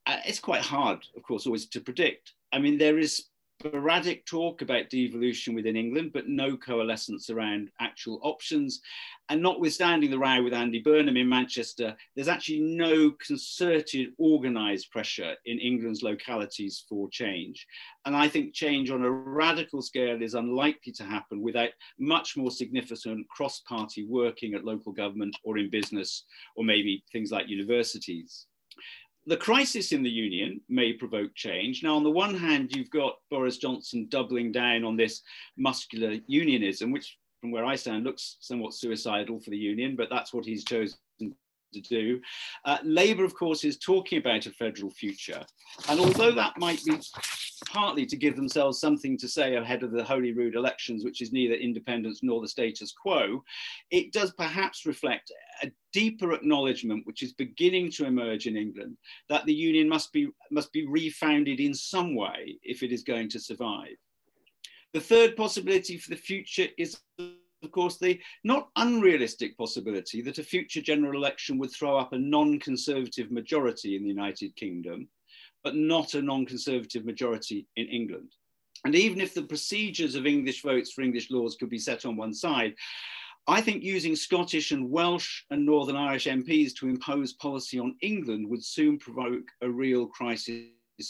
Uh, 0.05 0.17
it's 0.25 0.39
quite 0.39 0.61
hard, 0.61 0.99
of 1.17 1.23
course, 1.23 1.47
always 1.47 1.65
to 1.67 1.81
predict. 1.81 2.33
I 2.51 2.59
mean, 2.59 2.77
there 2.77 2.97
is 2.97 3.29
sporadic 3.59 4.25
talk 4.25 4.61
about 4.61 4.89
devolution 4.89 5.53
within 5.53 5.75
England, 5.75 6.11
but 6.13 6.29
no 6.29 6.55
coalescence 6.55 7.29
around 7.29 7.69
actual 7.81 8.19
options. 8.23 8.79
And 9.27 9.41
notwithstanding 9.41 10.09
the 10.09 10.17
row 10.17 10.41
with 10.41 10.53
Andy 10.53 10.79
Burnham 10.79 11.17
in 11.17 11.27
Manchester, 11.27 11.95
there's 12.15 12.29
actually 12.29 12.61
no 12.61 13.11
concerted, 13.11 14.13
organised 14.17 14.89
pressure 14.91 15.35
in 15.45 15.59
England's 15.59 16.01
localities 16.01 16.85
for 16.87 17.09
change. 17.09 17.67
And 18.05 18.15
I 18.15 18.29
think 18.29 18.53
change 18.53 18.91
on 18.91 19.03
a 19.03 19.11
radical 19.11 19.81
scale 19.81 20.21
is 20.21 20.35
unlikely 20.35 20.93
to 20.93 21.03
happen 21.03 21.41
without 21.41 21.71
much 21.99 22.37
more 22.37 22.51
significant 22.51 23.27
cross 23.27 23.59
party 23.67 24.05
working 24.05 24.53
at 24.53 24.63
local 24.63 24.93
government 24.93 25.35
or 25.43 25.57
in 25.57 25.69
business, 25.69 26.23
or 26.55 26.63
maybe 26.63 27.03
things 27.11 27.31
like 27.31 27.49
universities 27.49 28.45
the 29.25 29.37
crisis 29.37 29.91
in 29.91 30.03
the 30.03 30.09
union 30.09 30.61
may 30.69 30.93
provoke 30.93 31.35
change. 31.35 31.83
Now, 31.83 31.95
on 31.95 32.03
the 32.03 32.09
one 32.09 32.33
hand, 32.33 32.75
you've 32.75 32.89
got 32.89 33.15
Boris 33.29 33.57
Johnson 33.57 34.07
doubling 34.09 34.51
down 34.51 34.83
on 34.83 34.95
this 34.95 35.21
muscular 35.57 36.17
unionism, 36.27 36.91
which, 36.91 37.17
from 37.41 37.51
where 37.51 37.65
I 37.65 37.75
stand, 37.75 38.05
looks 38.05 38.37
somewhat 38.39 38.73
suicidal 38.73 39.39
for 39.39 39.49
the 39.49 39.57
union, 39.57 39.95
but 39.95 40.09
that's 40.09 40.33
what 40.33 40.45
he's 40.45 40.63
chosen 40.63 40.97
to 41.73 41.81
do. 41.81 42.21
Uh, 42.65 42.77
Labour, 42.83 43.23
of 43.23 43.35
course, 43.35 43.63
is 43.63 43.77
talking 43.77 44.19
about 44.19 44.45
a 44.45 44.51
federal 44.51 44.91
future. 44.91 45.43
And 45.87 45.99
although 45.99 46.31
that 46.31 46.57
might 46.57 46.83
be 46.85 46.99
partly 47.67 48.05
to 48.05 48.15
give 48.15 48.35
themselves 48.35 48.79
something 48.79 49.17
to 49.17 49.27
say 49.27 49.55
ahead 49.55 49.83
of 49.83 49.91
the 49.91 50.03
Holyrood 50.03 50.55
elections, 50.55 51.03
which 51.03 51.21
is 51.21 51.31
neither 51.31 51.55
independence 51.55 52.21
nor 52.23 52.41
the 52.41 52.47
status 52.47 52.91
quo, 52.91 53.43
it 53.91 54.11
does 54.11 54.31
perhaps 54.31 54.85
reflect 54.85 55.31
a 55.63 55.71
deeper 55.93 56.33
acknowledgement, 56.33 57.05
which 57.05 57.23
is 57.23 57.33
beginning 57.33 57.91
to 57.91 58.05
emerge 58.05 58.47
in 58.47 58.57
England, 58.57 58.97
that 59.27 59.45
the 59.45 59.53
union 59.53 59.89
must 59.89 60.11
be, 60.13 60.29
must 60.51 60.71
be 60.71 60.87
refounded 60.87 61.59
in 61.59 61.73
some 61.73 62.15
way 62.15 62.57
if 62.63 62.83
it 62.83 62.91
is 62.91 63.03
going 63.03 63.29
to 63.29 63.39
survive. 63.39 63.95
The 64.93 64.99
third 64.99 65.35
possibility 65.35 65.97
for 65.97 66.09
the 66.09 66.15
future 66.15 66.67
is 66.77 66.99
of 67.69 67.73
course, 67.73 67.99
the 67.99 68.19
not 68.43 68.69
unrealistic 68.77 69.55
possibility 69.55 70.23
that 70.23 70.39
a 70.39 70.43
future 70.43 70.81
general 70.81 71.15
election 71.15 71.59
would 71.59 71.71
throw 71.71 71.99
up 71.99 72.13
a 72.13 72.17
non 72.17 72.57
conservative 72.59 73.29
majority 73.29 73.95
in 73.95 74.01
the 74.01 74.09
United 74.09 74.55
Kingdom, 74.55 75.07
but 75.63 75.75
not 75.75 76.15
a 76.15 76.21
non 76.23 76.47
conservative 76.47 77.05
majority 77.05 77.67
in 77.75 77.85
England. 77.85 78.31
And 78.85 78.95
even 78.95 79.21
if 79.21 79.35
the 79.35 79.43
procedures 79.43 80.15
of 80.15 80.25
English 80.25 80.63
votes 80.63 80.91
for 80.91 81.03
English 81.03 81.29
laws 81.29 81.57
could 81.57 81.69
be 81.69 81.77
set 81.77 82.07
on 82.07 82.17
one 82.17 82.33
side, 82.33 82.73
I 83.45 83.61
think 83.61 83.83
using 83.83 84.15
Scottish 84.15 84.71
and 84.71 84.89
Welsh 84.89 85.43
and 85.51 85.63
Northern 85.63 85.95
Irish 85.95 86.25
MPs 86.25 86.73
to 86.77 86.89
impose 86.89 87.33
policy 87.33 87.77
on 87.77 87.97
England 88.01 88.49
would 88.49 88.65
soon 88.65 88.97
provoke 88.97 89.45
a 89.61 89.69
real 89.69 90.07
crisis 90.07 90.63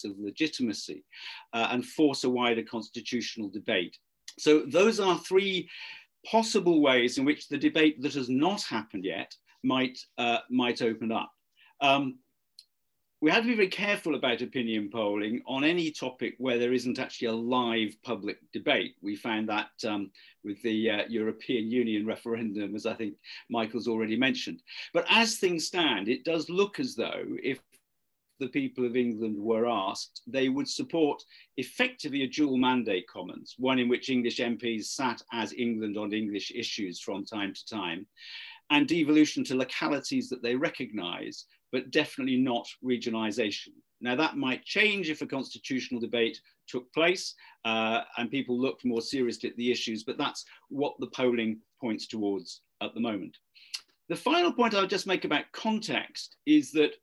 of 0.04 0.20
legitimacy 0.20 1.06
uh, 1.54 1.70
and 1.72 1.86
force 1.86 2.26
a 2.26 2.30
wider 2.30 2.64
constitutional 2.64 3.48
debate. 3.48 3.98
So 4.38 4.64
those 4.66 5.00
are 5.00 5.18
three 5.20 5.70
possible 6.26 6.82
ways 6.82 7.18
in 7.18 7.26
which 7.26 7.48
the 7.48 7.58
debate 7.58 8.02
that 8.02 8.14
has 8.14 8.30
not 8.30 8.62
happened 8.64 9.06
yet 9.06 9.36
might, 9.64 10.00
uh, 10.18 10.40
might 10.50 10.82
open 10.82 11.12
up. 11.12 11.32
Um, 11.82 12.20
we 13.22 13.32
have 13.32 13.44
to 13.44 13.50
be 13.50 13.56
very 13.56 13.68
careful 13.68 14.16
about 14.16 14.42
opinion 14.42 14.90
polling 14.90 15.42
on 15.46 15.66
any 15.66 15.92
topic 15.92 16.36
where 16.38 16.58
there 16.58 16.72
isn't 16.72 17.00
actually 17.00 17.28
a 17.28 17.34
live 17.34 18.02
public 18.02 18.38
debate. 18.54 18.96
We 19.02 19.18
found 19.18 19.50
that 19.50 19.72
um, 19.86 20.12
with 20.46 20.62
the 20.62 20.90
uh, 20.90 21.04
European 21.10 21.70
Union 21.70 22.06
referendum, 22.06 22.76
as 22.76 22.86
I 22.86 22.94
think 22.94 23.16
Michael's 23.50 23.90
already 23.90 24.16
mentioned. 24.16 24.62
But 24.94 25.06
as 25.10 25.36
things 25.36 25.68
stand, 25.68 26.08
it 26.08 26.24
does 26.24 26.50
look 26.50 26.80
as 26.80 26.96
though 26.96 27.26
if 27.44 27.60
the 28.40 28.48
people 28.48 28.86
of 28.86 28.96
England 28.96 29.38
were 29.38 29.68
asked, 29.68 30.22
they 30.28 30.50
would 30.50 30.68
support 30.68 31.22
effectively 31.58 32.24
a 32.24 32.28
dual 32.28 32.58
mandate 32.58 33.08
commons, 33.08 33.56
one 33.58 33.80
in 33.80 33.90
which 33.90 34.10
English 34.10 34.38
MPs 34.38 34.86
sat 34.86 35.22
as 35.32 35.54
England 35.54 35.98
on 35.98 36.14
English 36.14 36.52
issues 36.52 37.00
from 37.00 37.26
time 37.26 37.54
to 37.54 37.66
time, 37.66 38.08
and 38.70 38.88
devolution 38.88 39.44
to 39.44 39.56
localities 39.56 40.30
that 40.30 40.42
they 40.42 40.56
recognise, 40.56 41.46
but 41.72 41.92
definitely 41.92 42.38
not 42.38 42.68
regionalisation. 42.84 43.74
Now, 44.02 44.16
that 44.16 44.38
might 44.38 44.64
change 44.64 45.10
if 45.10 45.22
a 45.22 45.28
constitutional 45.28 46.00
debate 46.00 46.40
took 46.68 46.92
place 46.94 47.36
uh, 47.66 48.02
and 48.18 48.32
people 48.32 48.60
looked 48.60 48.86
more 48.86 49.02
seriously 49.02 49.50
at 49.50 49.58
the 49.58 49.72
issues, 49.72 50.04
but 50.04 50.18
that's 50.18 50.46
what 50.70 50.94
the 51.00 51.08
polling 51.08 51.60
points 51.82 52.08
towards 52.08 52.62
at 52.82 52.94
the 52.94 53.00
moment. 53.00 53.38
The 54.08 54.16
final 54.16 54.52
point 54.52 54.74
I'll 54.74 54.88
just 54.88 55.06
make 55.06 55.26
about 55.26 55.52
context 55.52 56.38
is 56.46 56.72
that 56.72 56.94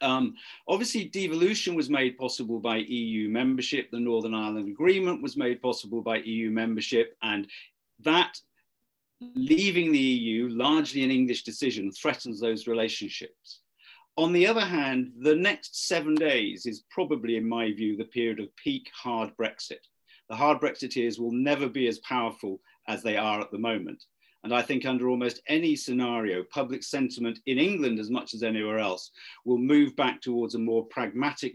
um, 0.00 0.34
obviously, 0.68 1.04
devolution 1.04 1.74
was 1.74 1.90
made 1.90 2.18
possible 2.18 2.58
by 2.58 2.78
EU 2.78 3.28
membership. 3.28 3.90
The 3.90 4.00
Northern 4.00 4.34
Ireland 4.34 4.68
Agreement 4.68 5.22
was 5.22 5.36
made 5.36 5.62
possible 5.62 6.02
by 6.02 6.18
EU 6.18 6.50
membership, 6.50 7.16
and 7.22 7.46
that 8.00 8.38
leaving 9.34 9.92
the 9.92 9.98
EU, 9.98 10.48
largely 10.48 11.02
an 11.02 11.10
English 11.10 11.42
decision, 11.44 11.90
threatens 11.90 12.40
those 12.40 12.66
relationships. 12.66 13.60
On 14.18 14.32
the 14.32 14.46
other 14.46 14.64
hand, 14.64 15.12
the 15.20 15.36
next 15.36 15.86
seven 15.86 16.14
days 16.14 16.66
is 16.66 16.84
probably, 16.90 17.36
in 17.36 17.48
my 17.48 17.72
view, 17.72 17.96
the 17.96 18.04
period 18.04 18.40
of 18.40 18.54
peak 18.56 18.90
hard 18.94 19.30
Brexit. 19.36 19.84
The 20.28 20.36
hard 20.36 20.60
Brexiteers 20.60 21.18
will 21.18 21.32
never 21.32 21.68
be 21.68 21.86
as 21.86 21.98
powerful 22.00 22.60
as 22.88 23.02
they 23.02 23.16
are 23.16 23.40
at 23.40 23.50
the 23.50 23.58
moment. 23.58 24.02
And 24.46 24.54
I 24.54 24.62
think 24.62 24.86
under 24.86 25.08
almost 25.08 25.40
any 25.48 25.74
scenario, 25.74 26.44
public 26.44 26.84
sentiment 26.84 27.40
in 27.46 27.58
England, 27.58 27.98
as 27.98 28.10
much 28.10 28.32
as 28.32 28.44
anywhere 28.44 28.78
else, 28.78 29.10
will 29.44 29.58
move 29.58 29.96
back 29.96 30.20
towards 30.20 30.54
a 30.54 30.58
more 30.60 30.84
pragmatic 30.84 31.52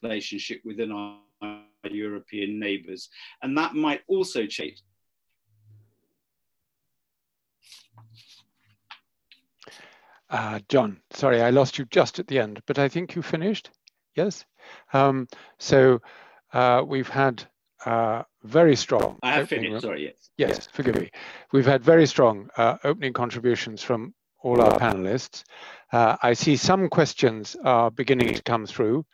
relationship 0.00 0.60
within 0.64 0.92
our, 0.92 1.18
European 1.90 2.60
neighbours. 2.60 3.08
And 3.42 3.58
that 3.58 3.74
might 3.74 4.02
also 4.06 4.46
change. 4.46 4.80
Uh, 10.30 10.60
John, 10.68 11.00
sorry, 11.10 11.42
I 11.42 11.50
lost 11.50 11.78
you 11.78 11.86
just 11.86 12.20
at 12.20 12.28
the 12.28 12.38
end, 12.38 12.62
but 12.66 12.78
I 12.78 12.88
think 12.88 13.16
you 13.16 13.22
finished. 13.22 13.70
Yes. 14.14 14.44
Um, 14.92 15.26
so 15.58 16.00
uh, 16.52 16.84
we've 16.86 17.08
had 17.08 17.42
uh, 17.84 18.22
very 18.42 18.76
strong. 18.76 19.18
I 19.22 19.32
have 19.32 19.48
finished, 19.48 19.82
sorry, 19.82 20.04
yes. 20.04 20.30
yes. 20.36 20.50
Yes, 20.50 20.68
forgive 20.72 20.96
me. 20.96 21.10
We've 21.52 21.66
had 21.66 21.82
very 21.82 22.06
strong 22.06 22.48
uh, 22.56 22.78
opening 22.84 23.12
contributions 23.12 23.82
from 23.82 24.14
all 24.42 24.60
our 24.60 24.78
panelists. 24.78 25.44
Uh, 25.92 26.16
I 26.22 26.34
see 26.34 26.56
some 26.56 26.88
questions 26.88 27.56
are 27.64 27.90
beginning 27.90 28.34
to 28.34 28.42
come 28.42 28.66
through. 28.66 29.04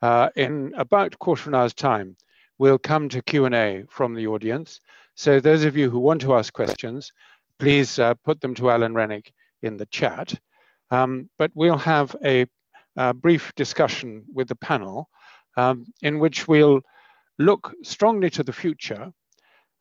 Uh, 0.00 0.30
in 0.36 0.72
about 0.76 1.18
quarter 1.18 1.42
of 1.42 1.48
an 1.48 1.54
hour's 1.54 1.74
time, 1.74 2.16
we'll 2.58 2.78
come 2.78 3.08
to 3.10 3.22
Q&A 3.22 3.84
from 3.88 4.14
the 4.14 4.26
audience. 4.26 4.80
So 5.14 5.40
those 5.40 5.64
of 5.64 5.76
you 5.76 5.90
who 5.90 5.98
want 5.98 6.22
to 6.22 6.34
ask 6.34 6.52
questions, 6.52 7.12
please 7.58 7.98
uh, 7.98 8.14
put 8.24 8.40
them 8.40 8.54
to 8.54 8.70
Alan 8.70 8.94
Renwick 8.94 9.32
in 9.62 9.76
the 9.76 9.86
chat. 9.86 10.34
Um, 10.90 11.28
but 11.38 11.50
we'll 11.54 11.76
have 11.76 12.16
a, 12.24 12.46
a, 12.96 13.14
brief 13.14 13.52
discussion 13.54 14.24
with 14.32 14.48
the 14.48 14.56
panel 14.56 15.08
um, 15.56 15.86
in 16.02 16.18
which 16.18 16.48
we'll 16.48 16.80
look 17.40 17.74
strongly 17.82 18.30
to 18.30 18.42
the 18.42 18.52
future, 18.52 19.10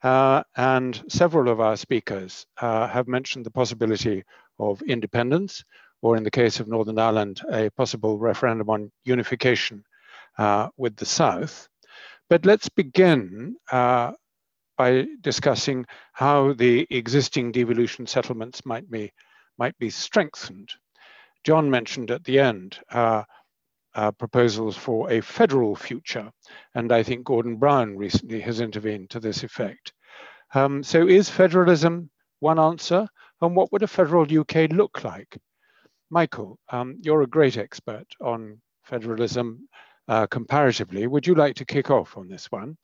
uh, 0.01 0.41
and 0.55 1.03
several 1.10 1.49
of 1.49 1.60
our 1.60 1.76
speakers 1.76 2.45
uh, 2.62 2.88
have 2.88 3.07
mentioned 3.07 3.45
the 3.45 3.51
possibility 3.51 4.24
of 4.57 4.82
independence, 4.84 5.64
or 6.01 6.16
in 6.16 6.24
the 6.24 6.32
case 6.32 6.62
of 6.62 6.70
Northern 6.70 6.97
Ireland, 6.97 7.41
a 7.51 7.70
possible 7.72 8.18
referendum 8.18 8.70
on 8.70 8.91
unification 9.03 9.84
uh, 10.38 10.70
with 10.78 10.95
the 10.95 11.05
South. 11.05 11.68
But 12.30 12.45
let's 12.45 12.70
begin 12.70 13.57
uh, 13.72 14.14
by 14.78 15.05
discussing 15.20 15.86
how 16.14 16.53
the 16.53 16.88
existing 16.89 17.51
devolution 17.51 18.07
settlements 18.07 18.66
might 18.66 18.89
be, 18.89 19.12
might 19.57 19.78
be 19.80 19.89
strengthened. 19.89 20.70
John 21.43 21.70
mentioned 21.70 22.12
at 22.12 22.24
the 22.24 22.39
end 22.39 22.80
uh, 23.96 24.12
proposals 24.12 24.78
for 24.78 25.12
a 25.12 25.22
federal 25.22 25.76
future. 25.76 26.32
And 26.76 26.92
I 26.92 27.04
think 27.04 27.26
Gordon 27.26 27.58
Brown 27.58 27.98
recently 27.98 28.42
has 28.42 28.62
intervened 28.62 29.10
to 29.12 29.20
this 29.20 29.44
effect. 29.44 29.94
Um, 30.54 30.84
so 30.84 31.08
is 31.08 31.30
federalism 31.30 32.10
one 32.40 32.60
answer? 32.60 33.08
And 33.42 33.56
what 33.56 33.72
would 33.72 33.84
a 33.84 33.88
federal 33.88 34.24
UK 34.24 34.72
look 34.72 35.04
like? 35.04 35.38
Michael, 36.10 36.58
um, 36.70 36.98
you're 37.02 37.22
a 37.22 37.28
great 37.28 37.58
expert 37.58 38.06
on 38.22 38.60
federalism 38.84 39.68
uh, 40.08 40.26
comparatively. 40.28 41.06
Would 41.08 41.28
you 41.28 41.36
like 41.36 41.56
to 41.58 41.66
kick 41.66 41.92
off 41.92 42.18
on 42.18 42.28
this 42.28 42.52
one? 42.52 42.78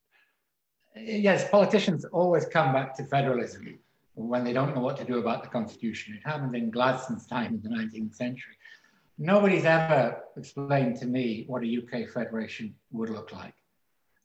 Yes, 0.95 1.49
politicians 1.49 2.06
always 2.06 2.45
come 2.45 2.72
back 2.72 2.95
to 2.97 3.03
federalism 3.03 3.80
when 4.14 4.45
they 4.45 4.53
don't 4.53 4.74
know 4.74 4.82
what 4.82 4.95
to 4.97 5.03
do 5.03 5.18
about 5.18 5.43
the 5.43 5.49
constitution. 5.49 6.16
It 6.16 6.28
happened 6.28 6.56
in 6.56 6.72
Gladstone's 6.72 7.26
time 7.26 7.56
in 7.56 7.62
the 7.62 7.70
19th 7.70 8.16
century. 8.16 8.55
Nobody's 9.18 9.66
ever 9.66 10.22
explained 10.38 10.97
to 10.97 11.05
me 11.05 11.45
what 11.47 11.63
a 11.63 11.78
UK 11.78 12.09
federation 12.09 12.76
would 12.91 13.09
look 13.09 13.32
like, 13.32 13.53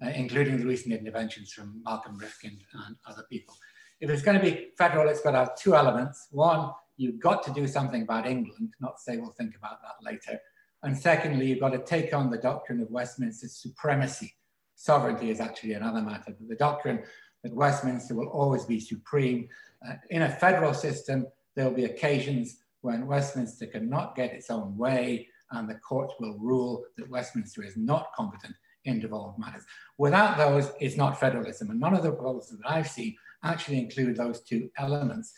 uh, 0.05 0.09
including 0.09 0.59
the 0.59 0.67
recent 0.67 0.95
interventions 0.95 1.53
from 1.53 1.83
Malcolm 1.85 2.19
Rifkind 2.19 2.61
and 2.87 2.97
other 3.07 3.25
people. 3.31 3.57
If 4.01 4.11
it's 4.11 4.23
going 4.23 4.39
to 4.39 4.43
be 4.43 4.69
federal, 4.79 5.09
it's 5.09 5.21
got 5.21 5.33
to 5.33 5.39
have 5.39 5.57
two 5.57 5.75
elements. 5.77 6.29
One, 6.31 6.71
you've 6.97 7.21
got 7.21 7.43
to 7.45 7.53
do 7.53 7.67
something 7.67 8.03
about 8.03 8.27
England, 8.27 8.75
not 8.81 8.99
say 8.99 9.17
we'll 9.17 9.33
think 9.33 9.57
about 9.57 9.81
that 9.83 10.03
later. 10.03 10.41
And 10.83 10.97
secondly, 10.97 11.47
you've 11.47 11.61
got 11.61 11.71
to 11.71 11.79
take 11.79 12.15
on 12.15 12.31
the 12.31 12.39
doctrine 12.39 12.81
of 12.81 12.91
Westminster's 12.91 13.57
supremacy. 13.57 14.35
Sovereignty 14.75 15.31
is 15.31 15.41
actually 15.41 15.75
another 15.75 16.01
matter, 16.01 16.35
but 16.39 16.49
the 16.49 16.57
doctrine 16.57 17.03
that 17.43 17.55
Westminster 17.55 18.15
will 18.15 18.29
always 18.29 18.65
be 18.65 18.81
supreme. 18.81 19.49
Uh, 19.87 19.95
in 20.09 20.23
a 20.23 20.29
federal 20.29 20.73
system, 20.73 21.27
there'll 21.55 21.73
be 21.73 21.85
occasions 21.85 22.57
when 22.83 23.07
Westminster 23.07 23.67
cannot 23.67 24.17
get 24.17 24.33
its 24.33 24.51
own 24.51 24.77
way 24.77 25.29
and 25.53 25.69
the 25.69 25.75
court 25.77 26.13
will 26.21 26.39
rule 26.39 26.85
that 26.97 27.11
Westminster 27.11 27.63
is 27.63 27.77
not 27.77 28.13
competent 28.15 28.55
in 28.85 29.01
devolved 29.01 29.39
matters. 29.39 29.65
Without 29.99 30.39
those, 30.39 30.71
it's 30.81 30.97
not 30.97 31.19
federalism. 31.19 31.71
And 31.71 31.81
none 31.81 31.95
of 31.95 32.03
the 32.03 32.13
proposals 32.13 32.49
that 32.51 32.71
I've 32.71 32.89
seen 32.89 33.17
actually 33.45 33.79
include 33.79 34.17
those 34.17 34.41
two 34.41 34.71
elements. 34.79 35.33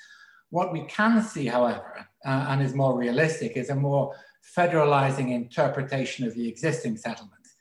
What 0.51 0.73
we 0.73 0.85
can 0.85 1.23
see, 1.23 1.47
however, 1.47 2.07
uh, 2.25 2.47
and 2.49 2.63
is 2.63 2.75
more 2.75 2.97
realistic, 2.97 3.57
is 3.57 3.71
a 3.71 3.75
more 3.75 4.15
federalizing 4.57 5.33
interpretation 5.33 6.27
of 6.27 6.35
the 6.35 6.47
existing 6.47 6.97
settlements. 6.97 7.55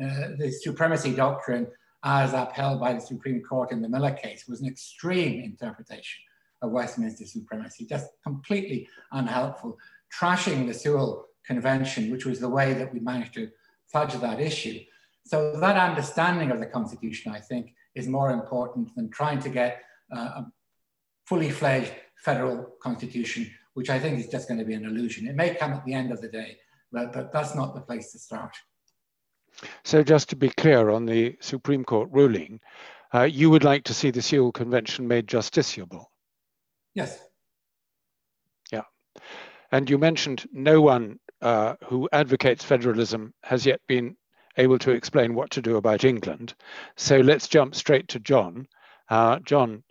Uh, 0.00 0.36
the 0.38 0.52
supremacy 0.52 1.12
doctrine, 1.12 1.66
as 2.04 2.32
upheld 2.32 2.78
by 2.78 2.92
the 2.92 3.00
Supreme 3.00 3.42
Court 3.42 3.72
in 3.72 3.82
the 3.82 3.88
Miller 3.88 4.12
case, 4.12 4.46
was 4.46 4.60
an 4.60 4.68
extreme 4.68 5.42
interpretation 5.42 6.22
of 6.62 6.70
Westminster 6.70 7.26
supremacy, 7.26 7.86
just 7.86 8.08
completely 8.22 8.88
unhelpful, 9.12 9.76
trashing 10.18 10.66
the 10.66 10.74
Sewell 10.74 11.26
Convention, 11.46 12.10
which 12.10 12.24
was 12.24 12.40
the 12.40 12.48
way 12.48 12.72
that 12.74 12.92
we 12.92 13.00
managed 13.00 13.34
to 13.34 13.50
fudge 13.92 14.14
that 14.14 14.40
issue. 14.40 14.80
So 15.24 15.58
that 15.60 15.76
understanding 15.76 16.50
of 16.50 16.60
the 16.60 16.66
Constitution, 16.66 17.32
I 17.32 17.40
think, 17.40 17.74
is 17.94 18.08
more 18.08 18.30
important 18.30 18.94
than 18.94 19.10
trying 19.10 19.40
to 19.40 19.48
get 19.48 19.82
uh, 20.14 20.40
a 20.40 20.46
fully 21.26 21.50
fledged 21.50 21.92
federal 22.24 22.76
constitution, 22.82 23.50
which 23.74 23.90
I 23.90 23.98
think 23.98 24.18
is 24.18 24.28
just 24.28 24.48
going 24.48 24.58
to 24.58 24.64
be 24.64 24.74
an 24.74 24.84
illusion. 24.84 25.26
It 25.26 25.36
may 25.36 25.54
come 25.54 25.72
at 25.72 25.84
the 25.84 25.94
end 25.94 26.12
of 26.12 26.20
the 26.20 26.28
day, 26.28 26.56
but, 26.92 27.12
but 27.12 27.32
that's 27.32 27.54
not 27.54 27.74
the 27.74 27.80
place 27.80 28.12
to 28.12 28.18
start. 28.18 28.54
So 29.84 30.02
just 30.02 30.28
to 30.30 30.36
be 30.36 30.50
clear 30.50 30.90
on 30.90 31.06
the 31.06 31.36
Supreme 31.40 31.84
Court 31.84 32.08
ruling, 32.12 32.60
uh, 33.14 33.22
you 33.22 33.50
would 33.50 33.64
like 33.64 33.84
to 33.84 33.94
see 33.94 34.10
the 34.10 34.22
Sewell 34.22 34.52
Convention 34.52 35.08
made 35.08 35.26
justiciable? 35.26 36.06
Yes. 36.96 37.22
Yeah. 38.72 38.82
And 39.70 39.88
you 39.88 39.98
mentioned 39.98 40.48
no 40.50 40.80
one 40.80 41.20
uh, 41.42 41.74
who 41.84 42.08
advocates 42.10 42.64
federalism 42.64 43.34
has 43.42 43.66
yet 43.66 43.80
been 43.86 44.16
able 44.56 44.78
to 44.78 44.92
explain 44.92 45.34
what 45.34 45.50
to 45.50 45.60
do 45.60 45.76
about 45.76 46.04
England. 46.04 46.54
So 46.96 47.18
let's 47.18 47.48
jump 47.48 47.74
straight 47.74 48.08
to 48.08 48.18
John. 48.18 48.66
Uh, 49.10 49.38
John, 49.40 49.84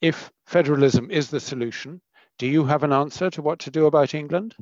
if 0.00 0.30
federalism 0.46 1.10
is 1.10 1.28
the 1.28 1.40
solution, 1.40 2.00
do 2.38 2.46
you 2.46 2.64
have 2.64 2.82
an 2.82 2.92
answer 2.92 3.28
to 3.30 3.42
what 3.42 3.58
to 3.60 3.70
do 3.70 3.84
about 3.84 4.14
England? 4.14 4.54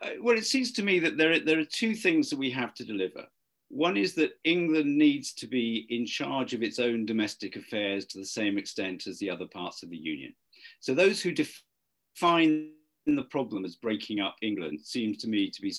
Uh, 0.00 0.10
well, 0.20 0.38
it 0.38 0.46
seems 0.46 0.70
to 0.72 0.84
me 0.84 1.00
that 1.00 1.16
there 1.16 1.32
are, 1.32 1.40
there 1.40 1.58
are 1.58 1.64
two 1.64 1.96
things 1.96 2.30
that 2.30 2.38
we 2.38 2.50
have 2.50 2.72
to 2.74 2.84
deliver. 2.84 3.26
One 3.68 3.96
is 3.96 4.14
that 4.14 4.38
England 4.44 4.96
needs 4.96 5.32
to 5.34 5.48
be 5.48 5.86
in 5.88 6.06
charge 6.06 6.54
of 6.54 6.62
its 6.62 6.78
own 6.78 7.04
domestic 7.04 7.56
affairs 7.56 8.06
to 8.06 8.18
the 8.18 8.24
same 8.24 8.58
extent 8.58 9.08
as 9.08 9.18
the 9.18 9.30
other 9.30 9.46
parts 9.46 9.82
of 9.82 9.90
the 9.90 9.96
Union. 9.96 10.34
So 10.82 10.94
those 10.94 11.22
who 11.22 11.30
define 11.30 12.72
the 13.06 13.22
problem 13.30 13.64
as 13.64 13.76
breaking 13.76 14.18
up 14.18 14.34
England 14.42 14.80
seems 14.82 15.16
to 15.18 15.28
me 15.28 15.48
to 15.48 15.62
be 15.62 15.72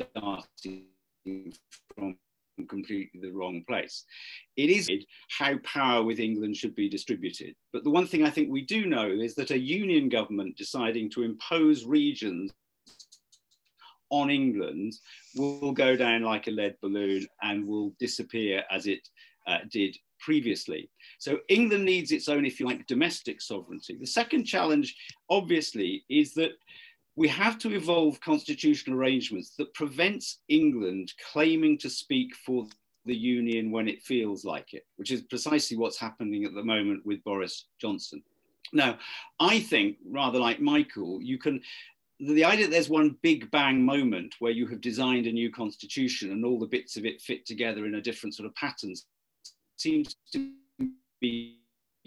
starting 0.00 0.86
from 1.94 2.18
completely 2.68 3.20
the 3.20 3.30
wrong 3.30 3.62
place. 3.68 4.04
It 4.56 4.68
is 4.68 4.90
how 5.38 5.58
power 5.58 6.02
with 6.02 6.18
England 6.18 6.56
should 6.56 6.74
be 6.74 6.88
distributed. 6.88 7.54
But 7.72 7.84
the 7.84 7.90
one 7.90 8.08
thing 8.08 8.24
I 8.24 8.30
think 8.30 8.50
we 8.50 8.62
do 8.62 8.86
know 8.86 9.08
is 9.08 9.36
that 9.36 9.52
a 9.52 9.58
union 9.58 10.08
government 10.08 10.56
deciding 10.56 11.08
to 11.10 11.22
impose 11.22 11.84
regions 11.84 12.50
on 14.10 14.30
England 14.30 14.94
will 15.36 15.70
go 15.72 15.94
down 15.94 16.22
like 16.22 16.48
a 16.48 16.50
lead 16.50 16.74
balloon 16.82 17.28
and 17.42 17.64
will 17.64 17.92
disappear 18.00 18.64
as 18.72 18.88
it 18.88 19.08
uh, 19.46 19.58
did 19.70 19.96
previously. 20.26 20.90
So 21.18 21.38
England 21.48 21.84
needs 21.84 22.10
its 22.10 22.28
own, 22.28 22.44
if 22.44 22.58
you 22.58 22.66
like, 22.66 22.84
domestic 22.88 23.40
sovereignty. 23.40 23.96
The 23.96 24.08
second 24.08 24.44
challenge, 24.44 24.96
obviously, 25.30 26.04
is 26.08 26.34
that 26.34 26.50
we 27.14 27.28
have 27.28 27.58
to 27.60 27.72
evolve 27.72 28.20
constitutional 28.20 28.98
arrangements 28.98 29.54
that 29.56 29.72
prevents 29.72 30.40
England 30.48 31.12
claiming 31.32 31.78
to 31.78 31.88
speak 31.88 32.34
for 32.44 32.66
the 33.04 33.14
union 33.14 33.70
when 33.70 33.86
it 33.86 34.02
feels 34.02 34.44
like 34.44 34.74
it, 34.74 34.84
which 34.96 35.12
is 35.12 35.22
precisely 35.22 35.76
what's 35.76 35.96
happening 35.96 36.44
at 36.44 36.54
the 36.54 36.64
moment 36.64 37.06
with 37.06 37.22
Boris 37.22 37.66
Johnson. 37.80 38.20
Now, 38.72 38.98
I 39.38 39.60
think, 39.60 39.98
rather 40.10 40.40
like 40.40 40.60
Michael, 40.60 41.22
you 41.22 41.38
can 41.38 41.62
the 42.18 42.44
idea 42.44 42.64
that 42.64 42.70
there's 42.70 42.88
one 42.88 43.18
big 43.22 43.50
bang 43.50 43.84
moment 43.84 44.34
where 44.38 44.50
you 44.50 44.66
have 44.66 44.80
designed 44.80 45.26
a 45.26 45.32
new 45.32 45.52
constitution 45.52 46.32
and 46.32 46.46
all 46.46 46.58
the 46.58 46.66
bits 46.66 46.96
of 46.96 47.04
it 47.04 47.20
fit 47.20 47.44
together 47.44 47.84
in 47.84 47.96
a 47.96 48.00
different 48.00 48.34
sort 48.34 48.46
of 48.46 48.54
patterns 48.54 49.04
seems 49.76 50.16
to 50.32 50.50
be 51.20 51.58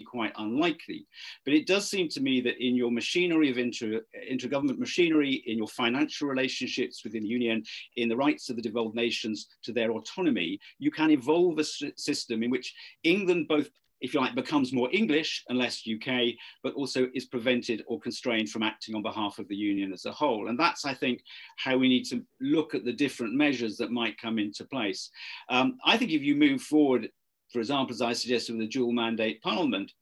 quite 0.04 0.32
unlikely. 0.38 1.06
But 1.44 1.54
it 1.54 1.66
does 1.66 1.88
seem 1.88 2.08
to 2.10 2.20
me 2.20 2.40
that 2.42 2.64
in 2.64 2.74
your 2.74 2.90
machinery 2.90 3.50
of 3.50 3.58
inter, 3.58 4.00
intergovernment 4.30 4.78
machinery, 4.78 5.42
in 5.46 5.58
your 5.58 5.68
financial 5.68 6.28
relationships 6.28 7.04
within 7.04 7.22
the 7.22 7.28
Union, 7.28 7.62
in 7.96 8.08
the 8.08 8.16
rights 8.16 8.48
of 8.48 8.56
the 8.56 8.62
devolved 8.62 8.94
nations 8.94 9.48
to 9.64 9.72
their 9.72 9.92
autonomy, 9.92 10.58
you 10.78 10.90
can 10.90 11.10
evolve 11.10 11.58
a 11.58 11.64
system 11.64 12.42
in 12.42 12.50
which 12.50 12.74
England 13.04 13.48
both 13.48 13.70
if 14.00 14.14
you 14.14 14.20
like, 14.20 14.34
becomes 14.34 14.72
more 14.72 14.88
English 14.92 15.44
and 15.48 15.58
less 15.58 15.82
UK, 15.86 16.34
but 16.62 16.72
also 16.74 17.08
is 17.14 17.26
prevented 17.26 17.84
or 17.86 18.00
constrained 18.00 18.48
from 18.48 18.62
acting 18.62 18.94
on 18.94 19.02
behalf 19.02 19.38
of 19.38 19.46
the 19.48 19.56
Union 19.56 19.92
as 19.92 20.06
a 20.06 20.12
whole. 20.12 20.48
And 20.48 20.58
that's, 20.58 20.84
I 20.84 20.94
think, 20.94 21.22
how 21.56 21.76
we 21.76 21.88
need 21.88 22.04
to 22.04 22.22
look 22.40 22.74
at 22.74 22.84
the 22.84 22.92
different 22.92 23.34
measures 23.34 23.76
that 23.76 23.92
might 23.92 24.20
come 24.20 24.38
into 24.38 24.64
place. 24.64 25.10
Um, 25.48 25.78
I 25.84 25.98
think 25.98 26.12
if 26.12 26.22
you 26.22 26.34
move 26.34 26.62
forward 26.62 27.10
for 27.52 27.58
example, 27.58 27.94
as 27.94 28.02
I 28.02 28.12
suggested 28.12 28.52
with 28.52 28.62
the 28.62 28.68
dual 28.68 28.92
mandate 28.92 29.42
parliament, 29.42 29.92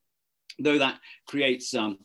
though 0.59 0.79
that 0.79 1.01
creates 1.27 1.75
um, 1.75 1.99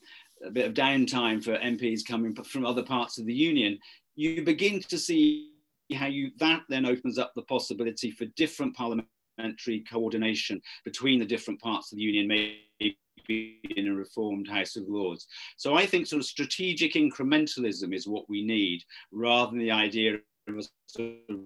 a 0.46 0.52
bit 0.52 0.66
of 0.66 0.74
downtime 0.74 1.44
for 1.44 1.58
MPs 1.58 2.06
coming 2.08 2.36
from 2.36 2.66
other 2.66 2.84
parts 2.84 3.18
of 3.18 3.26
the 3.26 3.34
union, 3.34 3.80
you 4.16 4.44
begin 4.44 4.80
to 4.82 4.98
see 4.98 5.52
how 5.94 6.08
you 6.08 6.32
that 6.40 6.62
then 6.70 6.86
opens 6.86 7.18
up 7.18 7.34
the 7.36 7.42
possibility 7.44 8.12
for 8.12 8.26
different 8.38 8.76
parliamentary 8.76 9.84
coordination 9.90 10.62
between 10.86 11.20
the 11.20 11.26
different 11.26 11.62
parts 11.62 11.92
of 11.92 11.98
the 11.98 12.04
union, 12.04 12.28
maybe 12.28 12.98
in 13.30 13.88
a 13.88 13.94
reformed 13.94 14.48
House 14.48 14.76
of 14.76 14.84
Lords. 14.88 15.28
So 15.58 15.76
I 15.76 15.86
think 15.86 16.08
sort 16.08 16.22
of 16.22 16.26
strategic 16.26 16.94
incrementalism 16.94 17.94
is 17.94 18.08
what 18.08 18.30
we 18.30 18.44
need, 18.44 18.84
rather 19.12 19.52
than 19.52 19.60
the 19.60 19.72
idea 19.72 20.16
of 20.48 20.58
a 20.58 20.64
sort 20.88 21.12
of 21.30 21.40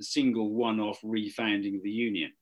single 0.00 0.50
one-off 0.50 1.00
refounding 1.02 1.76
of 1.76 1.82
the 1.82 1.90
union. 1.90 2.32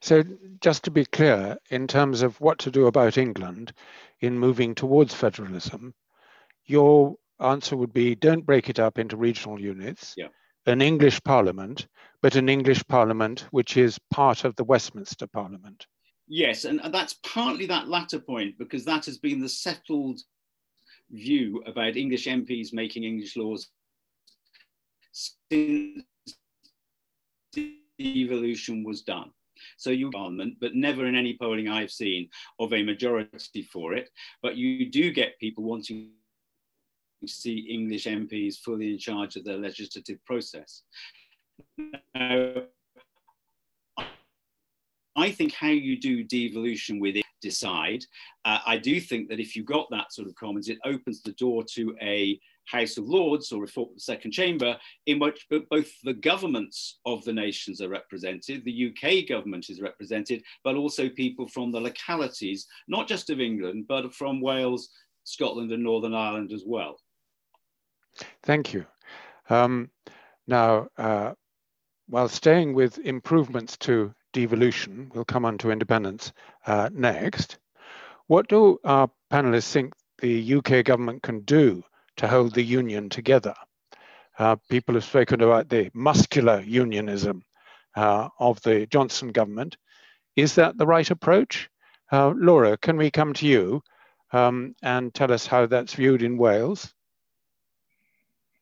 So, 0.00 0.22
just 0.60 0.84
to 0.84 0.90
be 0.90 1.04
clear, 1.04 1.56
in 1.70 1.86
terms 1.86 2.22
of 2.22 2.40
what 2.40 2.58
to 2.60 2.70
do 2.70 2.86
about 2.86 3.18
England 3.18 3.72
in 4.20 4.38
moving 4.38 4.74
towards 4.74 5.14
federalism, 5.14 5.94
your 6.66 7.16
answer 7.40 7.76
would 7.76 7.92
be 7.92 8.14
don't 8.14 8.46
break 8.46 8.70
it 8.70 8.78
up 8.78 8.98
into 8.98 9.16
regional 9.16 9.60
units, 9.60 10.14
yeah. 10.16 10.28
an 10.66 10.80
English 10.80 11.22
parliament, 11.24 11.86
but 12.20 12.36
an 12.36 12.48
English 12.48 12.86
parliament 12.86 13.46
which 13.50 13.76
is 13.76 13.98
part 14.10 14.44
of 14.44 14.54
the 14.56 14.64
Westminster 14.64 15.26
Parliament. 15.26 15.86
Yes, 16.28 16.64
and 16.64 16.80
that's 16.92 17.14
partly 17.24 17.66
that 17.66 17.88
latter 17.88 18.20
point 18.20 18.56
because 18.58 18.84
that 18.84 19.04
has 19.06 19.18
been 19.18 19.40
the 19.40 19.48
settled 19.48 20.20
view 21.10 21.62
about 21.66 21.96
English 21.96 22.26
MPs 22.26 22.72
making 22.72 23.04
English 23.04 23.36
laws 23.36 23.68
since 25.12 26.04
devolution 27.98 28.84
was 28.84 29.02
done. 29.02 29.30
So 29.76 29.90
you 29.90 30.10
parliament, 30.10 30.56
but 30.60 30.74
never 30.74 31.06
in 31.06 31.14
any 31.14 31.36
polling 31.36 31.68
I've 31.68 31.90
seen 31.90 32.28
of 32.58 32.72
a 32.72 32.82
majority 32.82 33.62
for 33.62 33.94
it. 33.94 34.10
But 34.42 34.56
you 34.56 34.90
do 34.90 35.12
get 35.12 35.38
people 35.38 35.64
wanting 35.64 36.10
to 37.20 37.28
see 37.28 37.58
English 37.70 38.06
MPs 38.06 38.58
fully 38.58 38.90
in 38.90 38.98
charge 38.98 39.36
of 39.36 39.44
the 39.44 39.56
legislative 39.56 40.24
process. 40.24 40.82
Now, 42.14 42.54
I 45.14 45.30
think 45.30 45.52
how 45.52 45.68
you 45.68 46.00
do 46.00 46.24
devolution 46.24 46.98
within 46.98 47.22
decide. 47.42 48.04
Uh, 48.46 48.60
I 48.64 48.78
do 48.78 48.98
think 49.00 49.28
that 49.28 49.40
if 49.40 49.54
you 49.54 49.64
got 49.64 49.90
that 49.90 50.12
sort 50.12 50.28
of 50.28 50.34
commons, 50.36 50.68
it 50.68 50.78
opens 50.86 51.20
the 51.20 51.32
door 51.32 51.64
to 51.74 51.94
a 52.00 52.40
House 52.66 52.96
of 52.96 53.08
Lords 53.08 53.52
or 53.52 53.66
second 53.96 54.32
chamber, 54.32 54.76
in 55.06 55.18
which 55.18 55.46
both 55.70 55.90
the 56.02 56.14
governments 56.14 56.98
of 57.04 57.24
the 57.24 57.32
nations 57.32 57.80
are 57.80 57.88
represented, 57.88 58.64
the 58.64 58.92
UK 58.92 59.28
government 59.28 59.68
is 59.68 59.80
represented, 59.80 60.42
but 60.64 60.76
also 60.76 61.08
people 61.08 61.48
from 61.48 61.72
the 61.72 61.80
localities, 61.80 62.66
not 62.88 63.08
just 63.08 63.30
of 63.30 63.40
England, 63.40 63.86
but 63.88 64.14
from 64.14 64.40
Wales, 64.40 64.88
Scotland, 65.24 65.72
and 65.72 65.82
Northern 65.82 66.14
Ireland 66.14 66.52
as 66.52 66.64
well. 66.66 66.98
Thank 68.42 68.72
you. 68.72 68.86
Um, 69.50 69.90
now, 70.46 70.88
uh, 70.96 71.32
while 72.08 72.28
staying 72.28 72.74
with 72.74 72.98
improvements 72.98 73.76
to 73.78 74.14
devolution, 74.32 75.10
we'll 75.14 75.24
come 75.24 75.44
on 75.44 75.58
to 75.58 75.70
independence 75.70 76.32
uh, 76.66 76.90
next. 76.92 77.58
What 78.26 78.48
do 78.48 78.78
our 78.84 79.10
panelists 79.30 79.72
think 79.72 79.94
the 80.18 80.54
UK 80.54 80.84
government 80.84 81.22
can 81.22 81.40
do 81.40 81.82
to 82.16 82.28
hold 82.28 82.54
the 82.54 82.62
union 82.62 83.08
together? 83.08 83.54
Uh, 84.38 84.56
people 84.70 84.94
have 84.94 85.04
spoken 85.04 85.40
about 85.42 85.68
the 85.68 85.90
muscular 85.94 86.60
unionism 86.60 87.42
uh, 87.96 88.28
of 88.38 88.60
the 88.62 88.86
Johnson 88.86 89.32
government. 89.32 89.76
Is 90.36 90.54
that 90.54 90.78
the 90.78 90.86
right 90.86 91.10
approach? 91.10 91.68
Uh, 92.10 92.32
Laura, 92.36 92.76
can 92.76 92.96
we 92.96 93.10
come 93.10 93.34
to 93.34 93.46
you 93.46 93.82
um, 94.32 94.74
and 94.82 95.12
tell 95.12 95.32
us 95.32 95.46
how 95.46 95.66
that's 95.66 95.94
viewed 95.94 96.22
in 96.22 96.38
Wales? 96.38 96.92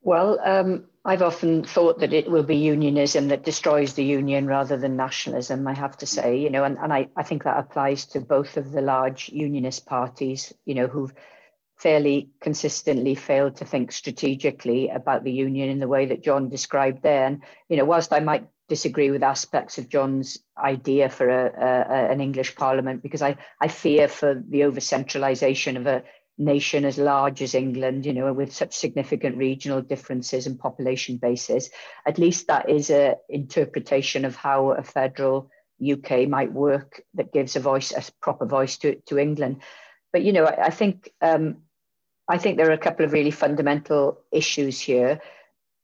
Well, 0.03 0.39
um, 0.43 0.87
I've 1.05 1.23
often 1.23 1.65
thought 1.65 2.01
that 2.01 2.13
it 2.13 2.31
will 2.31 2.43
be 2.43 2.57
unionism 2.57 3.29
that 3.29 3.45
destroys 3.45 3.95
the 3.95 4.05
union 4.05 4.47
rather 4.47 4.77
than 4.77 4.97
nationalism, 4.97 5.67
I 5.67 5.75
have 5.75 5.97
to 5.99 6.07
say, 6.07 6.39
you 6.39 6.51
know, 6.51 6.65
and, 6.65 6.79
and 6.79 6.93
I, 6.93 7.09
I 7.17 7.23
think 7.23 7.45
that 7.45 7.59
applies 7.59 8.07
to 8.07 8.21
both 8.21 8.57
of 8.57 8.73
the 8.73 8.81
large 8.81 9.29
unionist 9.29 9.87
parties, 9.87 10.53
you 10.65 10.75
know, 10.75 10.87
who've 10.87 11.13
fairly 11.81 12.29
consistently 12.41 13.15
failed 13.15 13.57
to 13.57 13.65
think 13.65 13.91
strategically 13.91 14.91
about 14.91 15.25
the 15.25 15.33
union 15.33 15.71
in 15.71 15.81
the 15.81 15.89
way 15.89 16.05
that 16.07 16.23
John 16.23 16.51
described 16.51 17.03
there. 17.03 17.25
And, 17.25 17.43
you 17.71 17.79
know, 17.79 17.87
whilst 17.87 18.13
I 18.13 18.21
might 18.21 18.47
disagree 18.69 19.11
with 19.11 19.23
aspects 19.23 19.79
of 19.79 19.89
John's 19.89 20.39
idea 20.59 21.09
for 21.09 21.29
a, 21.29 21.47
a, 21.47 22.13
an 22.13 22.21
English 22.21 22.55
parliament, 22.55 23.03
because 23.03 23.23
I, 23.23 23.37
I 23.61 23.69
fear 23.69 24.09
for 24.09 24.43
the 24.47 24.65
over 24.65 24.79
centralization 24.79 25.79
of 25.79 25.87
a 25.87 26.03
nation 26.37 26.85
as 26.85 26.99
large 26.99 27.41
as 27.41 27.55
England, 27.55 28.05
you 28.05 28.13
know, 28.13 28.31
with 28.33 28.53
such 28.53 28.77
significant 28.77 29.39
regional 29.39 29.81
differences 29.81 30.47
and 30.47 30.59
population 30.59 31.17
bases, 31.17 31.71
at 32.07 32.19
least 32.19 32.47
that 32.49 32.69
is 32.69 32.91
a 32.91 33.17
interpretation 33.31 34.27
of 34.27 34.37
how 34.37 34.73
a 34.73 34.83
federal 34.83 35.51
UK 35.83 36.29
might 36.29 36.53
work 36.53 37.03
that 37.15 37.33
gives 37.33 37.57
a 37.57 37.61
voice, 37.61 37.91
a 37.93 38.03
proper 38.21 38.45
voice 38.45 38.77
to, 38.79 38.97
to 39.07 39.19
England. 39.19 39.63
But 40.13 40.23
you 40.23 40.33
know, 40.33 40.45
I, 40.45 40.67
I 40.67 40.71
think 40.71 41.11
um, 41.23 41.63
I 42.31 42.39
think 42.39 42.57
there 42.57 42.69
are 42.69 42.73
a 42.73 42.79
couple 42.79 43.05
of 43.05 43.13
really 43.13 43.33
fundamental 43.33 44.21
issues 44.31 44.79
here. 44.79 45.21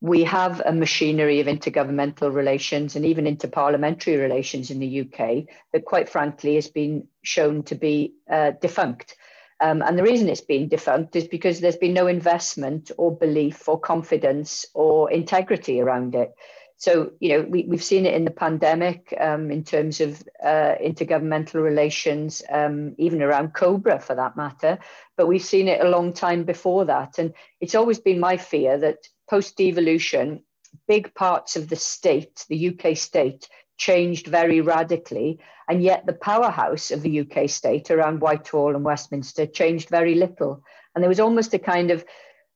We 0.00 0.22
have 0.22 0.62
a 0.64 0.72
machinery 0.72 1.40
of 1.40 1.48
intergovernmental 1.48 2.32
relations 2.32 2.94
and 2.94 3.04
even 3.04 3.24
interparliamentary 3.24 4.20
relations 4.20 4.70
in 4.70 4.78
the 4.78 5.00
UK 5.00 5.46
that, 5.72 5.84
quite 5.84 6.08
frankly, 6.08 6.54
has 6.54 6.68
been 6.68 7.08
shown 7.22 7.64
to 7.64 7.74
be 7.74 8.14
uh, 8.30 8.52
defunct. 8.60 9.16
Um, 9.60 9.82
and 9.82 9.98
the 9.98 10.04
reason 10.04 10.28
it's 10.28 10.40
been 10.40 10.68
defunct 10.68 11.16
is 11.16 11.26
because 11.26 11.58
there's 11.58 11.78
been 11.78 11.94
no 11.94 12.06
investment 12.06 12.92
or 12.96 13.16
belief 13.16 13.68
or 13.68 13.80
confidence 13.80 14.66
or 14.72 15.10
integrity 15.10 15.80
around 15.80 16.14
it. 16.14 16.32
So, 16.78 17.12
you 17.20 17.30
know, 17.30 17.46
we, 17.48 17.64
we've 17.64 17.82
seen 17.82 18.04
it 18.04 18.14
in 18.14 18.24
the 18.24 18.30
pandemic 18.30 19.14
um, 19.18 19.50
in 19.50 19.64
terms 19.64 20.00
of 20.00 20.22
uh, 20.44 20.74
intergovernmental 20.82 21.62
relations, 21.62 22.42
um, 22.50 22.94
even 22.98 23.22
around 23.22 23.54
COBRA 23.54 24.00
for 24.00 24.14
that 24.14 24.36
matter. 24.36 24.78
But 25.16 25.26
we've 25.26 25.42
seen 25.42 25.68
it 25.68 25.80
a 25.80 25.88
long 25.88 26.12
time 26.12 26.44
before 26.44 26.84
that. 26.84 27.18
And 27.18 27.32
it's 27.60 27.74
always 27.74 27.98
been 27.98 28.20
my 28.20 28.36
fear 28.36 28.76
that 28.78 29.08
post 29.28 29.56
devolution, 29.56 30.42
big 30.86 31.14
parts 31.14 31.56
of 31.56 31.70
the 31.70 31.76
state, 31.76 32.44
the 32.50 32.68
UK 32.68 32.94
state, 32.96 33.48
changed 33.78 34.26
very 34.26 34.60
radically. 34.60 35.38
And 35.68 35.82
yet 35.82 36.04
the 36.04 36.12
powerhouse 36.12 36.90
of 36.90 37.00
the 37.00 37.20
UK 37.20 37.48
state 37.48 37.90
around 37.90 38.20
Whitehall 38.20 38.74
and 38.74 38.84
Westminster 38.84 39.46
changed 39.46 39.88
very 39.88 40.14
little. 40.14 40.62
And 40.94 41.02
there 41.02 41.08
was 41.08 41.20
almost 41.20 41.54
a 41.54 41.58
kind 41.58 41.90
of, 41.90 42.04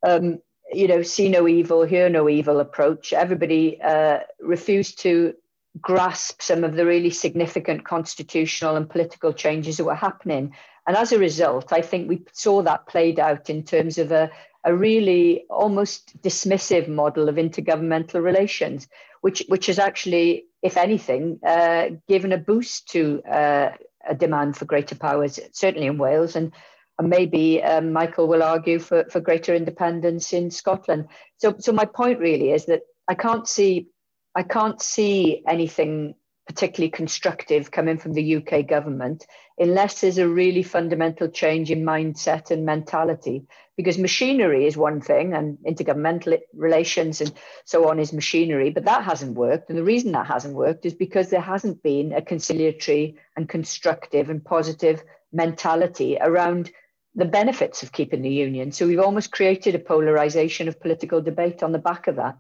um, 0.07 0.41
you 0.73 0.89
know, 0.89 1.03
see 1.03 1.29
no 1.29 1.49
evil, 1.49 1.85
hear 1.85 2.09
no 2.09 2.29
evil 2.29 2.61
approach. 2.61 3.13
Everybody 3.13 3.81
uh, 3.81 4.21
refused 4.41 5.01
to 5.01 5.35
grasp 5.81 6.43
some 6.43 6.65
of 6.65 6.75
the 6.75 6.85
really 6.85 7.11
significant 7.11 7.85
constitutional 7.85 8.77
and 8.77 8.91
political 8.91 9.33
changes 9.33 9.77
that 9.77 9.85
were 9.85 9.95
happening. 9.95 10.55
And 10.87 10.97
as 10.97 11.13
a 11.13 11.19
result, 11.19 11.73
I 11.73 11.83
think 11.83 12.09
we 12.09 12.23
saw 12.33 12.63
that 12.63 12.87
played 12.87 13.21
out 13.21 13.51
in 13.51 13.63
terms 13.63 13.99
of 13.99 14.11
a, 14.11 14.31
a 14.65 14.75
really 14.75 15.45
almost 15.49 16.21
dismissive 16.23 16.89
model 16.89 17.29
of 17.29 17.37
intergovernmental 17.37 18.23
relations, 18.23 18.89
which, 19.21 19.45
which 19.49 19.67
has 19.67 19.79
actually 19.79 20.47
if 20.63 20.77
anything, 20.77 21.39
uh, 21.47 21.91
given 22.09 22.33
a 22.33 22.39
boost 22.39 22.89
to 22.91 23.23
uh, 23.25 23.73
a 24.07 24.15
demand 24.15 24.57
for 24.57 24.65
greater 24.65 24.95
powers, 24.95 25.39
certainly 25.53 25.87
in 25.87 25.99
Wales, 25.99 26.37
and, 26.37 26.53
and 27.01 27.09
maybe 27.09 27.63
um, 27.63 27.95
Michael 27.95 28.29
will 28.29 28.43
argue 28.43 28.79
for, 28.79 29.07
for 29.11 29.21
greater 29.21 29.55
independence 29.55 30.35
in 30.35 30.51
Scotland. 30.51 31.07
So, 31.39 31.57
so 31.59 31.73
my 31.73 31.87
point 31.87 32.19
really 32.19 32.51
is 32.51 32.67
that 32.67 32.83
I 33.09 33.15
can't 33.15 33.49
see, 33.49 33.89
I 34.35 34.43
can't 34.43 34.83
see 34.83 35.43
anything 35.49 36.15
particularly 36.47 36.91
constructive 36.91 37.71
coming 37.71 37.97
from 37.97 38.13
the 38.13 38.37
UK 38.37 38.67
government 38.67 39.27
unless 39.57 40.03
there's 40.03 40.19
a 40.19 40.29
really 40.29 40.63
fundamental 40.63 41.29
change 41.29 41.71
in 41.71 41.85
mindset 41.85 42.51
and 42.51 42.67
mentality. 42.67 43.47
Because 43.79 43.97
machinery 43.97 44.67
is 44.67 44.77
one 44.77 45.01
thing, 45.01 45.33
and 45.33 45.57
intergovernmental 45.67 46.39
relations 46.53 47.23
and 47.23 47.33
so 47.65 47.89
on 47.89 47.99
is 47.99 48.13
machinery, 48.13 48.69
but 48.69 48.85
that 48.85 49.05
hasn't 49.05 49.39
worked. 49.39 49.71
And 49.71 49.79
the 49.79 49.85
reason 49.85 50.13
that 50.13 50.27
hasn't 50.27 50.55
worked 50.55 50.85
is 50.85 50.93
because 50.93 51.31
there 51.31 51.41
hasn't 51.41 51.83
been 51.83 52.13
a 52.13 52.21
conciliatory 52.21 53.17
and 53.39 53.49
constructive 53.49 54.29
and 54.29 54.45
positive 54.45 55.03
mentality 55.33 56.19
around 56.21 56.71
the 57.15 57.25
benefits 57.25 57.83
of 57.83 57.93
keeping 57.93 58.23
the 58.23 58.31
union. 58.31 58.73
So 58.73 58.87
we've 58.87 59.01
almost 59.01 59.33
created 59.33 59.75
a 59.75 59.79
polarization 59.79 60.69
of 60.69 60.81
political 60.81 61.21
debate 61.21 61.63
on 61.63 61.73
the 61.73 61.79
back 61.79 62.07
of 62.07 62.17
that. 62.17 62.39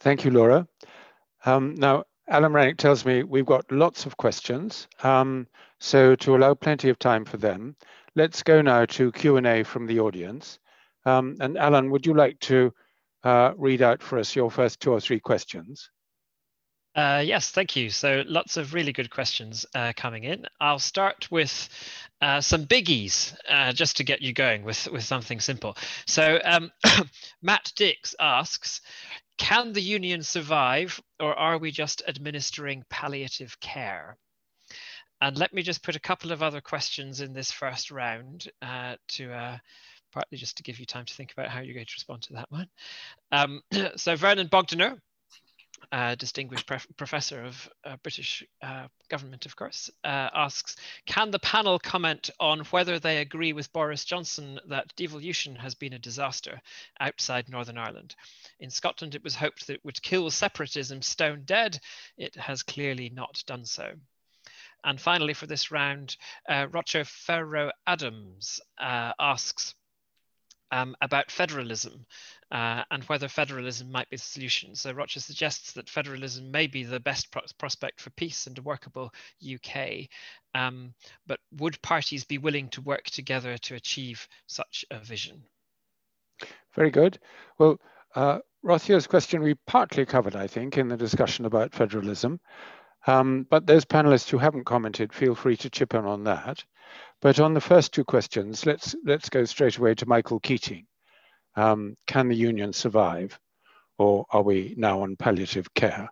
Thank 0.00 0.24
you, 0.24 0.30
Laura. 0.30 0.66
Um, 1.44 1.74
now, 1.74 2.04
Alan 2.28 2.52
Renwick 2.52 2.78
tells 2.78 3.04
me 3.04 3.22
we've 3.22 3.46
got 3.46 3.70
lots 3.70 4.06
of 4.06 4.16
questions. 4.16 4.88
Um, 5.02 5.46
so 5.80 6.14
to 6.16 6.36
allow 6.36 6.54
plenty 6.54 6.88
of 6.88 6.98
time 6.98 7.24
for 7.24 7.36
them, 7.36 7.76
let's 8.14 8.42
go 8.42 8.62
now 8.62 8.84
to 8.86 9.12
Q&A 9.12 9.62
from 9.62 9.86
the 9.86 10.00
audience. 10.00 10.58
Um, 11.04 11.36
and 11.40 11.58
Alan, 11.58 11.90
would 11.90 12.06
you 12.06 12.14
like 12.14 12.38
to 12.40 12.72
uh, 13.24 13.52
read 13.56 13.82
out 13.82 14.02
for 14.02 14.18
us 14.18 14.34
your 14.34 14.50
first 14.50 14.80
two 14.80 14.92
or 14.92 15.00
three 15.00 15.20
questions? 15.20 15.90
Uh, 16.94 17.22
yes, 17.24 17.50
thank 17.50 17.74
you. 17.74 17.88
So 17.88 18.22
lots 18.26 18.58
of 18.58 18.74
really 18.74 18.92
good 18.92 19.10
questions 19.10 19.64
uh, 19.74 19.92
coming 19.96 20.24
in. 20.24 20.44
I'll 20.60 20.78
start 20.78 21.30
with 21.30 21.68
uh, 22.20 22.42
some 22.42 22.66
biggies 22.66 23.34
uh, 23.48 23.72
just 23.72 23.96
to 23.96 24.04
get 24.04 24.20
you 24.20 24.34
going 24.34 24.62
with, 24.62 24.88
with 24.92 25.02
something 25.02 25.40
simple. 25.40 25.76
So 26.06 26.38
um, 26.44 26.70
Matt 27.42 27.72
Dix 27.76 28.14
asks, 28.20 28.82
can 29.38 29.72
the 29.72 29.80
union 29.80 30.22
survive 30.22 31.00
or 31.18 31.34
are 31.34 31.56
we 31.56 31.70
just 31.70 32.02
administering 32.06 32.84
palliative 32.90 33.58
care? 33.60 34.18
And 35.22 35.38
let 35.38 35.54
me 35.54 35.62
just 35.62 35.82
put 35.82 35.96
a 35.96 36.00
couple 36.00 36.30
of 36.30 36.42
other 36.42 36.60
questions 36.60 37.20
in 37.20 37.32
this 37.32 37.50
first 37.50 37.90
round 37.90 38.50
uh, 38.60 38.96
to 39.08 39.32
uh, 39.32 39.58
partly 40.12 40.36
just 40.36 40.58
to 40.58 40.62
give 40.62 40.78
you 40.78 40.84
time 40.84 41.06
to 41.06 41.14
think 41.14 41.32
about 41.32 41.48
how 41.48 41.60
you're 41.60 41.74
going 41.74 41.86
to 41.86 41.94
respond 41.96 42.22
to 42.22 42.34
that 42.34 42.50
one. 42.50 42.68
Um, 43.30 43.62
so 43.96 44.14
Vernon 44.14 44.48
Bogdanor 44.48 44.98
uh, 45.90 46.14
distinguished 46.14 46.70
professor 46.96 47.42
of 47.42 47.68
uh, 47.84 47.96
British 48.02 48.44
uh, 48.62 48.86
government, 49.08 49.46
of 49.46 49.56
course, 49.56 49.90
uh, 50.04 50.30
asks, 50.34 50.76
can 51.06 51.30
the 51.30 51.38
panel 51.38 51.78
comment 51.78 52.30
on 52.38 52.60
whether 52.66 52.98
they 52.98 53.18
agree 53.18 53.52
with 53.52 53.72
Boris 53.72 54.04
Johnson 54.04 54.60
that 54.68 54.94
devolution 54.96 55.56
has 55.56 55.74
been 55.74 55.92
a 55.92 55.98
disaster 55.98 56.60
outside 57.00 57.48
Northern 57.48 57.78
Ireland? 57.78 58.14
In 58.60 58.70
Scotland, 58.70 59.14
it 59.14 59.24
was 59.24 59.34
hoped 59.34 59.66
that 59.66 59.74
it 59.74 59.84
would 59.84 60.02
kill 60.02 60.30
separatism 60.30 61.02
stone 61.02 61.42
dead. 61.44 61.78
It 62.16 62.36
has 62.36 62.62
clearly 62.62 63.10
not 63.10 63.42
done 63.46 63.64
so. 63.64 63.92
And 64.84 65.00
finally, 65.00 65.34
for 65.34 65.46
this 65.46 65.70
round, 65.70 66.16
uh, 66.48 66.66
Roger 66.70 67.04
Ferro 67.04 67.70
Adams 67.86 68.60
uh, 68.78 69.12
asks, 69.18 69.74
um, 70.72 70.96
about 71.00 71.30
federalism 71.30 72.04
uh, 72.50 72.82
and 72.90 73.04
whether 73.04 73.28
federalism 73.28 73.92
might 73.92 74.08
be 74.10 74.16
the 74.16 74.22
solution. 74.22 74.74
So 74.74 74.90
Roger 74.90 75.20
suggests 75.20 75.72
that 75.72 75.88
federalism 75.88 76.50
may 76.50 76.66
be 76.66 76.82
the 76.82 76.98
best 76.98 77.30
pro 77.30 77.42
prospect 77.58 78.00
for 78.00 78.10
peace 78.10 78.46
and 78.46 78.58
a 78.58 78.62
workable 78.62 79.12
UK, 79.42 80.08
um, 80.54 80.94
but 81.26 81.38
would 81.52 81.80
parties 81.82 82.24
be 82.24 82.38
willing 82.38 82.68
to 82.70 82.80
work 82.80 83.04
together 83.04 83.56
to 83.58 83.74
achieve 83.74 84.26
such 84.46 84.84
a 84.90 84.98
vision? 84.98 85.42
Very 86.74 86.90
good. 86.90 87.18
Well, 87.58 87.78
uh, 88.14 88.38
question 89.08 89.42
we 89.42 89.54
partly 89.66 90.06
covered, 90.06 90.36
I 90.36 90.46
think, 90.46 90.78
in 90.78 90.88
the 90.88 90.96
discussion 90.96 91.44
about 91.44 91.74
federalism. 91.74 92.40
Um, 93.06 93.46
but 93.50 93.66
those 93.66 93.84
panelists 93.84 94.30
who 94.30 94.38
haven't 94.38 94.64
commented, 94.64 95.12
feel 95.12 95.34
free 95.34 95.56
to 95.58 95.70
chip 95.70 95.94
in 95.94 96.04
on 96.04 96.24
that. 96.24 96.64
But 97.20 97.38
on 97.38 97.54
the 97.54 97.60
first 97.60 97.92
two 97.92 98.04
questions, 98.04 98.66
let's 98.66 98.94
let's 99.04 99.28
go 99.28 99.44
straight 99.44 99.78
away 99.78 99.94
to 99.94 100.06
Michael 100.06 100.40
Keating. 100.40 100.86
Um, 101.54 101.96
can 102.06 102.28
the 102.28 102.36
union 102.36 102.72
survive, 102.72 103.38
or 103.98 104.26
are 104.30 104.42
we 104.42 104.74
now 104.76 105.02
on 105.02 105.16
palliative 105.16 105.72
care? 105.74 106.08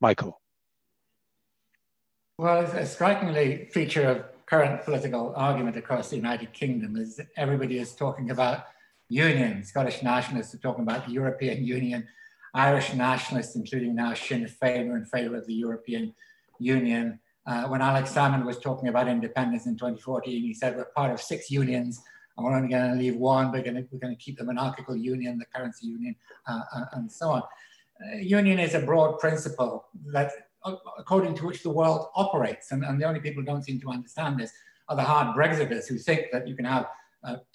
Michael. 0.00 0.40
Well, 2.38 2.64
a 2.64 2.86
strikingly 2.86 3.68
feature 3.72 4.04
of 4.08 4.24
current 4.46 4.82
political 4.84 5.34
argument 5.36 5.76
across 5.76 6.10
the 6.10 6.16
United 6.16 6.52
Kingdom 6.52 6.96
is 6.96 7.20
everybody 7.36 7.78
is 7.78 7.94
talking 7.94 8.30
about 8.30 8.66
Union. 9.08 9.62
Scottish 9.62 10.02
nationalists 10.02 10.54
are 10.54 10.58
talking 10.58 10.84
about 10.84 11.06
the 11.06 11.12
European 11.12 11.64
Union. 11.64 12.06
Irish 12.54 12.94
nationalists, 12.94 13.56
including 13.56 13.94
now 13.94 14.14
Sinn 14.14 14.46
Féin, 14.46 14.90
are 14.90 14.96
in 14.96 15.04
favour 15.04 15.36
of 15.36 15.46
the 15.46 15.54
European 15.54 16.14
Union. 16.58 17.18
Uh, 17.48 17.66
when 17.68 17.80
Alex 17.80 18.12
Salmond 18.12 18.44
was 18.44 18.58
talking 18.58 18.90
about 18.90 19.08
independence 19.08 19.64
in 19.64 19.72
2014, 19.72 20.42
he 20.42 20.52
said 20.52 20.76
we're 20.76 20.84
part 20.94 21.10
of 21.10 21.18
six 21.18 21.50
unions 21.50 22.02
and 22.36 22.44
we're 22.44 22.54
only 22.54 22.68
going 22.68 22.90
to 22.90 22.96
leave 22.96 23.16
one, 23.16 23.50
we're 23.50 23.62
going 23.62 23.76
to, 23.76 23.86
we're 23.90 23.98
going 23.98 24.14
to 24.14 24.22
keep 24.22 24.36
the 24.36 24.44
monarchical 24.44 24.94
union, 24.94 25.38
the 25.38 25.46
currency 25.46 25.86
union, 25.86 26.14
uh, 26.46 26.60
uh 26.76 26.84
and 26.92 27.10
so 27.10 27.30
on. 27.30 27.42
Uh, 27.42 28.16
union 28.18 28.58
is 28.58 28.74
a 28.74 28.80
broad 28.80 29.18
principle 29.18 29.86
that, 30.12 30.30
uh, 30.64 30.76
according 30.98 31.34
to 31.34 31.46
which 31.46 31.62
the 31.62 31.70
world 31.70 32.08
operates, 32.14 32.70
and, 32.70 32.84
and 32.84 33.00
the 33.00 33.06
only 33.06 33.18
people 33.18 33.40
who 33.40 33.46
don't 33.46 33.64
seem 33.64 33.80
to 33.80 33.88
understand 33.88 34.38
this 34.38 34.52
are 34.90 34.96
the 34.96 35.02
hard 35.02 35.34
Brexiters 35.34 35.88
who 35.88 35.96
think 35.96 36.26
that 36.30 36.46
you 36.46 36.54
can 36.54 36.66
have 36.66 36.86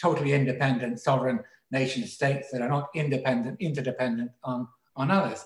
totally 0.01 0.33
independent 0.33 0.99
sovereign 0.99 1.39
nation 1.71 2.05
states 2.07 2.49
that 2.51 2.63
are 2.63 2.69
not 2.69 2.89
independent, 2.95 3.61
interdependent 3.61 4.31
on, 4.43 4.67
on 4.95 5.11
others. 5.11 5.45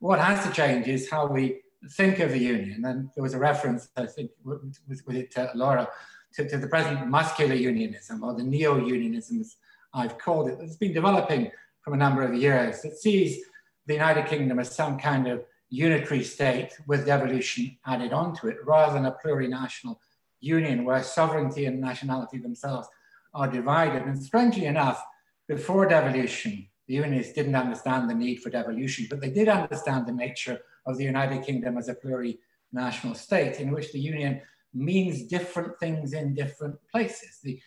What 0.00 0.20
has 0.20 0.46
to 0.46 0.52
change 0.52 0.86
is 0.86 1.10
how 1.10 1.26
we 1.26 1.62
think 1.90 2.18
of 2.20 2.30
the 2.30 2.38
union. 2.38 2.84
And 2.84 3.10
there 3.14 3.22
was 3.22 3.34
a 3.34 3.38
reference, 3.38 3.88
I 3.96 4.06
think, 4.06 4.30
with, 4.44 5.02
with 5.06 5.16
it, 5.16 5.36
uh, 5.36 5.48
Laura, 5.54 5.88
to, 6.34 6.48
to, 6.48 6.58
the 6.58 6.68
present 6.68 7.06
muscular 7.06 7.54
unionism 7.54 8.22
or 8.22 8.34
the 8.34 8.42
neo-unionism, 8.42 9.40
as 9.40 9.56
I've 9.94 10.18
called 10.18 10.48
it. 10.48 10.58
that's 10.58 10.76
been 10.76 10.92
developing 10.92 11.50
from 11.82 11.94
a 11.94 11.96
number 11.96 12.22
of 12.22 12.34
years. 12.34 12.82
that 12.82 12.98
sees 12.98 13.44
the 13.86 13.94
United 13.94 14.26
Kingdom 14.26 14.58
as 14.58 14.74
some 14.74 14.98
kind 14.98 15.28
of 15.28 15.44
unitary 15.68 16.22
state 16.24 16.72
with 16.86 17.06
devolution 17.06 17.76
added 17.86 18.12
onto 18.12 18.48
it, 18.48 18.56
rather 18.64 18.94
than 18.94 19.06
a 19.06 19.16
plurinational 19.24 19.96
union 20.40 20.84
where 20.84 21.02
sovereignty 21.02 21.66
and 21.66 21.80
nationality 21.80 22.38
themselves 22.38 22.88
are 23.34 23.48
divided. 23.48 24.02
And 24.02 24.20
strangely 24.20 24.66
enough, 24.66 25.02
before 25.48 25.86
devolution, 25.86 26.68
the 26.86 26.94
unionists 26.94 27.32
didn't 27.32 27.54
understand 27.54 28.08
the 28.08 28.14
need 28.14 28.40
for 28.40 28.50
devolution, 28.50 29.06
but 29.08 29.20
they 29.20 29.30
did 29.30 29.48
understand 29.48 30.06
the 30.06 30.12
nature 30.12 30.60
of 30.86 30.96
the 30.96 31.04
United 31.04 31.44
Kingdom 31.44 31.76
as 31.76 31.88
a 31.88 31.94
plurinational 31.94 33.16
state 33.16 33.60
in 33.60 33.70
which 33.70 33.92
the 33.92 33.98
union 33.98 34.40
means 34.74 35.24
different 35.24 35.78
things 35.78 36.12
in 36.12 36.34
different 36.34 36.76
places. 36.90 37.38
The, 37.42 37.60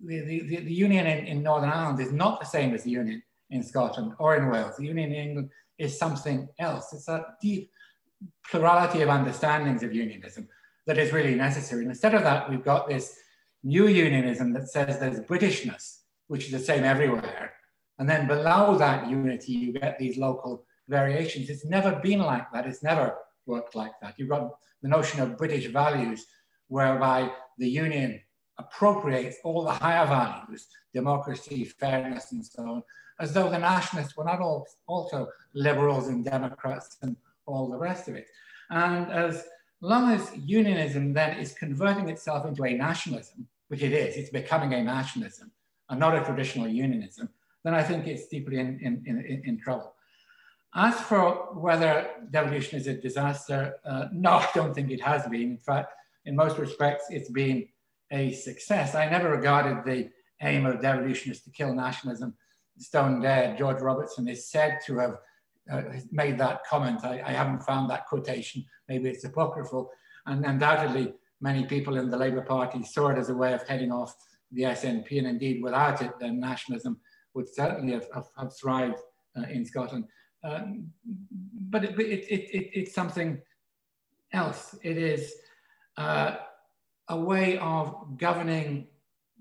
the, 0.00 0.20
the, 0.20 0.56
the 0.56 0.72
union 0.72 1.06
in, 1.06 1.26
in, 1.26 1.42
Northern 1.42 1.70
Ireland 1.70 2.00
is 2.00 2.12
not 2.12 2.40
the 2.40 2.46
same 2.46 2.74
as 2.74 2.84
the 2.84 2.90
union 2.90 3.22
in 3.50 3.62
Scotland 3.62 4.12
or 4.18 4.36
in 4.36 4.48
Wales. 4.48 4.76
The 4.76 4.86
union 4.86 5.12
in 5.12 5.28
England 5.28 5.50
is 5.78 5.98
something 5.98 6.48
else. 6.58 6.92
It's 6.92 7.08
a 7.08 7.24
deep 7.40 7.70
plurality 8.50 9.02
of 9.02 9.08
understandings 9.08 9.82
of 9.82 9.94
unionism 9.94 10.48
that 10.86 10.98
is 10.98 11.12
really 11.12 11.34
necessary. 11.34 11.82
And 11.82 11.90
instead 11.90 12.14
of 12.14 12.22
that, 12.22 12.48
we've 12.48 12.64
got 12.64 12.88
this 12.88 13.18
new 13.62 13.88
unionism 13.88 14.52
that 14.54 14.68
says 14.68 14.98
there's 14.98 15.20
Britishness, 15.20 16.00
which 16.28 16.46
is 16.46 16.52
the 16.52 16.58
same 16.58 16.84
everywhere. 16.84 17.52
And 17.98 18.08
then 18.08 18.26
below 18.26 18.76
that 18.78 19.08
unity, 19.08 19.52
you 19.52 19.72
get 19.72 19.98
these 19.98 20.18
local 20.18 20.64
variations. 20.88 21.50
It's 21.50 21.64
never 21.64 22.00
been 22.02 22.20
like 22.20 22.50
that. 22.52 22.66
It's 22.66 22.82
never 22.82 23.16
worked 23.46 23.74
like 23.74 23.92
that. 24.02 24.14
You've 24.18 24.28
got 24.28 24.56
the 24.82 24.88
notion 24.88 25.20
of 25.20 25.38
British 25.38 25.66
values, 25.66 26.26
whereby 26.68 27.30
the 27.58 27.68
union 27.68 28.20
appropriates 28.58 29.38
all 29.44 29.64
the 29.64 29.72
higher 29.72 30.06
values, 30.06 30.68
democracy, 30.94 31.64
fairness, 31.64 32.32
and 32.32 32.44
so 32.44 32.62
on, 32.62 32.82
as 33.20 33.32
though 33.32 33.50
the 33.50 33.58
nationalists 33.58 34.16
were 34.16 34.24
not 34.24 34.40
all, 34.40 34.66
also 34.86 35.28
liberals 35.54 36.08
and 36.08 36.24
Democrats 36.24 36.98
and 37.02 37.16
all 37.46 37.68
the 37.68 37.76
rest 37.76 38.08
of 38.08 38.14
it. 38.14 38.26
And 38.70 39.10
as 39.12 39.44
long 39.80 40.10
as 40.12 40.32
unionism 40.36 41.12
then 41.12 41.38
is 41.38 41.52
converting 41.54 42.08
itself 42.08 42.46
into 42.46 42.64
a 42.64 42.72
nationalism, 42.72 43.46
which 43.68 43.82
it 43.82 43.92
is, 43.92 44.16
it's 44.16 44.30
becoming 44.30 44.74
a 44.74 44.82
nationalism 44.82 45.50
and 45.90 46.00
not 46.00 46.16
a 46.16 46.24
traditional 46.24 46.68
unionism, 46.68 47.28
then 47.64 47.74
I 47.74 47.82
think 47.82 48.06
it's 48.06 48.28
deeply 48.28 48.58
in, 48.58 48.78
in, 48.80 49.02
in, 49.06 49.42
in 49.44 49.58
trouble. 49.58 49.94
As 50.74 51.00
for 51.00 51.54
whether 51.54 52.08
devolution 52.30 52.78
is 52.78 52.86
a 52.86 52.94
disaster, 52.94 53.76
uh, 53.84 54.06
no, 54.12 54.30
I 54.32 54.48
don't 54.54 54.74
think 54.74 54.90
it 54.90 55.00
has 55.00 55.26
been. 55.26 55.52
In 55.52 55.58
fact, 55.58 55.92
in 56.26 56.36
most 56.36 56.58
respects, 56.58 57.06
it's 57.10 57.30
been 57.30 57.66
a 58.10 58.32
success. 58.32 58.94
I 58.94 59.08
never 59.08 59.30
regarded 59.30 59.84
the 59.84 60.10
aim 60.42 60.66
of 60.66 60.82
devolution 60.82 61.30
as 61.30 61.40
to 61.42 61.50
kill 61.50 61.74
nationalism 61.74 62.34
stone 62.78 63.20
dead. 63.20 63.56
George 63.56 63.80
Robertson 63.80 64.28
is 64.28 64.48
said 64.50 64.78
to 64.86 64.98
have 64.98 65.18
uh, 65.70 65.82
made 66.10 66.38
that 66.38 66.64
comment. 66.64 67.04
I, 67.04 67.22
I, 67.24 67.32
haven't 67.32 67.62
found 67.62 67.90
that 67.90 68.06
quotation. 68.06 68.64
Maybe 68.88 69.08
it's 69.08 69.24
apocryphal. 69.24 69.90
And 70.26 70.44
undoubtedly, 70.44 71.14
many 71.40 71.64
people 71.64 71.96
in 71.96 72.10
the 72.10 72.16
Labour 72.16 72.42
Party 72.42 72.82
saw 72.84 73.08
it 73.08 73.18
as 73.18 73.30
a 73.30 73.34
way 73.34 73.52
of 73.52 73.66
heading 73.66 73.90
off 73.90 74.14
the 74.52 74.62
SNP. 74.62 75.18
And 75.18 75.26
indeed, 75.26 75.62
without 75.62 76.02
it, 76.02 76.12
then 76.20 76.38
nationalism 76.38 77.00
would 77.34 77.52
certainly 77.52 77.94
have, 77.94 78.06
have, 78.14 78.28
have 78.38 78.56
thrived 78.56 78.98
uh, 79.36 79.42
in 79.50 79.64
Scotland. 79.64 80.04
Um, 80.44 80.90
but 81.70 81.84
it, 81.84 81.98
it, 81.98 82.24
it, 82.30 82.70
it's 82.78 82.94
something 82.94 83.40
else. 84.32 84.76
It 84.82 84.96
is 84.96 85.34
uh, 85.96 86.36
a 87.08 87.18
way 87.18 87.58
of 87.58 88.18
governing 88.18 88.88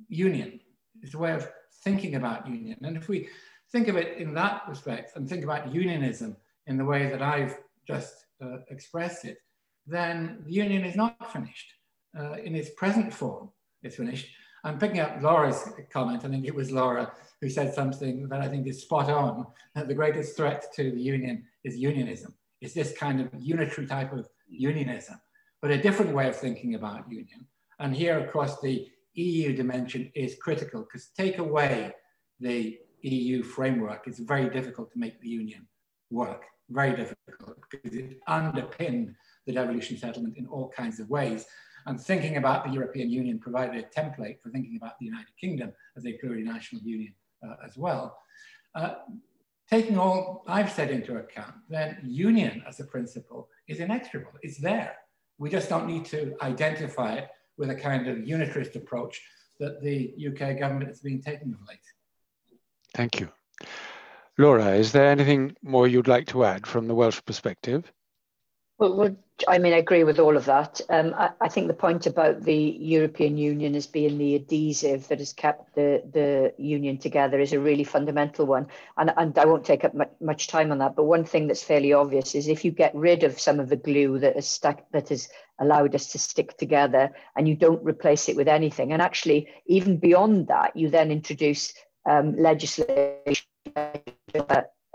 union. 0.08 0.60
It's 1.02 1.14
a 1.14 1.18
way 1.18 1.34
of 1.34 1.48
thinking 1.84 2.16
about 2.16 2.48
union. 2.48 2.78
And 2.82 2.98
if 2.98 3.08
we 3.08 3.30
think 3.72 3.88
of 3.88 3.96
it 3.96 4.18
in 4.18 4.34
that 4.34 4.64
respect 4.68 5.16
and 5.16 5.28
think 5.28 5.44
about 5.44 5.74
unionism 5.74 6.36
in 6.68 6.78
the 6.78 6.86
way 6.86 7.10
that 7.10 7.22
I've 7.22 7.58
just 7.88 8.26
uh, 8.42 8.58
expressed 8.70 9.26
it, 9.26 9.38
then 9.86 10.44
the 10.46 10.52
union 10.52 10.84
is 10.84 10.96
not 10.96 11.32
finished. 11.32 11.72
Uh, 12.18 12.38
in 12.44 12.56
its 12.56 12.70
present 12.72 13.14
form, 13.14 13.50
it's 13.84 13.98
finished. 13.98 14.28
I'm 14.66 14.80
picking 14.80 15.00
up 15.00 15.22
Laura's 15.22 15.70
comment. 15.94 16.26
I 16.26 16.28
think 16.28 16.46
it 16.46 16.56
was 16.56 16.72
Laura 16.72 17.12
who 17.40 17.50
said 17.50 17.74
something 17.76 18.28
that 18.30 18.42
I 18.42 18.48
think 18.48 18.66
is 18.66 18.82
spot 18.82 19.12
on. 19.12 19.46
That 19.76 19.88
the 19.88 19.94
greatest 19.94 20.36
threat 20.36 20.66
to 20.74 20.90
the 20.90 21.00
union 21.00 21.46
is 21.64 21.78
unionism. 21.78 22.34
It's 22.62 22.74
this 22.74 22.98
kind 22.98 23.22
of 23.22 23.30
unitary 23.38 23.86
type 23.86 24.12
of 24.12 24.28
unionism, 24.50 25.22
but 25.62 25.70
a 25.70 25.82
different 25.82 26.14
way 26.14 26.28
of 26.28 26.36
thinking 26.36 26.74
about 26.74 27.10
union. 27.12 27.46
And 27.78 27.96
here, 27.96 28.18
of 28.18 28.32
course, 28.32 28.56
the 28.64 28.88
EU 29.14 29.54
dimension 29.54 30.12
is 30.16 30.36
critical 30.42 30.82
because 30.82 31.10
take 31.16 31.38
away 31.38 31.94
the 32.40 32.80
EU 33.02 33.44
framework, 33.44 34.08
it's 34.08 34.20
very 34.20 34.50
difficult 34.50 34.92
to 34.94 34.98
make 34.98 35.22
the 35.22 35.30
union 35.30 35.68
work. 36.10 36.44
Very 36.72 36.96
difficult 36.96 37.58
because 37.70 37.96
it 37.96 38.20
underpinned 38.28 39.14
the 39.46 39.54
devolution 39.54 39.96
settlement 39.98 40.38
in 40.38 40.48
all 40.48 40.70
kinds 40.70 41.00
of 41.00 41.08
ways. 41.10 41.46
And 41.86 42.02
thinking 42.02 42.38
about 42.38 42.66
the 42.66 42.72
European 42.72 43.10
Union 43.10 43.40
provided 43.40 43.76
a 43.76 43.88
template 44.00 44.42
for 44.42 44.50
thinking 44.50 44.78
about 44.78 44.98
the 45.00 45.06
United 45.06 45.36
Kingdom 45.40 45.72
as 45.96 46.06
a 46.06 46.18
plurinational 46.24 46.84
union 46.84 47.14
uh, 47.46 47.56
as 47.64 47.78
well. 47.78 48.18
Uh, 48.74 48.96
taking 49.70 49.98
all 49.98 50.44
I've 50.48 50.72
said 50.72 50.90
into 50.90 51.18
account, 51.18 51.56
then 51.70 52.00
union 52.04 52.64
as 52.68 52.80
a 52.80 52.86
principle 52.86 53.50
is 53.68 53.80
inexorable. 53.80 54.32
It's 54.42 54.58
there. 54.58 54.96
We 55.38 55.50
just 55.50 55.70
don't 55.70 55.88
need 55.88 56.06
to 56.06 56.36
identify 56.42 57.16
it 57.16 57.30
with 57.58 57.70
a 57.70 57.76
kind 57.76 58.08
of 58.08 58.18
unitarist 58.18 58.76
approach 58.76 59.22
that 59.60 59.82
the 59.82 60.14
UK 60.28 60.60
government 60.60 60.90
has 60.90 61.02
been 61.02 61.22
taking 61.22 61.54
of 61.54 61.60
late. 61.68 61.80
Thank 62.94 63.20
you. 63.20 63.30
Laura, 64.38 64.76
is 64.76 64.92
there 64.92 65.10
anything 65.10 65.56
more 65.62 65.88
you'd 65.88 66.08
like 66.08 66.28
to 66.28 66.44
add 66.44 66.68
from 66.68 66.88
the 66.88 66.96
Welsh 66.96 67.22
perspective? 67.26 67.92
Well, 68.78 68.96
well 68.96 69.16
I 69.48 69.58
mean, 69.58 69.74
I 69.74 69.78
agree 69.78 70.06
with 70.06 70.20
all 70.20 70.38
of 70.38 70.46
that. 70.46 70.80
Um, 70.90 71.14
I, 71.18 71.32
I, 71.42 71.50
think 71.50 71.68
the 71.68 71.74
point 71.74 72.06
about 72.06 72.44
the 72.44 72.78
European 72.80 73.38
Union 73.38 73.76
as 73.76 73.86
being 73.86 74.18
the 74.18 74.36
adhesive 74.36 75.10
that 75.10 75.20
has 75.20 75.34
kept 75.34 75.76
the, 75.76 76.04
the 76.14 76.54
union 76.58 76.98
together 76.98 77.40
is 77.40 77.52
a 77.52 77.60
really 77.60 77.84
fundamental 77.84 78.46
one. 78.46 78.68
And, 78.98 79.12
and 79.18 79.38
I 79.38 79.46
won't 79.46 79.66
take 79.66 79.84
up 79.84 79.94
much 80.22 80.48
time 80.48 80.72
on 80.72 80.78
that. 80.78 80.96
But 80.96 81.04
one 81.04 81.26
thing 81.26 81.48
that's 81.48 81.64
fairly 81.64 81.92
obvious 81.92 82.34
is 82.34 82.48
if 82.48 82.64
you 82.64 82.72
get 82.72 82.96
rid 82.96 83.24
of 83.24 83.40
some 83.40 83.60
of 83.60 83.68
the 83.68 83.76
glue 83.76 84.20
that 84.20 84.36
has 84.36 84.48
stuck, 84.48 84.90
that 84.92 85.10
has 85.10 85.28
allowed 85.60 85.96
us 85.96 86.08
to 86.14 86.20
stick 86.20 86.58
together, 86.58 87.12
and 87.36 87.48
you 87.48 87.56
don't 87.56 87.84
replace 87.84 88.30
it 88.30 88.38
with 88.38 88.48
anything, 88.48 88.94
and 88.94 89.02
actually 89.02 89.48
even 89.66 89.98
beyond 89.98 90.48
that, 90.48 90.76
you 90.76 90.90
then 90.90 91.12
introduce 91.12 91.74
um, 92.06 92.36
legislation 92.38 93.46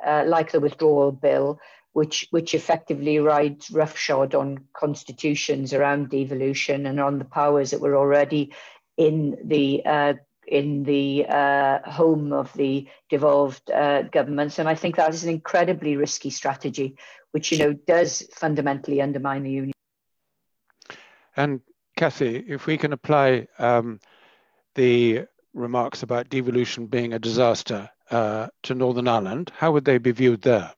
uh, 0.04 0.24
like 0.26 0.52
the 0.52 0.60
withdrawal 0.60 1.12
bill 1.12 1.58
which 1.92 2.28
which 2.30 2.54
effectively 2.54 3.18
rides 3.18 3.70
roughshod 3.70 4.34
on 4.34 4.64
constitutions 4.72 5.72
around 5.72 6.10
devolution 6.10 6.86
and 6.86 7.00
on 7.00 7.18
the 7.18 7.24
powers 7.24 7.70
that 7.70 7.80
were 7.80 7.96
already 7.96 8.52
in 8.96 9.36
the 9.44 9.82
uh, 9.84 10.14
in 10.46 10.82
the 10.82 11.26
uh, 11.28 11.78
home 11.90 12.32
of 12.32 12.52
the 12.54 12.88
devolved 13.08 13.70
uh, 13.70 14.02
governments. 14.02 14.58
And 14.58 14.68
I 14.68 14.74
think 14.74 14.96
that 14.96 15.14
is 15.14 15.24
an 15.24 15.30
incredibly 15.30 15.96
risky 15.96 16.30
strategy, 16.30 16.96
which 17.32 17.52
you 17.52 17.58
know 17.58 17.72
does 17.72 18.22
fundamentally 18.34 19.00
undermine 19.00 19.42
the 19.44 19.50
union. 19.50 19.72
And 21.36 21.60
Cathy, 21.96 22.44
if 22.48 22.66
we 22.66 22.76
can 22.76 22.92
apply 22.92 23.46
um, 23.58 24.00
the 24.74 25.26
remarks 25.54 26.02
about 26.02 26.28
devolution 26.28 26.86
being 26.86 27.12
a 27.12 27.18
disaster 27.18 27.90
uh, 28.10 28.48
to 28.64 28.74
Northern 28.74 29.08
Ireland, 29.08 29.52
how 29.56 29.72
would 29.72 29.84
they 29.84 29.98
be 29.98 30.12
viewed 30.12 30.42
there? 30.42 30.72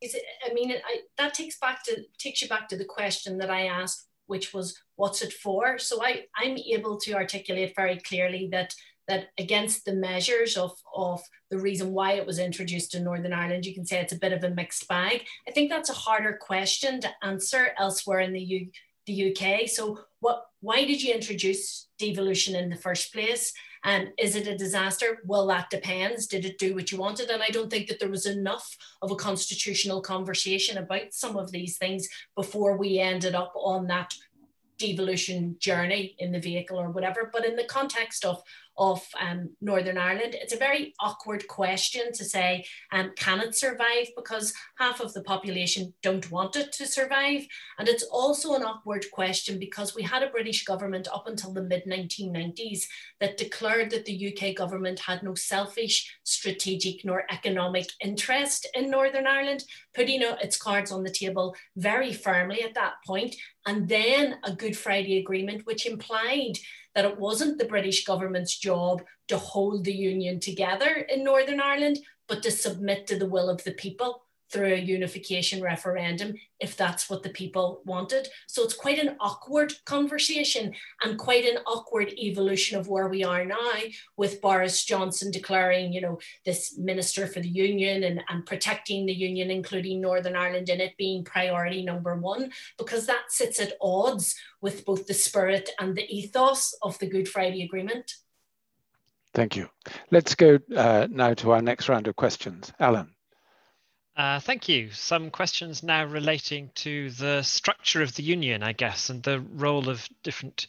Is 0.00 0.14
it, 0.14 0.22
I 0.48 0.52
mean, 0.54 0.72
I, 0.72 1.00
that 1.16 1.34
takes 1.34 1.58
back 1.58 1.84
to 1.84 2.02
takes 2.18 2.42
you 2.42 2.48
back 2.48 2.68
to 2.68 2.76
the 2.76 2.84
question 2.84 3.38
that 3.38 3.50
I 3.50 3.66
asked, 3.66 4.06
which 4.26 4.54
was, 4.54 4.78
what's 4.96 5.22
it 5.22 5.32
for? 5.32 5.78
So 5.78 6.02
I, 6.02 6.24
I'm 6.36 6.56
able 6.56 6.98
to 7.00 7.14
articulate 7.14 7.74
very 7.74 7.98
clearly 7.98 8.48
that 8.52 8.74
that 9.08 9.28
against 9.38 9.84
the 9.84 9.94
measures 9.94 10.56
of, 10.56 10.72
of 10.94 11.20
the 11.50 11.58
reason 11.58 11.92
why 11.92 12.12
it 12.12 12.26
was 12.26 12.38
introduced 12.38 12.94
in 12.94 13.02
Northern 13.02 13.32
Ireland, 13.32 13.64
you 13.64 13.74
can 13.74 13.86
say 13.86 14.00
it's 14.00 14.12
a 14.12 14.18
bit 14.18 14.34
of 14.34 14.44
a 14.44 14.50
mixed 14.50 14.86
bag. 14.86 15.24
I 15.48 15.50
think 15.50 15.70
that's 15.70 15.88
a 15.88 15.94
harder 15.94 16.38
question 16.40 17.00
to 17.00 17.10
answer 17.22 17.70
elsewhere 17.78 18.20
in 18.20 18.34
the, 18.34 18.40
U, 18.40 18.66
the 19.06 19.34
UK. 19.34 19.66
So 19.66 20.00
what, 20.20 20.44
why 20.60 20.84
did 20.84 21.02
you 21.02 21.14
introduce 21.14 21.88
devolution 21.98 22.54
in 22.54 22.68
the 22.68 22.76
first 22.76 23.12
place? 23.12 23.52
And 23.84 24.08
is 24.18 24.36
it 24.36 24.46
a 24.46 24.56
disaster? 24.56 25.18
Well, 25.24 25.46
that 25.48 25.70
depends. 25.70 26.26
Did 26.26 26.44
it 26.44 26.58
do 26.58 26.74
what 26.74 26.90
you 26.90 26.98
wanted? 26.98 27.30
And 27.30 27.42
I 27.42 27.48
don't 27.48 27.70
think 27.70 27.88
that 27.88 28.00
there 28.00 28.10
was 28.10 28.26
enough 28.26 28.76
of 29.02 29.10
a 29.10 29.16
constitutional 29.16 30.00
conversation 30.00 30.78
about 30.78 31.12
some 31.12 31.36
of 31.36 31.52
these 31.52 31.76
things 31.76 32.08
before 32.34 32.76
we 32.76 32.98
ended 32.98 33.34
up 33.34 33.52
on 33.56 33.86
that 33.88 34.14
devolution 34.78 35.56
journey 35.58 36.14
in 36.18 36.32
the 36.32 36.40
vehicle 36.40 36.78
or 36.78 36.90
whatever. 36.90 37.30
But 37.32 37.44
in 37.44 37.56
the 37.56 37.64
context 37.64 38.24
of 38.24 38.42
of 38.78 39.04
um, 39.20 39.50
Northern 39.60 39.98
Ireland, 39.98 40.34
it's 40.34 40.54
a 40.54 40.58
very 40.58 40.94
awkward 41.00 41.46
question 41.48 42.12
to 42.12 42.24
say, 42.24 42.64
um, 42.92 43.12
can 43.16 43.40
it 43.40 43.56
survive? 43.56 44.06
Because 44.16 44.54
half 44.78 45.00
of 45.00 45.12
the 45.12 45.22
population 45.22 45.92
don't 46.02 46.30
want 46.30 46.56
it 46.56 46.72
to 46.72 46.86
survive. 46.86 47.46
And 47.78 47.88
it's 47.88 48.04
also 48.04 48.54
an 48.54 48.62
awkward 48.62 49.06
question 49.12 49.58
because 49.58 49.94
we 49.94 50.02
had 50.02 50.22
a 50.22 50.30
British 50.30 50.64
government 50.64 51.08
up 51.12 51.26
until 51.26 51.52
the 51.52 51.62
mid 51.62 51.84
1990s 51.86 52.84
that 53.20 53.36
declared 53.36 53.90
that 53.90 54.04
the 54.04 54.32
UK 54.32 54.54
government 54.54 55.00
had 55.00 55.22
no 55.22 55.34
selfish, 55.34 56.16
strategic, 56.22 57.04
nor 57.04 57.24
economic 57.30 57.88
interest 58.02 58.68
in 58.74 58.90
Northern 58.90 59.26
Ireland, 59.26 59.64
putting 59.94 60.22
its 60.22 60.56
cards 60.56 60.92
on 60.92 61.02
the 61.02 61.10
table 61.10 61.56
very 61.76 62.12
firmly 62.12 62.62
at 62.62 62.74
that 62.74 62.94
point. 63.06 63.34
And 63.66 63.88
then 63.88 64.36
a 64.44 64.52
Good 64.52 64.76
Friday 64.76 65.18
Agreement, 65.18 65.66
which 65.66 65.86
implied 65.86 66.54
that 66.94 67.04
it 67.04 67.18
wasn't 67.18 67.58
the 67.58 67.64
British 67.64 68.04
government's 68.04 68.56
job 68.56 69.02
to 69.28 69.38
hold 69.38 69.84
the 69.84 69.92
union 69.92 70.40
together 70.40 71.06
in 71.08 71.24
Northern 71.24 71.60
Ireland, 71.60 71.98
but 72.28 72.42
to 72.42 72.50
submit 72.50 73.06
to 73.06 73.18
the 73.18 73.28
will 73.28 73.48
of 73.48 73.62
the 73.64 73.72
people 73.72 74.22
through 74.50 74.74
a 74.74 74.80
unification 74.80 75.62
referendum 75.62 76.34
if 76.60 76.76
that's 76.76 77.08
what 77.08 77.22
the 77.22 77.28
people 77.30 77.82
wanted. 77.84 78.28
So 78.46 78.64
it's 78.64 78.74
quite 78.74 78.98
an 78.98 79.16
awkward 79.20 79.72
conversation 79.84 80.74
and 81.02 81.18
quite 81.18 81.44
an 81.44 81.58
awkward 81.66 82.12
evolution 82.18 82.78
of 82.78 82.88
where 82.88 83.08
we 83.08 83.22
are 83.22 83.44
now 83.44 83.72
with 84.16 84.40
Boris 84.40 84.84
Johnson 84.84 85.30
declaring, 85.30 85.92
you 85.92 86.00
know, 86.00 86.18
this 86.44 86.76
minister 86.76 87.26
for 87.26 87.40
the 87.40 87.48
union 87.48 88.02
and, 88.04 88.22
and 88.28 88.44
protecting 88.44 89.06
the 89.06 89.12
union, 89.12 89.50
including 89.50 90.00
Northern 90.00 90.34
Ireland 90.34 90.68
in 90.68 90.80
it 90.80 90.96
being 90.96 91.24
priority 91.24 91.84
number 91.84 92.16
one, 92.16 92.50
because 92.76 93.06
that 93.06 93.30
sits 93.30 93.60
at 93.60 93.74
odds 93.80 94.34
with 94.60 94.84
both 94.84 95.06
the 95.06 95.14
spirit 95.14 95.70
and 95.78 95.94
the 95.94 96.08
ethos 96.08 96.74
of 96.82 96.98
the 96.98 97.06
Good 97.06 97.28
Friday 97.28 97.62
Agreement. 97.62 98.14
Thank 99.34 99.56
you. 99.56 99.68
Let's 100.10 100.34
go 100.34 100.58
uh, 100.74 101.06
now 101.10 101.34
to 101.34 101.52
our 101.52 101.62
next 101.62 101.88
round 101.88 102.08
of 102.08 102.16
questions. 102.16 102.72
Alan. 102.80 103.14
Uh, 104.18 104.40
thank 104.40 104.68
you. 104.68 104.90
Some 104.90 105.30
questions 105.30 105.84
now 105.84 106.04
relating 106.04 106.72
to 106.74 107.08
the 107.10 107.40
structure 107.42 108.02
of 108.02 108.16
the 108.16 108.24
union, 108.24 108.64
I 108.64 108.72
guess, 108.72 109.10
and 109.10 109.22
the 109.22 109.38
role 109.38 109.88
of 109.88 110.08
different 110.24 110.66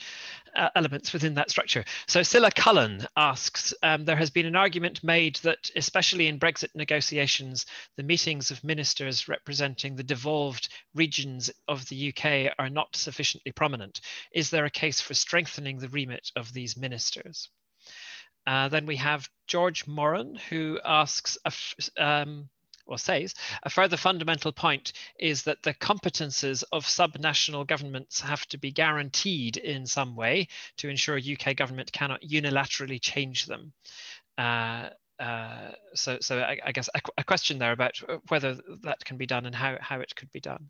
uh, 0.55 0.69
elements 0.75 1.13
within 1.13 1.33
that 1.33 1.49
structure. 1.49 1.83
So 2.07 2.21
Silla 2.21 2.51
Cullen 2.51 3.07
asks, 3.17 3.73
um, 3.81 4.05
there 4.05 4.17
has 4.17 4.29
been 4.29 4.45
an 4.45 4.55
argument 4.55 5.03
made 5.03 5.37
that, 5.37 5.71
especially 5.75 6.27
in 6.27 6.39
Brexit 6.39 6.75
negotiations, 6.75 7.65
the 7.97 8.03
meetings 8.03 8.51
of 8.51 8.63
ministers 8.63 9.27
representing 9.27 9.95
the 9.95 10.03
devolved 10.03 10.69
regions 10.93 11.49
of 11.67 11.89
the 11.89 12.13
UK 12.13 12.53
are 12.59 12.69
not 12.69 12.95
sufficiently 12.95 13.51
prominent. 13.51 13.99
Is 14.31 14.51
there 14.51 14.65
a 14.65 14.69
case 14.69 15.01
for 15.01 15.15
strengthening 15.15 15.79
the 15.79 15.89
remit 15.89 16.29
of 16.35 16.53
these 16.53 16.77
ministers? 16.77 17.49
Uh, 18.45 18.69
then 18.69 18.85
we 18.85 18.97
have 18.97 19.27
George 19.47 19.87
Moran, 19.87 20.35
who 20.35 20.79
asks, 20.85 21.39
um, 21.97 22.47
or 22.89 22.97
says, 22.97 23.33
a 23.63 23.69
further 23.69 23.97
fundamental 23.97 24.51
point 24.51 24.93
is 25.17 25.43
that 25.43 25.63
the 25.63 25.73
competences 25.73 26.63
of 26.71 26.85
subnational 26.85 27.65
governments 27.65 28.19
have 28.19 28.45
to 28.47 28.57
be 28.57 28.71
guaranteed 28.71 29.57
in 29.57 29.85
some 29.85 30.15
way 30.15 30.47
to 30.77 30.89
ensure 30.89 31.17
UK 31.17 31.55
government 31.55 31.91
cannot 31.91 32.21
unilaterally 32.21 32.99
change 32.99 33.45
them. 33.45 33.71
Uh, 34.37 34.89
uh, 35.19 35.71
so, 35.93 36.17
so 36.21 36.39
I, 36.39 36.57
I 36.65 36.71
guess 36.71 36.89
a, 36.95 37.01
a, 37.17 37.23
question 37.25 37.59
there 37.59 37.73
about 37.73 37.97
whether 38.29 38.57
that 38.83 39.03
can 39.03 39.17
be 39.17 39.25
done 39.25 39.45
and 39.45 39.53
how, 39.53 39.77
how 39.81 39.99
it 39.99 40.15
could 40.15 40.31
be 40.31 40.39
done. 40.39 40.69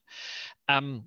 Um, 0.67 1.03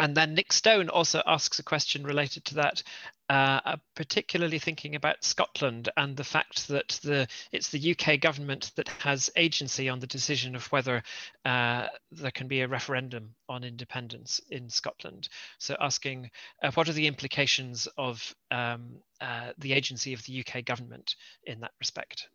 and 0.00 0.16
then 0.16 0.34
Nick 0.34 0.52
Stone 0.52 0.88
also 0.88 1.22
asks 1.26 1.58
a 1.58 1.62
question 1.62 2.04
related 2.04 2.44
to 2.46 2.54
that, 2.54 2.82
uh, 3.28 3.60
uh, 3.64 3.76
particularly 3.94 4.58
thinking 4.58 4.96
about 4.96 5.22
Scotland 5.22 5.88
and 5.96 6.16
the 6.16 6.24
fact 6.24 6.68
that 6.68 6.98
the 7.02 7.28
it's 7.52 7.68
the 7.68 7.94
UK 7.94 8.18
government 8.18 8.72
that 8.76 8.88
has 8.88 9.30
agency 9.36 9.88
on 9.88 10.00
the 10.00 10.06
decision 10.06 10.56
of 10.56 10.66
whether 10.72 11.02
uh, 11.44 11.86
there 12.10 12.30
can 12.30 12.48
be 12.48 12.62
a 12.62 12.68
referendum 12.68 13.34
on 13.48 13.62
independence 13.62 14.40
in 14.50 14.68
Scotland. 14.68 15.28
So 15.58 15.76
asking 15.78 16.30
uh, 16.62 16.70
what 16.72 16.88
are 16.88 16.94
the 16.94 17.06
implications 17.06 17.86
of 17.98 18.34
um, 18.50 18.96
uh, 19.20 19.52
the 19.58 19.74
agency 19.74 20.14
of 20.14 20.24
the 20.24 20.40
UK 20.40 20.64
government 20.64 21.14
in 21.44 21.60
that 21.60 21.72
respect? 21.78 22.26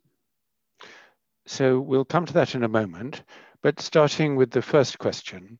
So 1.46 1.80
we'll 1.80 2.04
come 2.04 2.26
to 2.26 2.32
that 2.34 2.54
in 2.54 2.64
a 2.64 2.68
moment, 2.68 3.22
but 3.62 3.80
starting 3.80 4.36
with 4.36 4.50
the 4.50 4.62
first 4.62 4.98
question, 4.98 5.58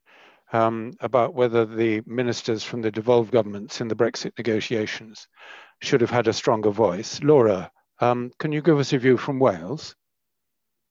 um, 0.53 0.93
about 1.01 1.35
whether 1.35 1.65
the 1.65 2.03
ministers 2.07 2.63
from 2.63 2.83
the 2.83 2.91
devolved 2.91 3.33
governments 3.33 3.81
in 3.81 3.89
the 3.89 3.97
Brexit 3.97 4.33
negotiations 4.39 5.27
should 5.81 6.01
have 6.01 6.11
had 6.11 6.29
a 6.29 6.33
stronger 6.33 6.71
voice. 6.71 7.23
Laura, 7.23 7.71
um, 8.01 8.31
can 8.39 8.53
you 8.53 8.63
give 8.63 8.79
us 8.79 8.93
a 8.93 8.99
view 8.99 9.17
from 9.17 9.39
Wales? 9.39 9.95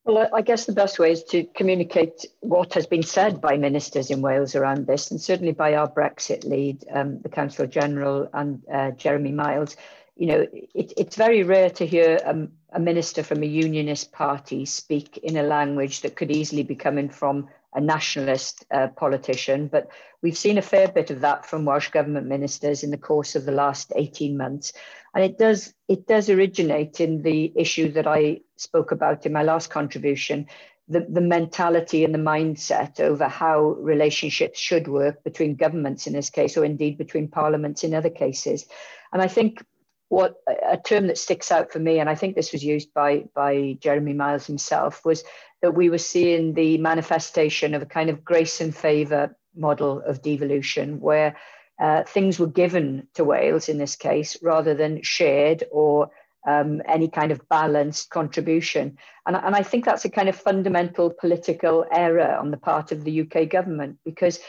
Well, 0.05 0.29
I 0.31 0.41
guess 0.43 0.65
the 0.65 0.71
best 0.71 0.99
way 0.99 1.11
is 1.11 1.23
to 1.25 1.45
communicate 1.55 2.25
what 2.41 2.75
has 2.75 2.85
been 2.85 3.01
said 3.01 3.41
by 3.41 3.57
ministers 3.57 4.11
in 4.11 4.21
Wales 4.21 4.55
around 4.55 4.85
this, 4.85 5.09
and 5.09 5.19
certainly 5.19 5.51
by 5.51 5.73
our 5.73 5.89
Brexit 5.89 6.45
lead, 6.45 6.85
um, 6.93 7.21
the 7.21 7.29
Counsellor 7.29 7.65
General 7.65 8.29
and 8.31 8.61
uh, 8.71 8.91
Jeremy 8.91 9.31
Miles. 9.31 9.75
You 10.15 10.27
know, 10.27 10.47
it, 10.51 10.93
it's 10.95 11.15
very 11.15 11.41
rare 11.41 11.71
to 11.71 11.87
hear 11.87 12.19
um, 12.23 12.51
a 12.71 12.79
minister 12.79 13.23
from 13.23 13.41
a 13.41 13.47
unionist 13.47 14.11
party 14.11 14.65
speak 14.65 15.17
in 15.17 15.37
a 15.37 15.43
language 15.43 16.01
that 16.01 16.15
could 16.15 16.29
easily 16.29 16.61
be 16.61 16.75
coming 16.75 17.09
from 17.09 17.49
a 17.75 17.81
nationalist 17.81 18.65
uh, 18.71 18.87
politician, 18.95 19.67
but 19.67 19.89
we've 20.21 20.37
seen 20.37 20.57
a 20.57 20.61
fair 20.61 20.87
bit 20.87 21.11
of 21.11 21.21
that 21.21 21.45
from 21.45 21.65
Welsh 21.65 21.89
government 21.89 22.25
ministers 22.25 22.83
in 22.83 22.89
the 22.89 22.97
course 22.97 23.35
of 23.35 23.45
the 23.45 23.51
last 23.51 23.91
18 23.95 24.37
months. 24.37 24.73
And 25.13 25.23
it 25.23 25.37
does, 25.37 25.73
it 25.87 26.07
does 26.07 26.29
originate 26.29 27.01
in 27.01 27.21
the 27.21 27.51
issue 27.55 27.91
that 27.91 28.07
I 28.07 28.41
spoke 28.55 28.91
about 28.91 29.25
in 29.25 29.33
my 29.33 29.43
last 29.43 29.69
contribution, 29.69 30.47
the, 30.87 31.05
the 31.09 31.21
mentality 31.21 32.05
and 32.05 32.13
the 32.13 32.19
mindset 32.19 32.99
over 32.99 33.27
how 33.27 33.75
relationships 33.79 34.59
should 34.59 34.87
work 34.87 35.23
between 35.23 35.55
governments 35.55 36.07
in 36.07 36.13
this 36.13 36.29
case, 36.29 36.55
or 36.55 36.63
indeed 36.63 36.97
between 36.97 37.27
parliaments 37.27 37.83
in 37.83 37.93
other 37.93 38.09
cases. 38.09 38.65
And 39.11 39.21
I 39.21 39.27
think 39.27 39.63
what 40.09 40.35
a 40.47 40.77
term 40.77 41.07
that 41.07 41.17
sticks 41.17 41.51
out 41.51 41.71
for 41.71 41.79
me, 41.79 41.99
and 41.99 42.09
I 42.09 42.15
think 42.15 42.35
this 42.35 42.51
was 42.51 42.63
used 42.63 42.93
by 42.93 43.25
by 43.33 43.77
Jeremy 43.79 44.13
Miles 44.13 44.45
himself, 44.45 45.03
was 45.03 45.23
that 45.65 45.71
we 45.71 45.89
were 45.89 45.97
seeing 45.97 46.53
the 46.53 46.77
manifestation 46.77 47.73
of 47.73 47.81
a 47.81 47.87
kind 47.87 48.11
of 48.11 48.23
grace 48.23 48.61
and 48.61 48.75
favour 48.75 49.35
model 49.55 49.99
of 50.01 50.21
devolution, 50.21 50.99
where 50.99 51.35
uh, 51.81 52.03
things 52.03 52.37
were 52.37 52.45
given 52.45 53.07
to 53.15 53.23
Wales 53.23 53.67
in 53.67 53.79
this 53.79 53.95
case 53.95 54.37
rather 54.43 54.75
than 54.75 55.01
shared 55.01 55.63
or 55.71 56.11
um, 56.47 56.83
any 56.87 57.07
kind 57.07 57.31
of 57.31 57.49
balanced 57.49 58.11
contribution. 58.11 58.95
And, 59.25 59.35
and 59.35 59.55
I 59.55 59.63
think 59.63 59.85
that's 59.85 60.05
a 60.05 60.09
kind 60.11 60.29
of 60.29 60.35
fundamental 60.35 61.09
political 61.09 61.83
error 61.91 62.35
on 62.35 62.51
the 62.51 62.57
part 62.57 62.91
of 62.91 63.03
the 63.03 63.21
UK 63.21 63.49
government 63.49 63.97
because 64.05 64.39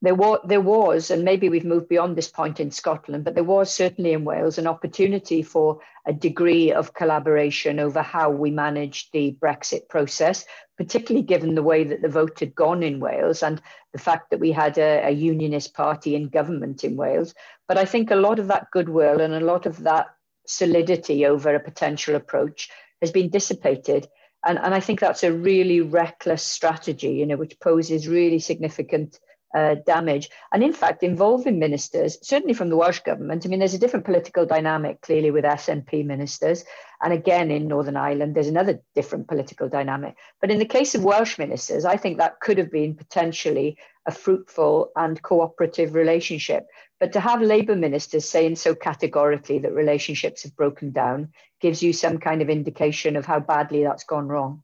there 0.00 0.14
was, 0.14 0.38
there 0.44 0.60
was, 0.60 1.10
and 1.10 1.24
maybe 1.24 1.48
we've 1.48 1.64
moved 1.64 1.88
beyond 1.88 2.16
this 2.16 2.28
point 2.28 2.60
in 2.60 2.70
Scotland, 2.70 3.24
but 3.24 3.34
there 3.34 3.42
was 3.42 3.72
certainly 3.72 4.12
in 4.12 4.24
Wales 4.24 4.56
an 4.56 4.68
opportunity 4.68 5.42
for 5.42 5.80
a 6.06 6.12
degree 6.12 6.72
of 6.72 6.94
collaboration 6.94 7.80
over 7.80 8.00
how 8.00 8.30
we 8.30 8.50
managed 8.52 9.12
the 9.12 9.36
Brexit 9.40 9.88
process, 9.88 10.44
particularly 10.76 11.26
given 11.26 11.56
the 11.56 11.64
way 11.64 11.82
that 11.82 12.00
the 12.00 12.08
vote 12.08 12.38
had 12.38 12.54
gone 12.54 12.84
in 12.84 13.00
Wales 13.00 13.42
and 13.42 13.60
the 13.92 13.98
fact 13.98 14.30
that 14.30 14.38
we 14.38 14.52
had 14.52 14.78
a, 14.78 15.08
a 15.08 15.10
unionist 15.10 15.74
party 15.74 16.14
in 16.14 16.28
government 16.28 16.84
in 16.84 16.96
Wales. 16.96 17.34
But 17.66 17.76
I 17.76 17.84
think 17.84 18.12
a 18.12 18.16
lot 18.16 18.38
of 18.38 18.46
that 18.48 18.70
goodwill 18.70 19.20
and 19.20 19.34
a 19.34 19.40
lot 19.40 19.66
of 19.66 19.82
that 19.82 20.06
solidity 20.46 21.26
over 21.26 21.54
a 21.54 21.60
potential 21.60 22.14
approach 22.14 22.70
has 23.00 23.10
been 23.10 23.30
dissipated. 23.30 24.06
And, 24.46 24.60
and 24.60 24.72
I 24.72 24.78
think 24.78 25.00
that's 25.00 25.24
a 25.24 25.32
really 25.32 25.80
reckless 25.80 26.44
strategy, 26.44 27.14
you 27.14 27.26
know, 27.26 27.36
which 27.36 27.58
poses 27.58 28.06
really 28.06 28.38
significant 28.38 29.18
uh, 29.54 29.76
damage. 29.86 30.28
And 30.52 30.62
in 30.62 30.72
fact, 30.72 31.02
involving 31.02 31.58
ministers, 31.58 32.18
certainly 32.22 32.54
from 32.54 32.68
the 32.68 32.76
Welsh 32.76 33.00
government, 33.00 33.44
I 33.44 33.48
mean, 33.48 33.58
there's 33.58 33.74
a 33.74 33.78
different 33.78 34.04
political 34.04 34.46
dynamic 34.46 35.00
clearly 35.00 35.30
with 35.30 35.44
SNP 35.44 36.04
ministers. 36.04 36.64
And 37.02 37.12
again, 37.12 37.50
in 37.50 37.68
Northern 37.68 37.96
Ireland, 37.96 38.34
there's 38.34 38.48
another 38.48 38.80
different 38.94 39.28
political 39.28 39.68
dynamic. 39.68 40.16
But 40.40 40.50
in 40.50 40.58
the 40.58 40.64
case 40.64 40.94
of 40.94 41.04
Welsh 41.04 41.38
ministers, 41.38 41.84
I 41.84 41.96
think 41.96 42.18
that 42.18 42.40
could 42.40 42.58
have 42.58 42.70
been 42.70 42.94
potentially 42.94 43.78
a 44.06 44.10
fruitful 44.10 44.90
and 44.96 45.22
cooperative 45.22 45.94
relationship. 45.94 46.66
But 46.98 47.12
to 47.12 47.20
have 47.20 47.40
Labour 47.40 47.76
ministers 47.76 48.28
saying 48.28 48.56
so 48.56 48.74
categorically 48.74 49.58
that 49.60 49.72
relationships 49.72 50.42
have 50.42 50.56
broken 50.56 50.90
down 50.90 51.32
gives 51.60 51.82
you 51.82 51.92
some 51.92 52.18
kind 52.18 52.42
of 52.42 52.50
indication 52.50 53.16
of 53.16 53.26
how 53.26 53.40
badly 53.40 53.84
that's 53.84 54.04
gone 54.04 54.28
wrong. 54.28 54.62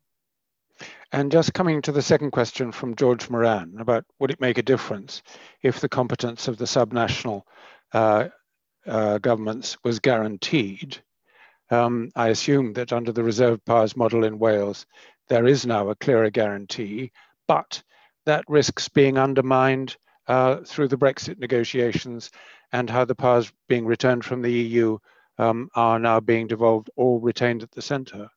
And 1.14 1.30
just 1.30 1.54
coming 1.54 1.80
to 1.82 1.92
the 1.92 2.02
second 2.02 2.32
question 2.32 2.72
from 2.72 2.96
George 2.96 3.30
Moran 3.30 3.76
about 3.78 4.04
would 4.18 4.32
it 4.32 4.40
make 4.40 4.58
a 4.58 4.64
difference 4.64 5.22
if 5.62 5.78
the 5.78 5.88
competence 5.88 6.48
of 6.48 6.58
the 6.58 6.64
subnational 6.64 7.42
uh, 7.92 8.30
uh, 8.84 9.18
governments 9.18 9.76
was 9.84 10.00
guaranteed? 10.00 11.00
Um, 11.70 12.10
I 12.16 12.30
assume 12.30 12.72
that 12.72 12.92
under 12.92 13.12
the 13.12 13.22
reserve 13.22 13.64
powers 13.64 13.96
model 13.96 14.24
in 14.24 14.40
Wales, 14.40 14.86
there 15.28 15.46
is 15.46 15.64
now 15.64 15.88
a 15.88 15.94
clearer 15.94 16.30
guarantee, 16.30 17.12
but 17.46 17.80
that 18.26 18.42
risks 18.48 18.88
being 18.88 19.16
undermined 19.16 19.96
uh, 20.26 20.62
through 20.66 20.88
the 20.88 20.98
Brexit 20.98 21.38
negotiations 21.38 22.32
and 22.72 22.90
how 22.90 23.04
the 23.04 23.14
powers 23.14 23.52
being 23.68 23.86
returned 23.86 24.24
from 24.24 24.42
the 24.42 24.52
EU 24.52 24.98
um, 25.38 25.68
are 25.76 26.00
now 26.00 26.18
being 26.18 26.48
devolved 26.48 26.90
or 26.96 27.20
retained 27.20 27.62
at 27.62 27.70
the 27.70 27.82
centre. 27.82 28.28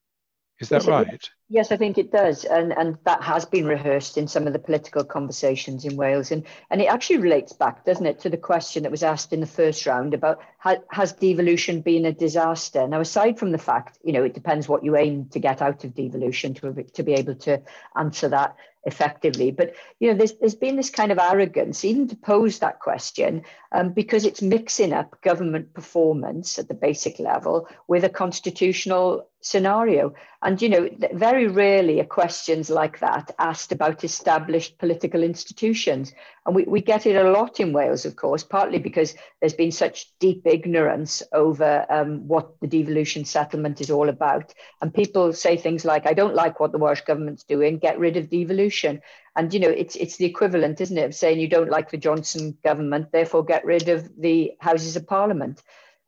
Is 0.60 0.70
that 0.70 0.86
right? 0.86 1.28
Yes, 1.50 1.72
I 1.72 1.78
think 1.78 1.98
it 1.98 2.12
does, 2.12 2.44
and 2.44 2.74
and 2.74 2.98
that 3.06 3.24
has 3.24 3.46
been 3.46 3.66
rehearsed 3.66 4.18
in 4.18 4.28
some 4.28 4.48
of 4.48 4.54
the 4.54 4.60
political 4.60 5.06
conversations 5.06 5.86
in 5.86 5.96
Wales, 5.96 6.30
and 6.30 6.44
and 6.70 6.82
it 6.82 6.88
actually 6.88 7.20
relates 7.20 7.54
back, 7.54 7.86
doesn't 7.86 8.06
it, 8.06 8.20
to 8.20 8.30
the 8.30 8.36
question 8.36 8.84
that 8.84 8.92
was 8.92 9.02
asked 9.02 9.32
in 9.32 9.40
the 9.40 9.46
first 9.46 9.86
round 9.86 10.14
about 10.14 10.42
ha, 10.58 10.76
has 10.92 11.14
devolution 11.14 11.80
been 11.80 12.06
a 12.06 12.12
disaster? 12.12 12.86
Now, 12.86 13.00
aside 13.00 13.40
from 13.40 13.52
the 13.52 13.58
fact, 13.58 13.98
you 14.04 14.12
know, 14.12 14.26
it 14.26 14.34
depends 14.34 14.68
what 14.68 14.84
you 14.84 14.98
aim 14.98 15.28
to 15.30 15.40
get 15.40 15.62
out 15.62 15.86
of 15.86 15.96
devolution 15.96 16.54
to 16.56 16.84
to 16.84 17.04
be 17.04 17.14
able 17.14 17.36
to 17.36 17.62
answer 17.96 18.28
that 18.28 18.58
effectively. 18.84 19.52
But 19.52 19.74
you 20.00 20.10
know, 20.12 20.18
there's 20.18 20.34
there's 20.34 20.56
been 20.56 20.76
this 20.76 20.90
kind 20.90 21.12
of 21.12 21.20
arrogance 21.20 21.86
even 21.86 22.08
to 22.10 22.16
pose 22.16 22.60
that 22.60 22.80
question 22.80 23.44
um, 23.72 23.94
because 23.94 24.26
it's 24.26 24.42
mixing 24.42 24.94
up 24.94 25.22
government 25.22 25.74
performance 25.74 26.58
at 26.58 26.68
the 26.68 26.74
basic 26.74 27.20
level 27.20 27.68
with 27.88 28.04
a 28.04 28.10
constitutional 28.10 29.30
scenario. 29.42 30.14
And 30.42 30.62
you 30.62 30.70
know, 30.70 30.90
very 31.14 31.37
rarely 31.46 32.00
are 32.00 32.06
questions 32.06 32.72
like 32.72 33.00
that 33.00 33.30
asked 33.38 33.72
about 33.72 34.04
established 34.04 34.80
political 34.80 35.22
institutions. 35.22 36.14
And 36.46 36.56
we, 36.56 36.64
we 36.64 36.82
get 36.82 37.06
it 37.06 37.16
a 37.16 37.30
lot 37.30 37.60
in 37.60 37.74
Wales, 37.74 38.06
of 38.06 38.16
course, 38.16 38.44
partly 38.44 38.80
because 38.80 39.14
there's 39.40 39.54
been 39.54 39.72
such 39.72 40.12
deep 40.18 40.42
ignorance 40.46 41.22
over 41.34 41.86
um, 41.90 42.28
what 42.28 42.60
the 42.62 42.68
devolution 42.68 43.26
settlement 43.26 43.80
is 43.80 43.92
all 43.92 44.10
about. 44.10 44.54
And 44.82 44.92
people 44.92 45.32
say 45.34 45.58
things 45.58 45.86
like, 45.86 46.08
I 46.08 46.14
don't 46.14 46.34
like 46.34 46.60
what 46.60 46.72
the 46.72 46.80
Welsh 46.80 47.02
government's 47.02 47.44
doing, 47.44 47.78
get 47.78 48.00
rid 48.00 48.18
of 48.18 48.32
devolution. 48.32 49.02
And, 49.36 49.54
you 49.54 49.60
know, 49.60 49.70
it's, 49.70 49.96
it's 49.98 50.18
the 50.18 50.26
equivalent, 50.26 50.82
isn't 50.82 50.98
it, 50.98 51.06
of 51.06 51.14
saying 51.14 51.40
you 51.40 51.48
don't 51.48 51.70
like 51.70 51.92
the 51.92 51.98
Johnson 51.98 52.58
government, 52.64 53.12
therefore 53.12 53.46
get 53.46 53.64
rid 53.64 53.88
of 53.90 54.10
the 54.18 54.54
Houses 54.60 54.96
of 54.96 55.06
Parliament. 55.06 55.62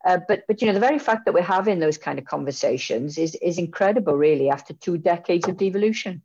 Uh, 0.05 0.19
but 0.27 0.43
but 0.47 0.61
you 0.61 0.67
know 0.67 0.73
the 0.73 0.79
very 0.79 0.99
fact 0.99 1.25
that 1.25 1.33
we're 1.33 1.41
having 1.41 1.79
those 1.79 1.97
kind 1.97 2.17
of 2.17 2.25
conversations 2.25 3.17
is 3.17 3.35
is 3.35 3.57
incredible 3.57 4.15
really 4.15 4.49
after 4.49 4.73
two 4.73 4.97
decades 4.97 5.47
of 5.47 5.57
devolution 5.57 6.21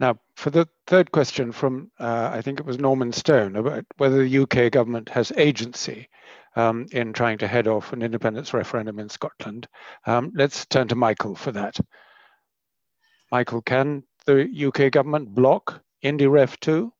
now, 0.00 0.18
for 0.36 0.50
the 0.50 0.68
third 0.86 1.10
question 1.10 1.50
from, 1.50 1.90
uh, 1.98 2.30
I 2.32 2.40
think 2.40 2.60
it 2.60 2.66
was 2.66 2.78
Norman 2.78 3.12
Stone, 3.12 3.56
about 3.56 3.84
whether 3.96 4.22
the 4.22 4.38
UK 4.38 4.70
government 4.70 5.08
has 5.08 5.32
agency 5.36 6.08
um, 6.54 6.86
in 6.92 7.12
trying 7.12 7.38
to 7.38 7.48
head 7.48 7.66
off 7.66 7.92
an 7.92 8.02
independence 8.02 8.54
referendum 8.54 9.00
in 9.00 9.08
Scotland. 9.08 9.66
Um, 10.06 10.32
let's 10.36 10.66
turn 10.66 10.88
to 10.88 10.94
Michael 10.94 11.34
for 11.34 11.50
that. 11.52 11.78
Michael, 13.32 13.60
can 13.60 14.04
the 14.24 14.48
UK 14.66 14.92
government 14.92 15.34
block 15.34 15.82
IndyRef 16.04 16.58
2? 16.60 16.92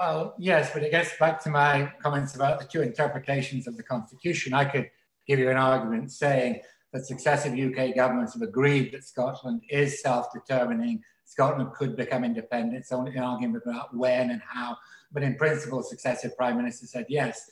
Well, 0.00 0.34
yes, 0.38 0.70
but 0.72 0.84
it 0.84 0.92
gets 0.92 1.16
back 1.18 1.42
to 1.42 1.50
my 1.50 1.92
comments 2.00 2.36
about 2.36 2.60
the 2.60 2.66
two 2.66 2.82
interpretations 2.82 3.66
of 3.66 3.76
the 3.76 3.82
Constitution. 3.82 4.54
I 4.54 4.64
could 4.64 4.90
give 5.26 5.40
you 5.40 5.50
an 5.50 5.56
argument 5.56 6.12
saying 6.12 6.60
that 6.92 7.04
successive 7.04 7.52
UK 7.52 7.96
governments 7.96 8.34
have 8.34 8.42
agreed 8.42 8.92
that 8.92 9.02
Scotland 9.02 9.62
is 9.68 10.00
self 10.00 10.32
determining 10.32 11.02
Scotland 11.24 11.72
could 11.72 11.96
become 11.96 12.22
independent. 12.22 12.78
It's 12.78 12.92
only 12.92 13.14
an 13.16 13.24
argument 13.24 13.64
about 13.66 13.94
when 13.94 14.30
and 14.30 14.40
how. 14.48 14.76
But 15.10 15.24
in 15.24 15.34
principle, 15.34 15.82
successive 15.82 16.36
prime 16.36 16.56
ministers 16.56 16.92
said 16.92 17.06
yes. 17.08 17.50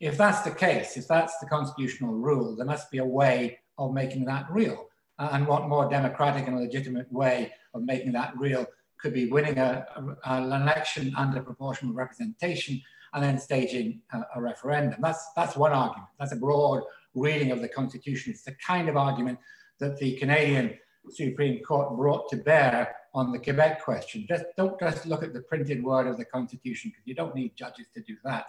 If 0.00 0.18
that's 0.18 0.42
the 0.42 0.50
case, 0.50 0.96
if 0.96 1.06
that's 1.06 1.38
the 1.38 1.46
constitutional 1.46 2.14
rule, 2.14 2.56
there 2.56 2.66
must 2.66 2.90
be 2.90 2.98
a 2.98 3.04
way 3.04 3.60
of 3.78 3.94
making 3.94 4.24
that 4.24 4.46
real. 4.50 4.88
Uh, 5.18 5.30
and 5.32 5.46
what 5.46 5.68
more 5.68 5.88
democratic 5.88 6.46
and 6.46 6.58
legitimate 6.58 7.10
way 7.10 7.52
of 7.74 7.82
making 7.84 8.12
that 8.12 8.36
real 8.36 8.66
could 8.98 9.12
be 9.12 9.26
winning 9.26 9.58
a, 9.58 9.86
a, 9.96 10.30
an 10.32 10.62
election 10.62 11.12
under 11.16 11.42
proportional 11.42 11.94
representation 11.94 12.80
and 13.14 13.22
then 13.22 13.38
staging 13.38 14.00
a, 14.12 14.22
a, 14.36 14.40
referendum. 14.40 15.00
That's, 15.00 15.24
that's 15.36 15.56
one 15.56 15.72
argument. 15.72 16.08
That's 16.18 16.32
a 16.32 16.36
broad 16.36 16.82
reading 17.14 17.50
of 17.50 17.60
the 17.60 17.68
Constitution. 17.68 18.32
It's 18.32 18.42
the 18.42 18.56
kind 18.66 18.88
of 18.88 18.96
argument 18.96 19.38
that 19.78 19.98
the 19.98 20.16
Canadian 20.16 20.78
Supreme 21.10 21.62
Court 21.62 21.96
brought 21.96 22.28
to 22.30 22.36
bear 22.36 22.94
on 23.14 23.32
the 23.32 23.38
Quebec 23.38 23.82
question. 23.82 24.26
Just 24.28 24.44
don't 24.56 24.78
just 24.78 25.06
look 25.06 25.22
at 25.22 25.32
the 25.32 25.40
printed 25.42 25.82
word 25.82 26.06
of 26.06 26.18
the 26.18 26.24
Constitution 26.24 26.90
because 26.90 27.06
you 27.06 27.14
don't 27.14 27.34
need 27.34 27.56
judges 27.56 27.86
to 27.94 28.02
do 28.02 28.16
that. 28.24 28.46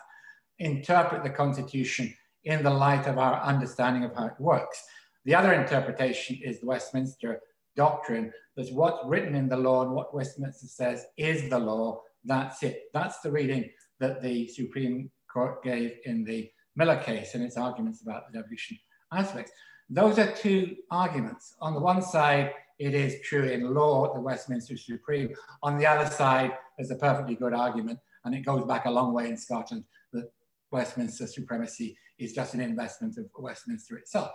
Interpret 0.60 1.24
the 1.24 1.30
Constitution 1.30 2.14
in 2.44 2.64
the 2.64 2.70
light 2.70 3.08
of 3.08 3.18
our 3.18 3.42
understanding 3.42 4.04
of 4.04 4.16
how 4.16 4.26
it 4.26 4.34
works. 4.40 4.84
The 5.26 5.36
other 5.36 5.54
interpretation 5.54 6.40
is 6.44 6.60
the 6.60 6.66
Westminster 6.66 7.42
doctrine 7.78 8.34
that 8.58 8.68
what's 8.74 9.06
written 9.06 9.36
in 9.36 9.48
the 9.48 9.56
law 9.56 9.84
and 9.84 9.92
what 9.92 10.14
Westminster 10.14 10.68
says 10.68 11.06
is 11.16 11.50
the 11.50 11.60
law. 11.60 12.02
That's 12.26 12.62
it. 12.64 12.86
That's 12.94 13.20
the 13.22 13.32
reading 13.32 13.70
that 14.00 14.22
the 14.22 14.48
Supreme 14.48 15.10
Court 15.32 15.64
gave 15.64 15.98
in 16.06 16.26
the 16.26 16.50
Miller 16.76 16.98
case 16.98 17.36
and 17.36 17.44
its 17.44 17.58
arguments 17.58 18.02
about 18.02 18.32
the 18.32 18.40
devolution 18.40 18.78
aspects. 19.14 19.52
Those 19.90 20.20
are 20.20 20.32
two 20.34 20.76
arguments. 20.92 21.56
On 21.62 21.74
the 21.74 21.80
one 21.80 22.02
side, 22.02 22.52
it 22.80 22.94
is 22.94 23.22
true 23.24 23.44
in 23.44 23.74
law, 23.74 24.14
the 24.14 24.20
Westminster 24.20 24.76
Supreme. 24.78 25.34
On 25.64 25.78
the 25.78 25.88
other 25.88 26.10
side, 26.10 26.52
there's 26.78 26.92
a 26.92 26.96
perfectly 26.96 27.36
good 27.36 27.54
argument, 27.54 28.00
and 28.26 28.36
it 28.36 28.46
goes 28.46 28.66
back 28.66 28.86
a 28.86 28.92
long 28.92 29.14
way 29.14 29.30
in 29.30 29.38
Scotland, 29.38 29.84
that 30.14 30.30
Westminster 30.72 31.26
supremacy 31.26 31.98
is 32.20 32.34
just 32.34 32.54
an 32.54 32.62
investment 32.62 33.18
of 33.18 33.26
Westminster 33.38 33.98
itself. 33.98 34.32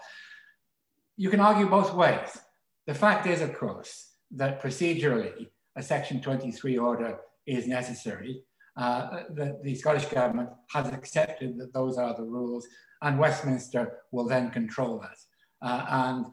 You 1.16 1.30
can 1.30 1.40
argue 1.40 1.68
both 1.68 1.94
ways. 1.94 2.38
The 2.86 2.94
fact 2.94 3.26
is, 3.26 3.40
of 3.40 3.56
course, 3.56 4.12
that 4.32 4.62
procedurally, 4.62 5.48
a 5.76 5.82
Section 5.82 6.20
23 6.20 6.78
order 6.78 7.18
is 7.46 7.66
necessary. 7.66 8.42
Uh, 8.76 9.24
the, 9.30 9.58
the 9.62 9.74
Scottish 9.74 10.06
Government 10.06 10.50
has 10.70 10.88
accepted 10.88 11.58
that 11.58 11.72
those 11.72 11.96
are 11.96 12.14
the 12.14 12.22
rules, 12.22 12.66
and 13.02 13.18
Westminster 13.18 13.98
will 14.10 14.26
then 14.26 14.50
control 14.50 14.98
that. 15.00 15.18
Uh, 15.60 15.86
and 15.88 16.26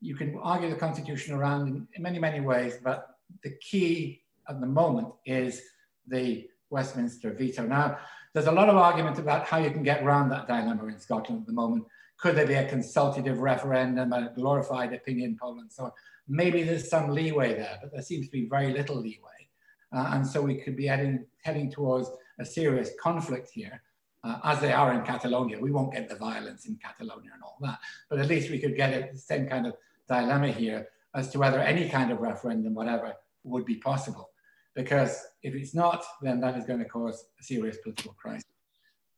you 0.00 0.14
can 0.14 0.38
argue 0.42 0.70
the 0.70 0.76
Constitution 0.76 1.34
around 1.34 1.86
in 1.94 2.02
many, 2.02 2.18
many 2.18 2.40
ways, 2.40 2.78
but 2.82 3.08
the 3.42 3.56
key 3.60 4.22
at 4.48 4.60
the 4.60 4.66
moment 4.66 5.08
is 5.24 5.62
the 6.06 6.48
Westminster 6.70 7.32
veto. 7.32 7.66
Now, 7.66 7.98
there's 8.32 8.46
a 8.46 8.52
lot 8.52 8.68
of 8.68 8.76
argument 8.76 9.18
about 9.18 9.46
how 9.46 9.58
you 9.58 9.70
can 9.70 9.82
get 9.82 10.02
around 10.02 10.28
that 10.28 10.46
dilemma 10.46 10.86
in 10.86 10.98
Scotland 10.98 11.40
at 11.40 11.46
the 11.46 11.52
moment. 11.52 11.84
Could 12.18 12.36
there 12.36 12.46
be 12.46 12.54
a 12.54 12.68
consultative 12.68 13.40
referendum, 13.40 14.12
a 14.12 14.32
glorified 14.34 14.92
opinion 14.92 15.36
poll, 15.40 15.58
and 15.60 15.70
so 15.70 15.84
on? 15.84 15.92
Maybe 16.28 16.62
there's 16.62 16.88
some 16.88 17.10
leeway 17.10 17.54
there, 17.54 17.78
but 17.80 17.92
there 17.92 18.02
seems 18.02 18.26
to 18.26 18.32
be 18.32 18.48
very 18.48 18.72
little 18.72 18.96
leeway. 18.96 19.48
Uh, 19.92 20.10
and 20.12 20.26
so 20.26 20.42
we 20.42 20.56
could 20.56 20.76
be 20.76 20.86
heading, 20.86 21.24
heading 21.42 21.70
towards 21.70 22.10
a 22.38 22.44
serious 22.44 22.90
conflict 23.00 23.50
here 23.50 23.82
uh, 24.24 24.38
as 24.44 24.60
they 24.60 24.72
are 24.72 24.92
in 24.92 25.02
Catalonia. 25.02 25.58
We 25.58 25.70
won't 25.70 25.92
get 25.92 26.08
the 26.08 26.16
violence 26.16 26.66
in 26.66 26.76
Catalonia 26.76 27.30
and 27.34 27.42
all 27.42 27.58
that, 27.60 27.78
but 28.10 28.18
at 28.18 28.28
least 28.28 28.50
we 28.50 28.58
could 28.58 28.76
get 28.76 29.12
the 29.12 29.18
same 29.18 29.46
kind 29.46 29.66
of 29.66 29.74
dilemma 30.08 30.48
here 30.48 30.88
as 31.14 31.30
to 31.30 31.38
whether 31.38 31.60
any 31.60 31.88
kind 31.88 32.10
of 32.10 32.20
referendum, 32.20 32.74
whatever, 32.74 33.14
would 33.44 33.64
be 33.64 33.76
possible. 33.76 34.30
Because 34.74 35.22
if 35.42 35.54
it's 35.54 35.74
not, 35.74 36.04
then 36.20 36.40
that 36.40 36.56
is 36.56 36.66
going 36.66 36.80
to 36.80 36.84
cause 36.84 37.28
a 37.40 37.42
serious 37.42 37.78
political 37.82 38.12
crisis. 38.14 38.44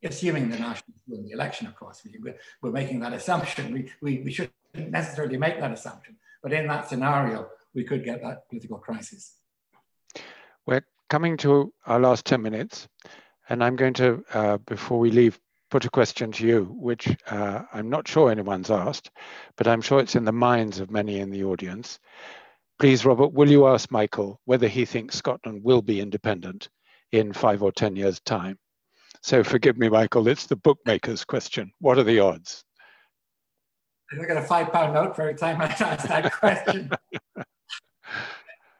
Assuming 0.03 0.49
the 0.49 0.59
Nationals 0.59 1.01
win 1.09 1.25
the 1.25 1.33
election, 1.33 1.67
of 1.67 1.75
course, 1.75 2.03
we, 2.05 2.31
are 2.63 2.73
making 2.73 3.01
that 3.01 3.13
assumption. 3.13 3.73
We, 3.73 3.91
we, 4.01 4.23
we 4.23 4.33
shouldn't 4.33 4.53
necessarily 4.75 5.39
make 5.39 5.59
that 5.61 5.73
assumption. 5.73 6.17
But 6.43 6.53
in 6.53 6.69
that 6.69 6.89
scenario, 6.89 7.49
we 7.75 7.85
could 7.85 8.05
get 8.05 8.23
that 8.23 8.49
political 8.49 8.79
crisis. 8.79 9.35
We're 10.67 10.85
coming 11.11 11.37
to 11.39 11.73
our 11.87 11.99
last 11.99 12.25
10 12.27 12.41
minutes. 12.43 12.89
And 13.49 13.65
I'm 13.65 13.77
going 13.77 13.95
to, 13.95 14.25
uh, 14.33 14.59
before 14.59 14.99
we 14.99 15.11
leave, 15.11 15.41
put 15.71 15.85
a 15.85 15.91
question 15.91 16.33
to 16.33 16.47
you, 16.47 16.65
which 16.79 17.09
uh, 17.31 17.63
I'm 17.73 17.91
not 17.91 18.09
sure 18.09 18.31
anyone's 18.31 18.71
asked, 18.71 19.11
but 19.57 19.67
I'm 19.67 19.81
sure 19.81 20.01
it's 20.01 20.17
in 20.17 20.25
the 20.25 20.33
minds 20.33 20.81
of 20.81 20.91
many 20.91 21.19
in 21.19 21.31
the 21.31 21.45
audience. 21.45 21.99
Please, 22.79 23.05
Robert, 23.05 23.33
will 23.33 23.51
you 23.51 23.67
ask 23.67 23.91
Michael 23.91 24.41
whether 24.45 24.69
he 24.69 24.85
thinks 24.85 25.17
Scotland 25.17 25.63
will 25.65 25.83
be 25.83 26.01
independent 26.01 26.69
in 27.13 27.33
five 27.33 27.63
or 27.63 27.73
10 27.73 27.97
years' 27.97 28.21
time? 28.21 28.59
So 29.29 29.45
forgive 29.45 29.77
me, 29.77 29.91
Michael, 29.91 30.27
it's 30.27 30.47
the 30.47 30.57
bookmaker's 30.57 31.23
question. 31.23 31.71
What 31.81 31.99
are 31.99 32.03
the 32.03 32.19
odds? 32.19 32.65
I 34.11 34.25
got 34.25 34.39
a 34.39 34.43
five 34.43 34.73
pound 34.73 34.95
note 34.95 35.15
for 35.15 35.21
every 35.21 35.35
time 35.35 35.61
I 35.61 35.67
ask 35.67 36.09
that 36.09 36.33
question. 36.33 36.91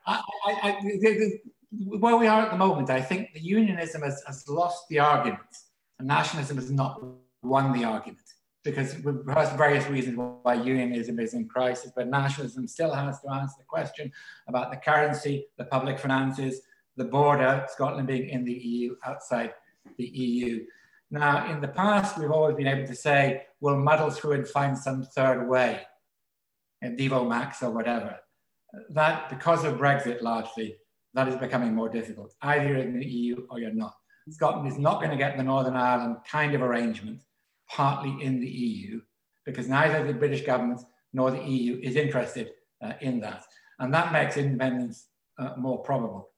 I, 0.07 0.23
I, 0.47 0.51
I, 0.63 1.29
where 1.71 2.17
we 2.17 2.25
are 2.25 2.41
at 2.41 2.49
the 2.49 2.57
moment, 2.57 2.89
I 2.89 2.99
think 2.99 3.31
the 3.35 3.39
unionism 3.39 4.01
has, 4.01 4.23
has 4.25 4.49
lost 4.49 4.85
the 4.89 4.97
argument 4.97 5.39
and 5.99 6.07
nationalism 6.07 6.57
has 6.57 6.71
not 6.71 6.99
won 7.43 7.71
the 7.71 7.83
argument 7.83 8.25
because 8.63 8.93
has 9.31 9.53
various 9.55 9.87
reasons 9.87 10.17
why 10.17 10.55
unionism 10.55 11.19
is 11.19 11.35
in 11.35 11.47
crisis, 11.47 11.91
but 11.95 12.07
nationalism 12.07 12.67
still 12.67 12.91
has 12.91 13.21
to 13.21 13.29
answer 13.29 13.53
the 13.59 13.65
question 13.65 14.11
about 14.47 14.71
the 14.71 14.77
currency, 14.77 15.45
the 15.59 15.65
public 15.65 15.99
finances, 15.99 16.61
the 16.97 17.05
border, 17.05 17.67
Scotland 17.69 18.07
being 18.07 18.29
in 18.29 18.43
the 18.43 18.53
EU, 18.53 18.95
outside 19.05 19.53
the 19.97 20.05
EU. 20.05 20.65
Now, 21.11 21.51
in 21.51 21.59
the 21.59 21.67
past, 21.67 22.17
we've 22.17 22.31
always 22.31 22.55
been 22.55 22.67
able 22.67 22.87
to 22.87 22.95
say, 22.95 23.43
we'll 23.61 23.77
muddle 23.77 24.11
through 24.11 24.33
and 24.33 24.47
find 24.47 24.77
some 24.77 25.03
third 25.03 25.47
way, 25.47 25.81
and 26.81 26.97
Devo 26.97 27.27
Max 27.27 27.63
or 27.63 27.71
whatever. 27.71 28.17
That, 28.91 29.29
because 29.29 29.63
of 29.63 29.79
Brexit 29.79 30.21
largely, 30.21 30.77
that 31.15 31.27
is 31.27 31.35
becoming 31.35 31.73
more 31.73 31.89
difficult. 31.89 32.33
Either 32.41 32.67
you're 32.67 32.77
in 32.77 32.99
the 32.99 33.05
EU 33.05 33.47
or 33.49 33.59
you're 33.59 33.73
not. 33.73 33.95
Scotland 34.29 34.71
is 34.71 34.77
not 34.77 34.99
going 34.99 35.09
to 35.09 35.17
get 35.17 35.37
the 35.37 35.43
Northern 35.43 35.75
Ireland 35.75 36.17
kind 36.29 36.53
of 36.53 36.61
arrangement, 36.61 37.23
partly 37.67 38.15
in 38.23 38.39
the 38.39 38.47
EU, 38.47 39.01
because 39.45 39.67
neither 39.67 40.05
the 40.05 40.13
British 40.13 40.45
government 40.45 40.81
nor 41.13 41.31
the 41.31 41.43
EU 41.43 41.79
is 41.81 41.95
interested 41.95 42.51
uh, 42.83 42.93
in 43.01 43.19
that. 43.21 43.43
And 43.79 43.93
that 43.93 44.13
makes 44.13 44.37
independence 44.37 45.07
uh, 45.39 45.53
more 45.57 45.79
probable. 45.79 46.29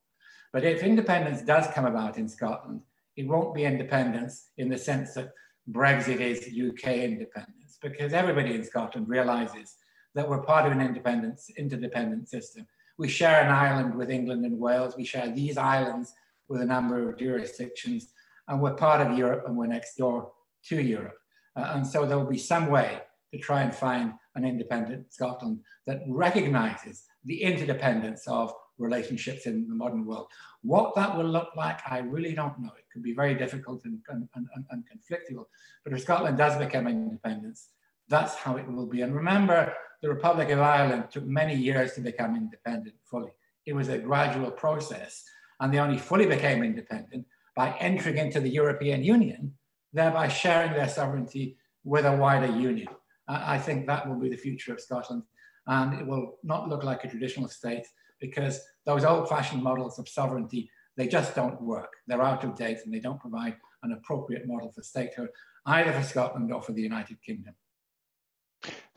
But 0.53 0.63
if 0.63 0.83
independence 0.83 1.41
does 1.41 1.67
come 1.73 1.85
about 1.85 2.17
in 2.17 2.29
Scotland, 2.29 2.81
it 3.21 3.27
won't 3.27 3.53
be 3.53 3.65
independence 3.65 4.49
in 4.57 4.67
the 4.67 4.77
sense 4.77 5.13
that 5.13 5.29
Brexit 5.71 6.19
is 6.19 6.39
UK 6.47 6.87
independence, 7.09 7.77
because 7.79 8.13
everybody 8.13 8.55
in 8.55 8.63
Scotland 8.63 9.07
realizes 9.07 9.75
that 10.15 10.27
we're 10.27 10.41
part 10.41 10.65
of 10.65 10.71
an 10.71 10.81
independence, 10.81 11.51
interdependent 11.55 12.27
system. 12.27 12.65
We 12.97 13.07
share 13.07 13.41
an 13.41 13.51
island 13.51 13.93
with 13.93 14.09
England 14.09 14.43
and 14.43 14.59
Wales. 14.59 14.97
We 14.97 15.05
share 15.05 15.29
these 15.29 15.55
islands 15.55 16.13
with 16.49 16.61
a 16.61 16.65
number 16.65 17.07
of 17.07 17.19
jurisdictions, 17.19 18.07
and 18.47 18.59
we're 18.59 18.73
part 18.73 19.05
of 19.05 19.15
Europe 19.15 19.43
and 19.45 19.55
we're 19.55 19.67
next 19.67 19.97
door 19.97 20.31
to 20.69 20.81
Europe. 20.81 21.19
Uh, 21.55 21.73
and 21.75 21.85
so 21.85 22.07
there 22.07 22.17
will 22.17 22.25
be 22.25 22.39
some 22.39 22.67
way 22.71 23.01
to 23.31 23.37
try 23.37 23.61
and 23.61 23.73
find 23.73 24.13
an 24.33 24.45
independent 24.45 25.13
Scotland 25.13 25.59
that 25.85 26.01
recognizes 26.07 27.03
the 27.23 27.43
interdependence 27.43 28.27
of 28.27 28.51
relationships 28.81 29.45
in 29.45 29.67
the 29.67 29.75
modern 29.75 30.05
world. 30.05 30.27
What 30.61 30.95
that 30.95 31.15
will 31.17 31.25
look 31.25 31.55
like, 31.55 31.79
I 31.89 31.99
really 31.99 32.33
don't 32.33 32.59
know. 32.59 32.71
It 32.77 32.85
could 32.91 33.03
be 33.03 33.13
very 33.13 33.35
difficult 33.35 33.85
and, 33.85 33.99
and, 34.09 34.27
and, 34.35 34.65
and 34.69 34.83
conflictual. 34.91 35.45
But 35.83 35.93
if 35.93 36.01
Scotland 36.01 36.37
does 36.37 36.57
become 36.57 36.87
independent, 36.87 37.59
that's 38.07 38.35
how 38.35 38.57
it 38.57 38.69
will 38.69 38.87
be. 38.87 39.01
And 39.01 39.15
remember, 39.15 39.73
the 40.01 40.09
Republic 40.09 40.49
of 40.49 40.59
Ireland 40.59 41.05
took 41.11 41.25
many 41.25 41.55
years 41.55 41.93
to 41.93 42.01
become 42.01 42.35
independent 42.35 42.95
fully. 43.05 43.31
It 43.65 43.73
was 43.73 43.89
a 43.89 43.97
gradual 43.97 44.51
process. 44.51 45.23
And 45.59 45.71
they 45.71 45.79
only 45.79 45.97
fully 45.97 46.25
became 46.25 46.63
independent 46.63 47.25
by 47.55 47.75
entering 47.79 48.17
into 48.17 48.39
the 48.39 48.49
European 48.49 49.03
Union, 49.03 49.53
thereby 49.93 50.27
sharing 50.27 50.73
their 50.73 50.89
sovereignty 50.89 51.57
with 51.83 52.05
a 52.05 52.15
wider 52.15 52.47
union. 52.47 52.87
I 53.27 53.57
think 53.59 53.85
that 53.87 54.07
will 54.07 54.19
be 54.19 54.29
the 54.29 54.35
future 54.35 54.73
of 54.73 54.81
Scotland. 54.81 55.23
And 55.67 55.99
it 55.99 56.05
will 56.05 56.39
not 56.43 56.67
look 56.67 56.83
like 56.83 57.03
a 57.03 57.09
traditional 57.09 57.47
state 57.47 57.85
because 58.19 58.59
those 58.85 59.03
old 59.03 59.29
fashioned 59.29 59.63
models 59.63 59.99
of 59.99 60.07
sovereignty, 60.09 60.69
they 60.97 61.07
just 61.07 61.35
don't 61.35 61.61
work. 61.61 61.93
They're 62.07 62.21
out 62.21 62.43
of 62.43 62.55
date 62.55 62.79
and 62.83 62.93
they 62.93 62.99
don't 62.99 63.19
provide 63.19 63.55
an 63.83 63.93
appropriate 63.93 64.47
model 64.47 64.71
for 64.71 64.83
statehood, 64.83 65.29
either 65.65 65.91
for 65.91 66.03
Scotland 66.03 66.53
or 66.53 66.61
for 66.61 66.73
the 66.73 66.81
United 66.81 67.21
Kingdom. 67.21 67.55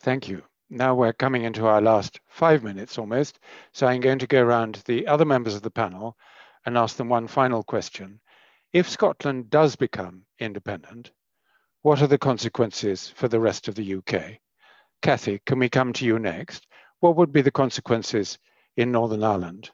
Thank 0.00 0.28
you. 0.28 0.42
Now 0.70 0.94
we're 0.94 1.12
coming 1.12 1.44
into 1.44 1.66
our 1.66 1.80
last 1.80 2.20
five 2.28 2.62
minutes 2.62 2.98
almost. 2.98 3.38
So 3.72 3.86
I'm 3.86 4.00
going 4.00 4.18
to 4.18 4.26
go 4.26 4.42
around 4.42 4.82
the 4.86 5.06
other 5.06 5.24
members 5.24 5.54
of 5.54 5.62
the 5.62 5.70
panel 5.70 6.16
and 6.66 6.76
ask 6.76 6.96
them 6.96 7.08
one 7.08 7.26
final 7.26 7.62
question. 7.62 8.20
If 8.72 8.88
Scotland 8.88 9.50
does 9.50 9.76
become 9.76 10.22
independent, 10.40 11.12
what 11.82 12.02
are 12.02 12.06
the 12.06 12.18
consequences 12.18 13.08
for 13.08 13.28
the 13.28 13.40
rest 13.40 13.68
of 13.68 13.74
the 13.74 13.96
UK? 13.96 14.38
Cathy, 15.02 15.40
can 15.46 15.58
we 15.58 15.68
come 15.68 15.92
to 15.92 16.04
you 16.04 16.18
next? 16.18 16.66
What 17.00 17.16
would 17.16 17.30
be 17.30 17.42
the 17.42 17.50
consequences 17.50 18.38
in 18.76 18.92
Northern 18.92 19.22
Ireland 19.22 19.70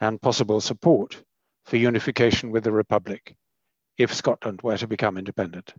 and 0.00 0.20
possible 0.20 0.60
support 0.60 1.22
for 1.64 1.76
unification 1.76 2.50
with 2.50 2.64
the 2.64 2.72
Republic 2.72 3.34
if 3.98 4.14
Scotland 4.14 4.60
were 4.62 4.76
to 4.76 4.86
become 4.86 5.18
independent? 5.18 5.74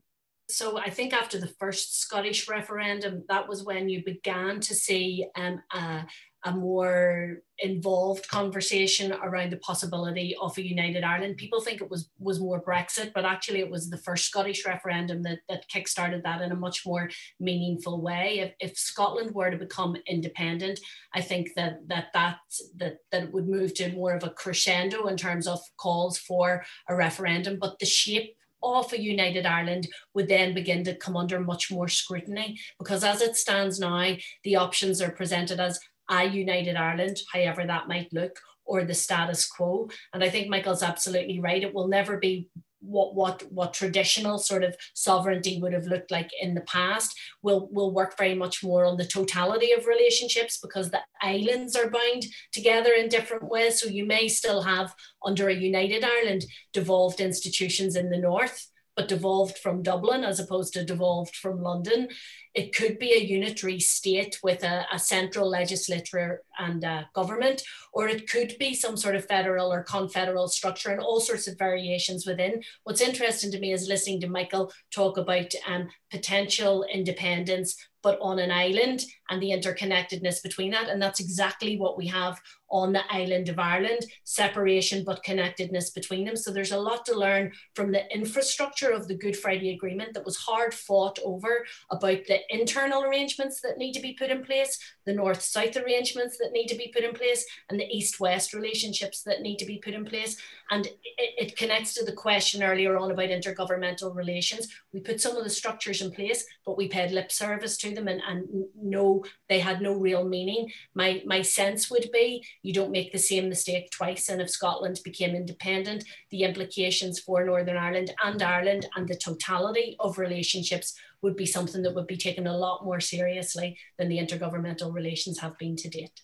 So 0.49 0.79
I 0.79 0.89
think 0.89 1.13
after 1.13 1.39
the 1.39 1.53
first 1.59 1.99
Scottish 1.99 2.49
referendum, 2.49 3.23
that 3.29 3.47
was 3.47 3.63
when 3.63 3.87
you 3.87 4.03
began 4.03 4.59
to 4.61 4.73
see 4.73 5.27
um, 5.35 5.61
a, 5.71 6.05
a 6.45 6.51
more 6.51 7.41
involved 7.59 8.25
conversation 8.29 9.11
around 9.11 9.51
the 9.51 9.57
possibility 9.57 10.35
of 10.41 10.57
a 10.57 10.65
united 10.65 11.03
Ireland. 11.03 11.35
People 11.35 11.59
think 11.59 11.81
it 11.81 11.89
was 11.89 12.09
was 12.17 12.39
more 12.39 12.63
Brexit, 12.63 13.11
but 13.13 13.25
actually 13.25 13.59
it 13.59 13.69
was 13.69 13.89
the 13.89 13.97
first 13.97 14.25
Scottish 14.25 14.65
referendum 14.65 15.21
that 15.23 15.39
that 15.49 15.69
kickstarted 15.69 16.23
that 16.23 16.41
in 16.41 16.51
a 16.51 16.55
much 16.55 16.85
more 16.85 17.09
meaningful 17.39 18.01
way. 18.01 18.39
If, 18.39 18.71
if 18.71 18.77
Scotland 18.77 19.35
were 19.35 19.51
to 19.51 19.57
become 19.57 19.97
independent, 20.07 20.79
I 21.13 21.21
think 21.21 21.49
that 21.55 21.87
that 21.87 22.07
that 22.13 22.37
that 22.77 22.97
that 23.11 23.23
it 23.23 23.33
would 23.33 23.49
move 23.49 23.73
to 23.75 23.91
more 23.91 24.13
of 24.13 24.23
a 24.23 24.29
crescendo 24.29 25.07
in 25.07 25.17
terms 25.17 25.45
of 25.47 25.59
calls 25.77 26.17
for 26.17 26.63
a 26.87 26.95
referendum. 26.95 27.59
But 27.59 27.79
the 27.79 27.85
shape 27.85 28.35
of 28.61 28.91
a 28.93 29.01
united 29.01 29.45
Ireland 29.45 29.87
would 30.13 30.27
then 30.27 30.53
begin 30.53 30.83
to 30.83 30.95
come 30.95 31.15
under 31.15 31.39
much 31.39 31.71
more 31.71 31.87
scrutiny 31.87 32.59
because 32.77 33.03
as 33.03 33.21
it 33.21 33.37
stands 33.37 33.79
now, 33.79 34.15
the 34.43 34.55
options 34.55 35.01
are 35.01 35.11
presented 35.11 35.59
as 35.59 35.79
a 36.09 36.25
united 36.25 36.75
Ireland, 36.75 37.17
however 37.31 37.65
that 37.65 37.87
might 37.87 38.11
look, 38.13 38.39
or 38.65 38.83
the 38.83 38.93
status 38.93 39.47
quo. 39.47 39.89
And 40.13 40.23
I 40.23 40.29
think 40.29 40.49
Michael's 40.49 40.83
absolutely 40.83 41.39
right. 41.39 41.63
It 41.63 41.73
will 41.73 41.87
never 41.87 42.17
be 42.17 42.49
what 42.81 43.13
what 43.13 43.43
what 43.51 43.73
traditional 43.73 44.37
sort 44.37 44.63
of 44.63 44.75
sovereignty 44.93 45.59
would 45.61 45.73
have 45.73 45.85
looked 45.85 46.11
like 46.11 46.29
in 46.41 46.53
the 46.53 46.61
past 46.61 47.17
will 47.41 47.67
will 47.71 47.93
work 47.93 48.17
very 48.17 48.35
much 48.35 48.63
more 48.63 48.85
on 48.85 48.97
the 48.97 49.05
totality 49.05 49.71
of 49.71 49.85
relationships 49.85 50.57
because 50.61 50.89
the 50.89 51.01
islands 51.21 51.75
are 51.75 51.89
bound 51.89 52.25
together 52.53 52.93
in 52.93 53.09
different 53.09 53.43
ways 53.49 53.81
so 53.81 53.87
you 53.87 54.05
may 54.05 54.27
still 54.27 54.61
have 54.61 54.93
under 55.25 55.49
a 55.49 55.53
united 55.53 56.03
ireland 56.03 56.45
devolved 56.71 57.19
institutions 57.19 57.95
in 57.95 58.09
the 58.09 58.17
north 58.17 58.68
but 58.99 59.07
devolved 59.07 59.57
from 59.57 59.81
Dublin 59.81 60.25
as 60.25 60.41
opposed 60.41 60.73
to 60.73 60.83
devolved 60.83 61.33
from 61.33 61.63
London. 61.63 62.09
It 62.53 62.75
could 62.75 62.99
be 62.99 63.13
a 63.13 63.23
unitary 63.23 63.79
state 63.79 64.37
with 64.43 64.61
a, 64.61 64.85
a 64.91 64.99
central 64.99 65.49
legislature 65.49 66.41
and 66.57 66.83
government, 67.15 67.61
or 67.93 68.09
it 68.09 68.29
could 68.29 68.57
be 68.59 68.73
some 68.73 68.97
sort 68.97 69.15
of 69.15 69.25
federal 69.25 69.71
or 69.71 69.85
confederal 69.85 70.49
structure 70.49 70.89
and 70.89 70.99
all 70.99 71.21
sorts 71.21 71.47
of 71.47 71.57
variations 71.57 72.25
within. 72.25 72.61
What's 72.83 72.99
interesting 72.99 73.53
to 73.53 73.59
me 73.61 73.71
is 73.71 73.87
listening 73.87 74.19
to 74.19 74.27
Michael 74.27 74.69
talk 74.93 75.15
about 75.15 75.53
um, 75.65 75.87
potential 76.11 76.85
independence, 76.93 77.77
but 78.03 78.19
on 78.21 78.37
an 78.37 78.51
island 78.51 79.05
and 79.29 79.41
the 79.41 79.51
interconnectedness 79.51 80.41
between 80.41 80.71
that. 80.71 80.89
And 80.89 81.01
that's 81.01 81.19
exactly 81.19 81.77
what 81.77 81.97
we 81.97 82.07
have 82.07 82.39
on 82.71 82.93
the 82.93 83.01
island 83.11 83.49
of 83.49 83.59
Ireland 83.59 84.05
separation, 84.23 85.03
but 85.03 85.23
connectedness 85.23 85.89
between 85.89 86.25
them. 86.25 86.35
So 86.35 86.51
there's 86.51 86.71
a 86.71 86.79
lot 86.79 87.05
to 87.05 87.17
learn 87.17 87.51
from 87.75 87.91
the 87.91 88.05
infrastructure 88.13 88.91
of 88.91 89.07
the 89.07 89.15
Good 89.15 89.35
Friday 89.35 89.73
Agreement 89.73 90.13
that 90.13 90.25
was 90.25 90.37
hard 90.37 90.73
fought 90.73 91.17
over 91.23 91.65
about 91.89 92.19
the 92.27 92.39
internal 92.49 93.03
arrangements 93.03 93.61
that 93.61 93.77
need 93.77 93.93
to 93.93 94.01
be 94.01 94.13
put 94.13 94.29
in 94.29 94.43
place, 94.43 94.79
the 95.05 95.13
north 95.13 95.41
south 95.41 95.77
arrangements 95.77 96.37
that 96.37 96.51
need 96.51 96.67
to 96.67 96.75
be 96.75 96.91
put 96.93 97.03
in 97.03 97.13
place, 97.13 97.45
and 97.69 97.79
the 97.79 97.87
east 97.87 98.19
west 98.19 98.53
relationships 98.53 99.23
that 99.23 99.41
need 99.41 99.57
to 99.57 99.65
be 99.65 99.77
put 99.77 99.93
in 99.93 100.05
place. 100.05 100.37
And 100.71 100.85
it, 100.85 100.95
it 101.17 101.57
connects 101.57 101.95
to 101.95 102.05
the 102.05 102.13
question 102.13 102.61
earlier 102.61 102.97
on 102.97 103.11
about 103.11 103.29
intergovernmental 103.29 104.15
relations. 104.15 104.67
We 104.93 104.99
put 104.99 105.21
some 105.21 105.35
of 105.35 105.43
the 105.43 105.49
structures 105.49 106.01
in 106.01 106.11
place, 106.11 106.45
but 106.65 106.77
we 106.77 106.87
paid 106.87 107.11
lip 107.11 107.31
service 107.31 107.77
to 107.77 107.95
them 107.95 108.07
and, 108.07 108.21
and 108.27 108.47
no, 108.79 109.18
they 109.47 109.59
had 109.59 109.81
no 109.81 109.93
real 109.93 110.27
meaning. 110.27 110.71
My, 110.93 111.21
my 111.25 111.41
sense 111.41 111.89
would 111.91 112.09
be 112.11 112.45
you 112.61 112.73
don't 112.73 112.91
make 112.91 113.11
the 113.11 113.19
same 113.19 113.49
mistake 113.49 113.91
twice. 113.91 114.29
And 114.29 114.41
if 114.41 114.49
Scotland 114.49 114.99
became 115.03 115.35
independent, 115.35 116.03
the 116.31 116.43
implications 116.43 117.19
for 117.19 117.45
Northern 117.45 117.77
Ireland 117.77 118.13
and 118.23 118.41
Ireland 118.41 118.87
and 118.95 119.07
the 119.07 119.17
totality 119.17 119.95
of 119.99 120.17
relationships 120.17 120.93
would 121.21 121.35
be 121.35 121.45
something 121.45 121.81
that 121.83 121.95
would 121.95 122.07
be 122.07 122.17
taken 122.17 122.47
a 122.47 122.57
lot 122.57 122.85
more 122.85 122.99
seriously 122.99 123.77
than 123.97 124.09
the 124.09 124.19
intergovernmental 124.19 124.93
relations 124.93 125.39
have 125.39 125.57
been 125.57 125.75
to 125.77 125.89
date. 125.89 126.21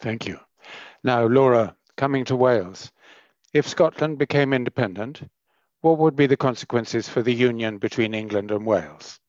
Thank 0.00 0.26
you. 0.26 0.38
Now, 1.02 1.26
Laura, 1.26 1.74
coming 1.96 2.24
to 2.26 2.36
Wales, 2.36 2.92
if 3.52 3.66
Scotland 3.66 4.18
became 4.18 4.52
independent, 4.52 5.22
what 5.80 5.98
would 5.98 6.16
be 6.16 6.26
the 6.26 6.36
consequences 6.36 7.08
for 7.08 7.22
the 7.22 7.34
union 7.34 7.78
between 7.78 8.14
England 8.14 8.50
and 8.50 8.66
Wales? 8.66 9.20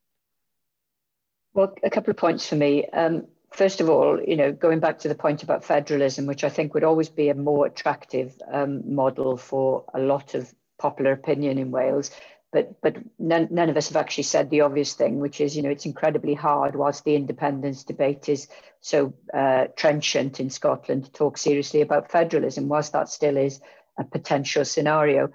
Well, 1.53 1.73
a 1.84 1.89
couple 1.89 2.11
of 2.11 2.17
points 2.17 2.47
for 2.47 2.55
me. 2.55 2.85
Um, 2.88 3.27
first 3.51 3.81
of 3.81 3.89
all, 3.89 4.21
you 4.21 4.35
know, 4.35 4.51
going 4.51 4.80
back 4.80 4.99
to 4.99 5.07
the 5.07 5.15
point 5.15 5.43
about 5.43 5.63
federalism, 5.63 6.26
which 6.26 6.43
I 6.43 6.49
think 6.49 6.73
would 6.73 6.84
always 6.84 7.09
be 7.09 7.30
a 7.30 7.35
more 7.35 7.65
attractive 7.65 8.39
um, 8.51 8.93
model 8.93 9.38
for 9.38 9.85
a 9.93 9.99
lot 9.99 10.35
of 10.35 10.53
popular 10.77 11.11
opinion 11.11 11.57
in 11.57 11.71
Wales, 11.71 12.11
but 12.51 12.81
but 12.81 12.97
none, 13.17 13.47
none 13.51 13.69
of 13.69 13.77
us 13.77 13.89
have 13.89 13.97
actually 13.97 14.23
said 14.23 14.49
the 14.49 14.61
obvious 14.61 14.93
thing, 14.93 15.19
which 15.19 15.41
is 15.41 15.55
you 15.55 15.63
know 15.63 15.69
it's 15.69 15.85
incredibly 15.85 16.34
hard 16.34 16.76
whilst 16.76 17.03
the 17.03 17.15
independence 17.15 17.84
debate 17.84 18.30
is 18.30 18.47
so 18.81 19.13
uh, 19.34 19.65
trenchant 19.76 20.39
in 20.39 20.49
Scotland 20.49 21.05
to 21.05 21.11
talk 21.11 21.38
seriously 21.38 21.81
about 21.81 22.11
federalism, 22.11 22.67
whilst 22.67 22.93
that 22.93 23.09
still 23.09 23.38
is 23.38 23.59
a 23.97 24.03
potential 24.03 24.65
scenario. 24.65 25.30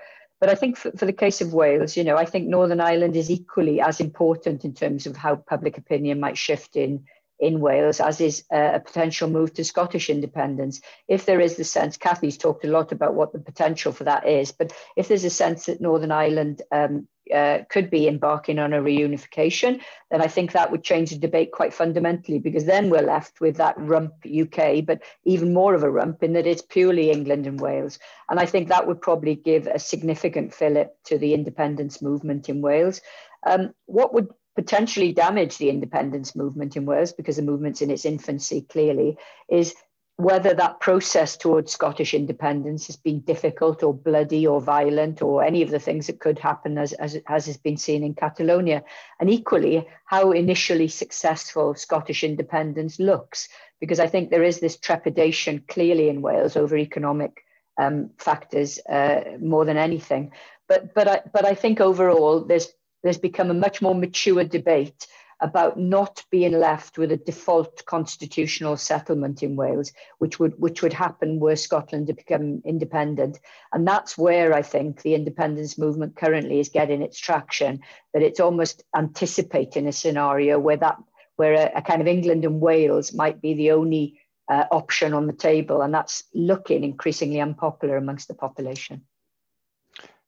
But 0.45 0.53
I 0.53 0.57
think 0.57 0.77
for, 0.77 0.91
for 0.91 1.07
the 1.07 1.13
case 1.15 1.41
of 1.41 1.55
Wales, 1.55 1.97
you 1.97 2.05
know, 2.05 2.19
I 2.19 2.27
think 2.27 2.49
Northern 2.49 2.79
Ireland 2.79 3.17
is 3.17 3.31
equally 3.31 3.81
as 3.81 3.99
important 3.99 4.63
in 4.67 4.75
terms 4.75 5.07
of 5.07 5.17
how 5.17 5.37
public 5.37 5.79
opinion 5.79 6.21
might 6.21 6.37
shift 6.37 6.77
in 6.77 7.07
in 7.39 7.61
Wales, 7.61 8.01
as 8.01 8.21
is 8.21 8.45
a 8.51 8.81
potential 8.81 9.29
move 9.29 9.53
to 9.55 9.65
Scottish 9.65 10.09
independence. 10.09 10.81
If 11.09 11.27
there 11.27 11.41
is 11.41 11.57
the 11.57 11.65
sense, 11.65 11.97
Cathy's 11.97 12.39
talked 12.39 12.65
a 12.65 12.71
lot 12.71 12.93
about 12.93 13.15
what 13.15 13.33
the 13.33 13.39
potential 13.39 13.93
for 13.93 14.05
that 14.05 14.27
is, 14.27 14.53
but 14.53 14.73
if 14.97 15.09
there's 15.09 15.25
a 15.25 15.31
sense 15.31 15.67
that 15.67 15.81
Northern 15.81 16.13
Ireland 16.13 16.63
um, 16.71 17.09
uh, 17.33 17.61
could 17.71 17.91
be 17.91 18.07
embarking 18.07 18.59
on 18.59 18.73
a 18.73 18.83
reunification, 18.83 19.81
then 20.11 20.21
I 20.21 20.27
think 20.27 20.53
that 20.53 20.71
would 20.71 20.85
change 20.85 21.11
the 21.11 21.19
debate 21.19 21.53
quite 21.53 21.73
fundamentally 21.73 22.39
because 22.39 22.67
then 22.67 22.91
we're 22.91 23.01
left 23.01 23.41
with 23.41 23.57
that 23.57 23.79
rump 23.79 24.13
UK, 24.27 24.85
but 24.85 25.03
even 25.25 25.55
more 25.55 25.75
of 25.75 25.83
a 25.83 25.91
rump 25.91 26.23
in 26.23 26.35
that 26.35 26.47
it's 26.47 26.63
purely 26.63 27.11
England 27.11 27.47
and 27.47 27.61
Wales. 27.61 27.99
And 28.29 28.39
I 28.39 28.47
think 28.47 28.69
that 28.69 28.87
would 28.87 29.01
probably 29.01 29.35
give 29.37 29.67
a 29.67 29.79
significant 29.79 30.53
fillip 30.53 30.97
to 31.05 31.19
the 31.19 31.35
independence 31.35 32.03
movement 32.03 32.49
in 32.49 32.61
Wales. 32.61 33.01
Um, 33.47 33.75
what 33.87 34.13
would 34.13 34.29
potentially 34.55 35.13
damage 35.13 35.59
the 35.59 35.71
independence 35.71 36.37
movement 36.37 36.77
in 36.77 36.87
Wales 36.87 37.13
because 37.13 37.37
the 37.37 37.43
movement's 37.43 37.83
in 37.83 37.91
its 37.91 38.05
infancy 38.05 38.63
clearly 38.63 39.17
is 39.49 39.75
whether 40.17 40.55
that 40.55 40.79
process 40.79 41.37
towards 41.37 41.73
Scottish 41.73 42.15
independence 42.15 42.87
has 42.87 42.95
been 42.95 43.21
difficult 43.21 43.83
or 43.83 43.93
bloody 43.93 44.47
or 44.47 44.61
violent 44.61 45.23
or 45.23 45.43
any 45.43 45.61
of 45.61 45.71
the 45.71 45.81
things 45.81 46.07
that 46.07 46.21
could 46.21 46.39
happen 46.39 46.79
as, 46.79 46.93
as, 46.93 47.19
as 47.27 47.47
has 47.47 47.57
been 47.57 47.77
seen 47.77 48.05
in 48.05 48.15
Catalonia. 48.15 48.85
And 49.19 49.29
equally, 49.29 49.89
how 50.07 50.31
initially 50.31 50.87
successful 50.87 51.75
Scottish 51.75 52.23
independence 52.23 53.01
looks, 53.01 53.49
because 53.81 53.99
I 53.99 54.07
think 54.07 54.31
there 54.31 54.45
is 54.45 54.61
this 54.61 54.77
trepidation 54.77 55.65
clearly 55.67 56.09
in 56.09 56.23
Wales 56.23 56.57
over 56.57 56.77
economic 56.77 57.43
um, 57.77 58.11
factors 58.19 58.79
uh, 58.89 59.37
more 59.41 59.65
than 59.65 59.77
anything. 59.77 60.31
But, 60.69 60.95
but, 60.95 61.09
I, 61.09 61.21
but 61.33 61.45
I 61.45 61.55
think 61.55 61.81
overall, 61.81 62.45
there's 62.45 62.69
there's 63.05 63.19
become 63.19 63.51
a 63.51 63.55
much 63.55 63.81
more 63.81 63.95
mature 63.95 64.43
debate 64.43 65.07
about 65.41 65.79
not 65.79 66.25
being 66.31 66.59
left 66.59 66.97
with 66.97 67.13
a 67.13 67.19
default 67.19 67.85
constitutional 67.85 68.77
settlement 68.77 69.43
in 69.43 69.57
Wales, 69.57 69.93
which 70.19 70.41
would 70.41 70.59
which 70.59 70.81
would 70.83 70.93
happen 70.93 71.39
were 71.39 71.55
Scotland 71.55 72.07
to 72.07 72.15
become 72.15 72.63
independent. 72.65 73.39
And 73.73 73.87
that's 73.87 74.17
where 74.17 74.55
I 74.55 74.63
think 74.63 75.03
the 75.03 75.15
independence 75.15 75.77
movement 75.77 76.17
currently 76.17 76.61
is 76.61 76.69
getting 76.69 77.03
its 77.03 77.19
traction, 77.19 77.81
that 78.13 78.23
it's 78.23 78.41
almost 78.41 78.85
anticipating 78.97 79.87
a 79.87 79.93
scenario 79.93 80.59
where 80.59 80.79
that 80.79 80.97
where 81.37 81.55
a, 81.55 81.79
a 81.79 81.83
kind 81.83 82.01
of 82.01 82.07
England 82.07 82.45
and 82.45 82.61
Wales 82.61 83.13
might 83.13 83.43
be 83.43 83.55
the 83.55 83.73
only 83.73 84.19
uh, 84.49 84.65
option 84.71 85.13
on 85.13 85.27
the 85.27 85.33
table, 85.33 85.83
and 85.83 85.93
that's 85.93 86.25
looking 86.33 86.85
increasingly 86.85 87.41
unpopular 87.41 87.97
amongst 87.97 88.29
the 88.29 88.35
population. 88.35 89.03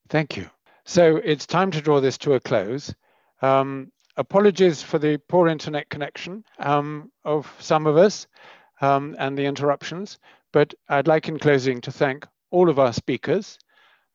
Thank 0.09 0.36
you. 0.36 0.51
So 0.88 1.16
it's 1.16 1.46
time 1.46 1.72
to 1.72 1.80
draw 1.80 2.00
this 2.00 2.16
to 2.18 2.34
a 2.34 2.40
close. 2.40 2.94
Um, 3.42 3.90
apologies 4.16 4.84
for 4.84 5.00
the 5.00 5.18
poor 5.28 5.48
internet 5.48 5.88
connection 5.88 6.44
um, 6.60 7.10
of 7.24 7.52
some 7.58 7.88
of 7.88 7.96
us 7.96 8.28
um, 8.80 9.16
and 9.18 9.36
the 9.36 9.46
interruptions, 9.46 10.20
but 10.52 10.72
I'd 10.88 11.08
like 11.08 11.26
in 11.28 11.40
closing 11.40 11.80
to 11.80 11.90
thank 11.90 12.24
all 12.52 12.70
of 12.70 12.78
our 12.78 12.92
speakers. 12.92 13.58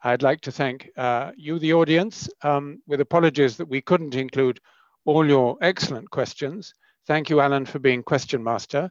I'd 0.01 0.21
like 0.21 0.39
to 0.41 0.51
thank 0.51 0.89
uh, 0.95 1.33
you, 1.35 1.59
the 1.59 1.73
audience, 1.73 2.29
um, 2.41 2.81
with 2.87 3.01
apologies 3.01 3.57
that 3.57 3.67
we 3.67 3.81
couldn't 3.81 4.15
include 4.15 4.61
all 5.03 5.27
your 5.27 5.57
excellent 5.61 6.09
questions. 6.09 6.73
Thank 7.05 7.29
you, 7.29 7.41
Alan, 7.41 7.65
for 7.65 7.79
being 7.79 8.01
question 8.01 8.41
master. 8.41 8.89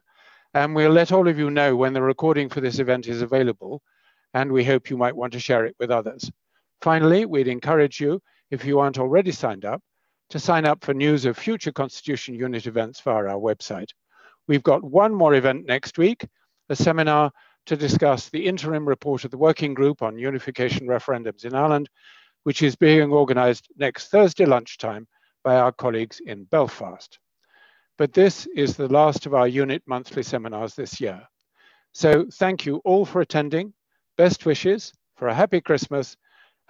And 0.53 0.75
we'll 0.75 0.91
let 0.91 1.11
all 1.11 1.27
of 1.27 1.39
you 1.39 1.49
know 1.49 1.75
when 1.75 1.93
the 1.93 2.03
recording 2.03 2.47
for 2.47 2.61
this 2.61 2.77
event 2.77 3.07
is 3.07 3.23
available, 3.23 3.81
and 4.35 4.51
we 4.51 4.63
hope 4.63 4.91
you 4.91 4.97
might 4.97 5.15
want 5.15 5.33
to 5.33 5.39
share 5.39 5.65
it 5.65 5.75
with 5.79 5.89
others. 5.89 6.31
Finally, 6.81 7.25
we'd 7.25 7.47
encourage 7.47 7.99
you, 7.99 8.21
if 8.49 8.65
you 8.65 8.79
aren't 8.79 8.97
already 8.97 9.31
signed 9.31 9.65
up, 9.65 9.81
to 10.29 10.39
sign 10.39 10.65
up 10.65 10.83
for 10.83 10.93
news 10.93 11.25
of 11.25 11.37
future 11.37 11.71
Constitution 11.71 12.33
Unit 12.33 12.65
events 12.65 13.01
via 13.01 13.27
our 13.27 13.39
website. 13.39 13.89
We've 14.47 14.63
got 14.63 14.83
one 14.83 15.13
more 15.13 15.35
event 15.35 15.65
next 15.65 15.97
week, 15.97 16.25
a 16.69 16.75
seminar 16.75 17.31
to 17.67 17.77
discuss 17.77 18.29
the 18.29 18.47
interim 18.47 18.87
report 18.87 19.23
of 19.25 19.31
the 19.31 19.37
Working 19.37 19.73
Group 19.73 20.01
on 20.01 20.17
Unification 20.17 20.87
Referendums 20.87 21.45
in 21.45 21.53
Ireland, 21.53 21.89
which 22.43 22.63
is 22.63 22.75
being 22.75 23.11
organised 23.11 23.67
next 23.77 24.07
Thursday 24.07 24.45
lunchtime 24.45 25.07
by 25.43 25.57
our 25.57 25.71
colleagues 25.71 26.19
in 26.25 26.45
Belfast. 26.45 27.19
But 27.97 28.13
this 28.13 28.47
is 28.55 28.75
the 28.75 28.87
last 28.87 29.27
of 29.27 29.35
our 29.35 29.47
unit 29.47 29.83
monthly 29.85 30.23
seminars 30.23 30.73
this 30.73 30.99
year. 30.99 31.21
So 31.93 32.25
thank 32.33 32.65
you 32.65 32.77
all 32.77 33.05
for 33.05 33.21
attending. 33.21 33.73
Best 34.17 34.45
wishes 34.45 34.91
for 35.17 35.27
a 35.27 35.35
happy 35.35 35.61
Christmas 35.61 36.17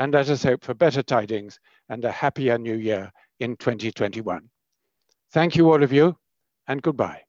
and 0.02 0.14
let 0.14 0.32
us 0.32 0.42
hope 0.42 0.64
for 0.64 0.74
better 0.74 1.04
tidings 1.04 1.60
and 1.90 2.04
a 2.04 2.12
happier 2.12 2.58
new 2.58 2.74
year 2.74 3.12
in 3.40 3.56
2021. 3.58 4.50
Thank 5.32 5.56
you 5.56 5.72
all 5.72 5.84
of 5.84 5.94
you 5.94 6.18
and 6.68 6.82
goodbye. 6.82 7.22